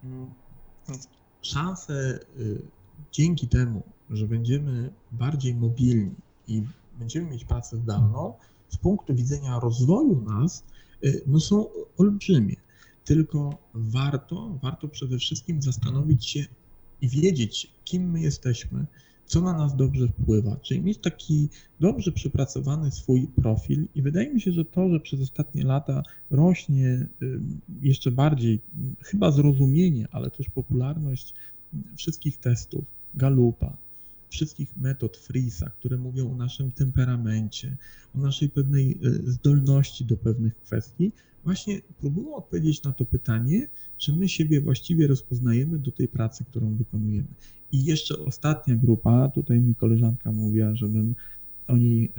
Mm, 0.03 0.27
szanse 1.41 2.19
dzięki 3.11 3.47
temu, 3.47 3.83
że 4.09 4.27
będziemy 4.27 4.89
bardziej 5.11 5.55
mobilni 5.55 6.15
i 6.47 6.63
będziemy 6.99 7.31
mieć 7.31 7.45
pracę 7.45 7.77
zdalną, 7.77 8.33
z 8.69 8.77
punktu 8.77 9.15
widzenia 9.15 9.59
rozwoju 9.59 10.21
nas, 10.21 10.63
y, 11.03 11.21
no 11.27 11.39
są 11.39 11.65
olbrzymie. 11.97 12.55
Tylko 13.05 13.57
warto, 13.73 14.59
warto 14.61 14.87
przede 14.87 15.17
wszystkim 15.17 15.61
zastanowić 15.61 16.25
się 16.25 16.45
i 17.01 17.09
wiedzieć, 17.09 17.71
kim 17.85 18.11
my 18.11 18.21
jesteśmy, 18.21 18.85
co 19.25 19.41
na 19.41 19.53
nas 19.53 19.75
dobrze 19.75 20.07
wpływa, 20.07 20.55
czyli 20.55 20.81
mieć 20.81 20.97
taki 20.97 21.49
dobrze 21.79 22.11
przepracowany 22.11 22.91
swój 22.91 23.27
profil 23.27 23.87
i 23.95 24.01
wydaje 24.01 24.33
mi 24.33 24.41
się, 24.41 24.51
że 24.51 24.65
to, 24.65 24.89
że 24.89 24.99
przez 24.99 25.21
ostatnie 25.21 25.63
lata 25.63 26.03
rośnie 26.31 27.07
jeszcze 27.81 28.11
bardziej 28.11 28.59
chyba 29.01 29.31
zrozumienie, 29.31 30.07
ale 30.11 30.31
też 30.31 30.49
popularność 30.49 31.33
wszystkich 31.97 32.37
testów, 32.37 32.85
Galupa, 33.15 33.77
wszystkich 34.33 34.77
metod 34.77 35.17
Frisa, 35.17 35.69
które 35.69 35.97
mówią 35.97 36.31
o 36.31 36.35
naszym 36.35 36.71
temperamencie, 36.71 37.77
o 38.15 38.19
naszej 38.19 38.49
pewnej 38.49 38.91
e, 38.91 39.31
zdolności 39.31 40.05
do 40.05 40.17
pewnych 40.17 40.55
kwestii, 40.57 41.11
właśnie 41.43 41.81
próbują 41.99 42.35
odpowiedzieć 42.35 42.83
na 42.83 42.93
to 42.93 43.05
pytanie, 43.05 43.67
czy 43.97 44.13
my 44.13 44.29
siebie 44.29 44.61
właściwie 44.61 45.07
rozpoznajemy 45.07 45.79
do 45.79 45.91
tej 45.91 46.07
pracy, 46.07 46.43
którą 46.43 46.75
wykonujemy. 46.75 47.27
I 47.71 47.85
jeszcze 47.85 48.19
ostatnia 48.19 48.75
grupa, 48.75 49.29
tutaj 49.29 49.59
mi 49.61 49.75
koleżanka 49.75 50.31
mówiła, 50.31 50.75
żebym 50.75 51.15
o 51.67 51.77
niej 51.77 52.11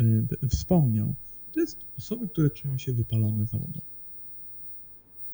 e, 0.43 0.49
wspomniał, 0.49 1.15
to 1.53 1.61
jest 1.61 1.79
osoby, 1.99 2.29
które 2.29 2.51
czują 2.51 2.79
się 2.79 2.93
wypalone 2.93 3.47
zawodowo. 3.47 3.95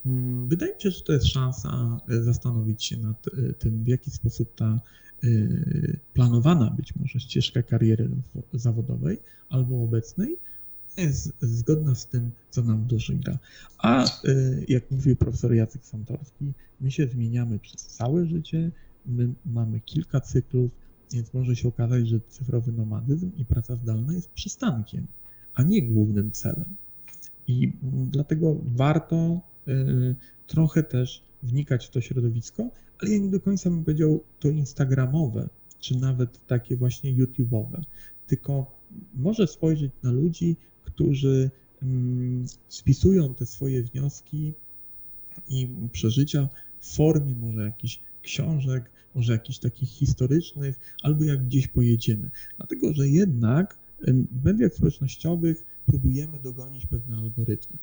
Mm, 0.07 0.49
wydaje 0.49 0.75
mi 0.75 0.81
się, 0.83 0.91
że 0.91 1.01
to 1.01 1.13
jest 1.13 1.27
szansa 1.27 2.01
e, 2.09 2.23
zastanowić 2.23 2.85
się 2.85 2.97
nad 2.97 3.27
tym, 3.59 3.85
w 3.85 3.89
jaki 3.89 4.11
sposób 4.11 4.55
ta 4.55 4.81
planowana 6.15 6.71
być 6.71 6.97
może 6.97 7.21
ścieżka 7.21 7.63
kariery 7.63 8.09
zawodowej 8.55 9.19
albo 9.49 9.85
obecnej 9.85 10.37
jest 10.97 11.33
zgodna 11.41 11.95
z 11.95 12.07
tym, 12.07 12.31
co 12.51 12.63
nam 12.63 12.87
duży 12.87 13.15
gra. 13.15 13.39
A 13.79 14.05
y, 14.25 14.65
jak 14.69 14.91
mówił 14.91 15.17
profesor 15.17 15.55
Jacek 15.55 15.85
Santorski, 15.85 16.53
my 16.81 16.91
się 16.91 17.07
zmieniamy 17.07 17.59
przez 17.59 17.87
całe 17.87 18.27
życie, 18.27 18.71
my 19.07 19.29
mamy 19.47 19.81
kilka 19.81 20.21
cyklów, 20.21 20.71
więc 21.13 21.35
może 21.35 21.57
się 21.57 21.69
okazać, 21.69 22.09
że 22.09 22.21
cyfrowy 22.29 22.73
nomadyzm 22.73 23.31
i 23.39 23.45
praca 23.45 23.77
zdalna 23.77 24.13
jest 24.13 24.31
przystankiem, 24.31 25.07
a 25.55 25.63
nie 25.63 25.83
głównym 25.83 26.33
celem. 26.33 26.75
I 27.49 27.73
dlatego 28.11 28.57
warto 28.65 29.41
y, 29.69 30.15
trochę 30.47 30.83
też 30.83 31.23
wnikać 31.43 31.87
w 31.87 31.91
to 31.91 32.01
środowisko, 32.01 32.71
ale 33.03 33.11
ja 33.11 33.19
nie 33.19 33.29
do 33.29 33.41
końca 33.41 33.71
bym 33.71 33.85
powiedział 33.85 34.21
to 34.41 34.49
instagramowe, 34.49 35.49
czy 35.81 35.99
nawet 35.99 36.47
takie 36.47 36.77
właśnie 36.77 37.15
YouTube'owe, 37.17 37.83
tylko 38.27 38.67
może 39.15 39.47
spojrzeć 39.47 39.93
na 40.03 40.13
ludzi, 40.13 40.57
którzy 40.85 41.51
mm, 41.83 42.47
spisują 42.69 43.35
te 43.35 43.47
swoje 43.47 43.83
wnioski 43.83 44.53
i 45.49 45.69
przeżycia 45.93 46.49
w 46.81 46.95
formie 46.97 47.35
może 47.35 47.65
jakichś 47.65 48.01
książek, 48.23 48.91
może 49.15 49.33
jakichś 49.33 49.59
takich 49.59 49.89
historycznych, 49.89 50.97
albo 51.03 51.25
jak 51.25 51.47
gdzieś 51.47 51.69
pojedziemy. 51.69 52.31
Dlatego, 52.57 52.93
że 52.93 53.09
jednak 53.09 53.79
w 54.33 54.45
mediach 54.45 54.75
społecznościowych 54.75 55.65
próbujemy 55.87 56.39
dogonić 56.39 56.87
pewne 56.87 57.17
algorytmy. 57.17 57.79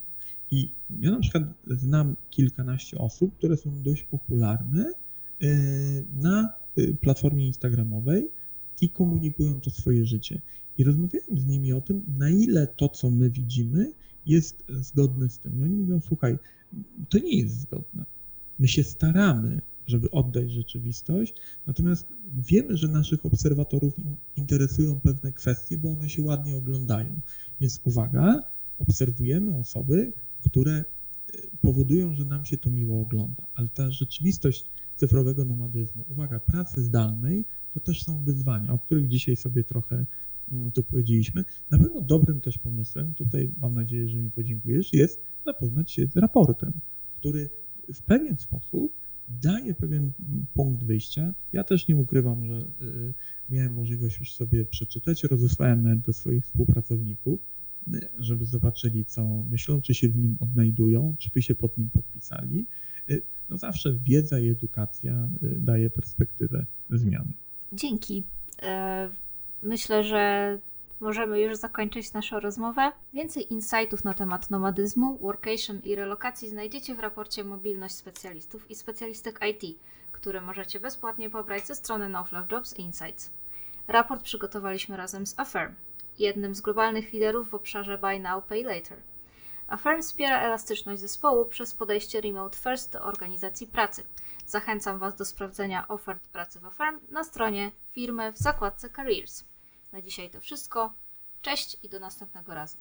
I 0.52 0.70
ja 1.00 1.12
na 1.12 1.20
przykład 1.20 1.44
znam 1.68 2.16
kilkanaście 2.30 2.98
osób, 2.98 3.38
które 3.38 3.58
są 3.58 3.82
dość 3.84 4.04
popularne 4.04 4.94
na 6.16 6.54
y, 6.78 6.96
platformie 7.02 7.48
instagramowej 7.48 8.30
i 8.82 8.90
komunikują 8.90 9.62
to 9.62 9.70
swoje 9.70 10.06
życie. 10.06 10.42
I 10.78 10.84
rozmawiałem 10.84 11.40
z 11.40 11.46
nimi 11.46 11.74
o 11.74 11.82
tym, 11.82 12.04
na 12.18 12.30
ile 12.30 12.68
to, 12.68 12.90
co 12.90 13.10
my 13.10 13.30
widzimy, 13.30 13.92
jest 14.26 14.64
zgodne 14.70 15.30
z 15.30 15.40
tym. 15.40 15.64
Oni 15.64 15.76
mówią, 15.76 16.00
słuchaj, 16.08 16.38
to 17.10 17.18
nie 17.18 17.40
jest 17.40 17.60
zgodne. 17.60 18.06
My 18.60 18.68
się 18.68 18.84
staramy, 18.84 19.62
żeby 19.88 20.12
oddać 20.12 20.52
rzeczywistość, 20.52 21.34
natomiast 21.68 22.08
wiemy, 22.36 22.78
że 22.78 22.88
naszych 22.88 23.26
obserwatorów 23.26 23.94
interesują 24.36 25.00
pewne 25.00 25.32
kwestie, 25.32 25.78
bo 25.78 25.92
one 25.92 26.10
się 26.10 26.22
ładnie 26.22 26.56
oglądają. 26.56 27.20
Więc 27.62 27.82
uwaga, 27.84 28.44
obserwujemy 28.80 29.58
osoby, 29.58 30.12
które 30.44 30.72
e, 30.72 30.84
powodują, 31.62 32.16
że 32.16 32.26
nam 32.26 32.46
się 32.46 32.58
to 32.58 32.70
miło 32.70 33.02
ogląda. 33.02 33.44
Ale 33.56 33.68
ta 33.68 33.92
rzeczywistość 33.92 34.66
cyfrowego 34.98 35.46
nomadyzmu, 35.46 36.06
uwaga, 36.10 36.40
pracy 36.40 36.84
zdalnej, 36.84 37.46
to 37.74 37.80
też 37.80 38.04
są 38.04 38.24
wyzwania, 38.24 38.74
o 38.74 38.80
których 38.80 39.08
dzisiaj 39.08 39.36
sobie 39.36 39.64
trochę 39.64 40.06
mm, 40.52 40.72
tu 40.72 40.84
powiedzieliśmy. 40.84 41.44
Na 41.72 41.78
pewno 41.80 42.02
dobrym 42.02 42.42
też 42.42 42.58
pomysłem, 42.58 43.14
tutaj 43.14 43.50
mam 43.62 43.74
nadzieję, 43.74 44.10
że 44.10 44.18
mi 44.18 44.32
podziękujesz, 44.32 44.94
jest 44.94 45.22
zapoznać 45.46 45.92
się 45.92 46.08
z 46.08 46.18
raportem, 46.18 46.74
który 47.20 47.50
w 47.94 48.02
pewien 48.02 48.38
sposób 48.38 48.92
daje 49.42 49.74
pewien 49.74 50.12
punkt 50.54 50.84
wyjścia. 50.84 51.34
Ja 51.54 51.64
też 51.64 51.88
nie 51.88 51.96
ukrywam, 51.96 52.46
że 52.46 52.54
y, 52.82 53.14
miałem 53.50 53.74
możliwość 53.74 54.20
już 54.20 54.34
sobie 54.34 54.66
przeczytać, 54.66 55.24
rozesłałem 55.24 55.84
nawet 55.84 56.00
do 56.00 56.14
swoich 56.14 56.46
współpracowników 56.46 57.40
żeby 58.20 58.46
zobaczyli, 58.46 59.06
co 59.06 59.44
myślą, 59.52 59.82
czy 59.82 59.94
się 59.94 60.10
w 60.10 60.18
nim 60.18 60.36
odnajdują, 60.40 61.16
czy 61.20 61.30
by 61.34 61.42
się 61.42 61.56
pod 61.56 61.78
nim 61.78 61.90
podpisali. 61.90 62.66
Y, 63.10 63.22
no 63.50 63.58
zawsze 63.58 63.94
wiedza 63.94 64.40
i 64.40 64.50
edukacja 64.50 65.14
y, 65.44 65.56
daje 65.60 65.90
perspektywę 65.90 66.66
zmiany. 66.90 67.34
Dzięki. 67.74 68.24
E, 68.62 69.10
myślę, 69.64 70.04
że 70.04 70.58
możemy 71.00 71.42
już 71.42 71.58
zakończyć 71.58 72.14
naszą 72.14 72.40
rozmowę. 72.40 72.92
Więcej 73.14 73.54
insightów 73.54 74.04
na 74.04 74.14
temat 74.14 74.50
nomadyzmu, 74.50 75.18
workation 75.18 75.80
i 75.84 75.96
relokacji 75.96 76.50
znajdziecie 76.50 76.96
w 76.96 77.00
raporcie 77.00 77.44
Mobilność 77.44 77.96
Specjalistów 77.96 78.72
i 78.72 78.76
Specjalistek 78.76 79.40
IT, 79.52 79.78
który 80.12 80.42
możecie 80.42 80.80
bezpłatnie 80.80 81.30
pobrać 81.30 81.68
ze 81.68 81.76
strony 81.76 82.10
No 82.10 82.26
Love 82.32 82.48
Jobs 82.52 82.80
Insights. 82.80 83.32
Raport 83.88 84.24
przygotowaliśmy 84.24 84.98
razem 84.98 85.28
z 85.28 85.40
Affirm, 85.40 85.74
jednym 86.20 86.56
z 86.56 86.62
globalnych 86.62 87.14
liderów 87.14 87.50
w 87.50 87.54
obszarze 87.54 87.98
Buy 87.98 88.20
Now, 88.20 88.46
Pay 88.46 88.64
Later. 88.64 88.98
Affirm 89.68 90.02
wspiera 90.02 90.42
elastyczność 90.42 91.02
zespołu 91.02 91.46
przez 91.46 91.74
podejście 91.74 92.22
Remote 92.22 92.58
First 92.58 92.94
do 92.94 93.02
organizacji 93.02 93.68
pracy. 93.68 94.04
Zachęcam 94.46 95.00
Was 95.00 95.16
do 95.16 95.26
sprawdzenia 95.26 95.88
ofert 95.88 96.28
pracy 96.28 96.60
w 96.60 96.66
Affirm 96.66 97.00
na 97.10 97.24
stronie 97.24 97.72
firmy 97.92 98.34
w 98.34 98.38
zakładce 98.38 98.90
Careers. 98.90 99.44
Na 99.92 100.02
dzisiaj 100.02 100.30
to 100.30 100.40
wszystko. 100.40 100.94
Cześć 101.42 101.78
i 101.84 101.90
do 101.90 102.00
następnego 102.00 102.54
razu. 102.54 102.78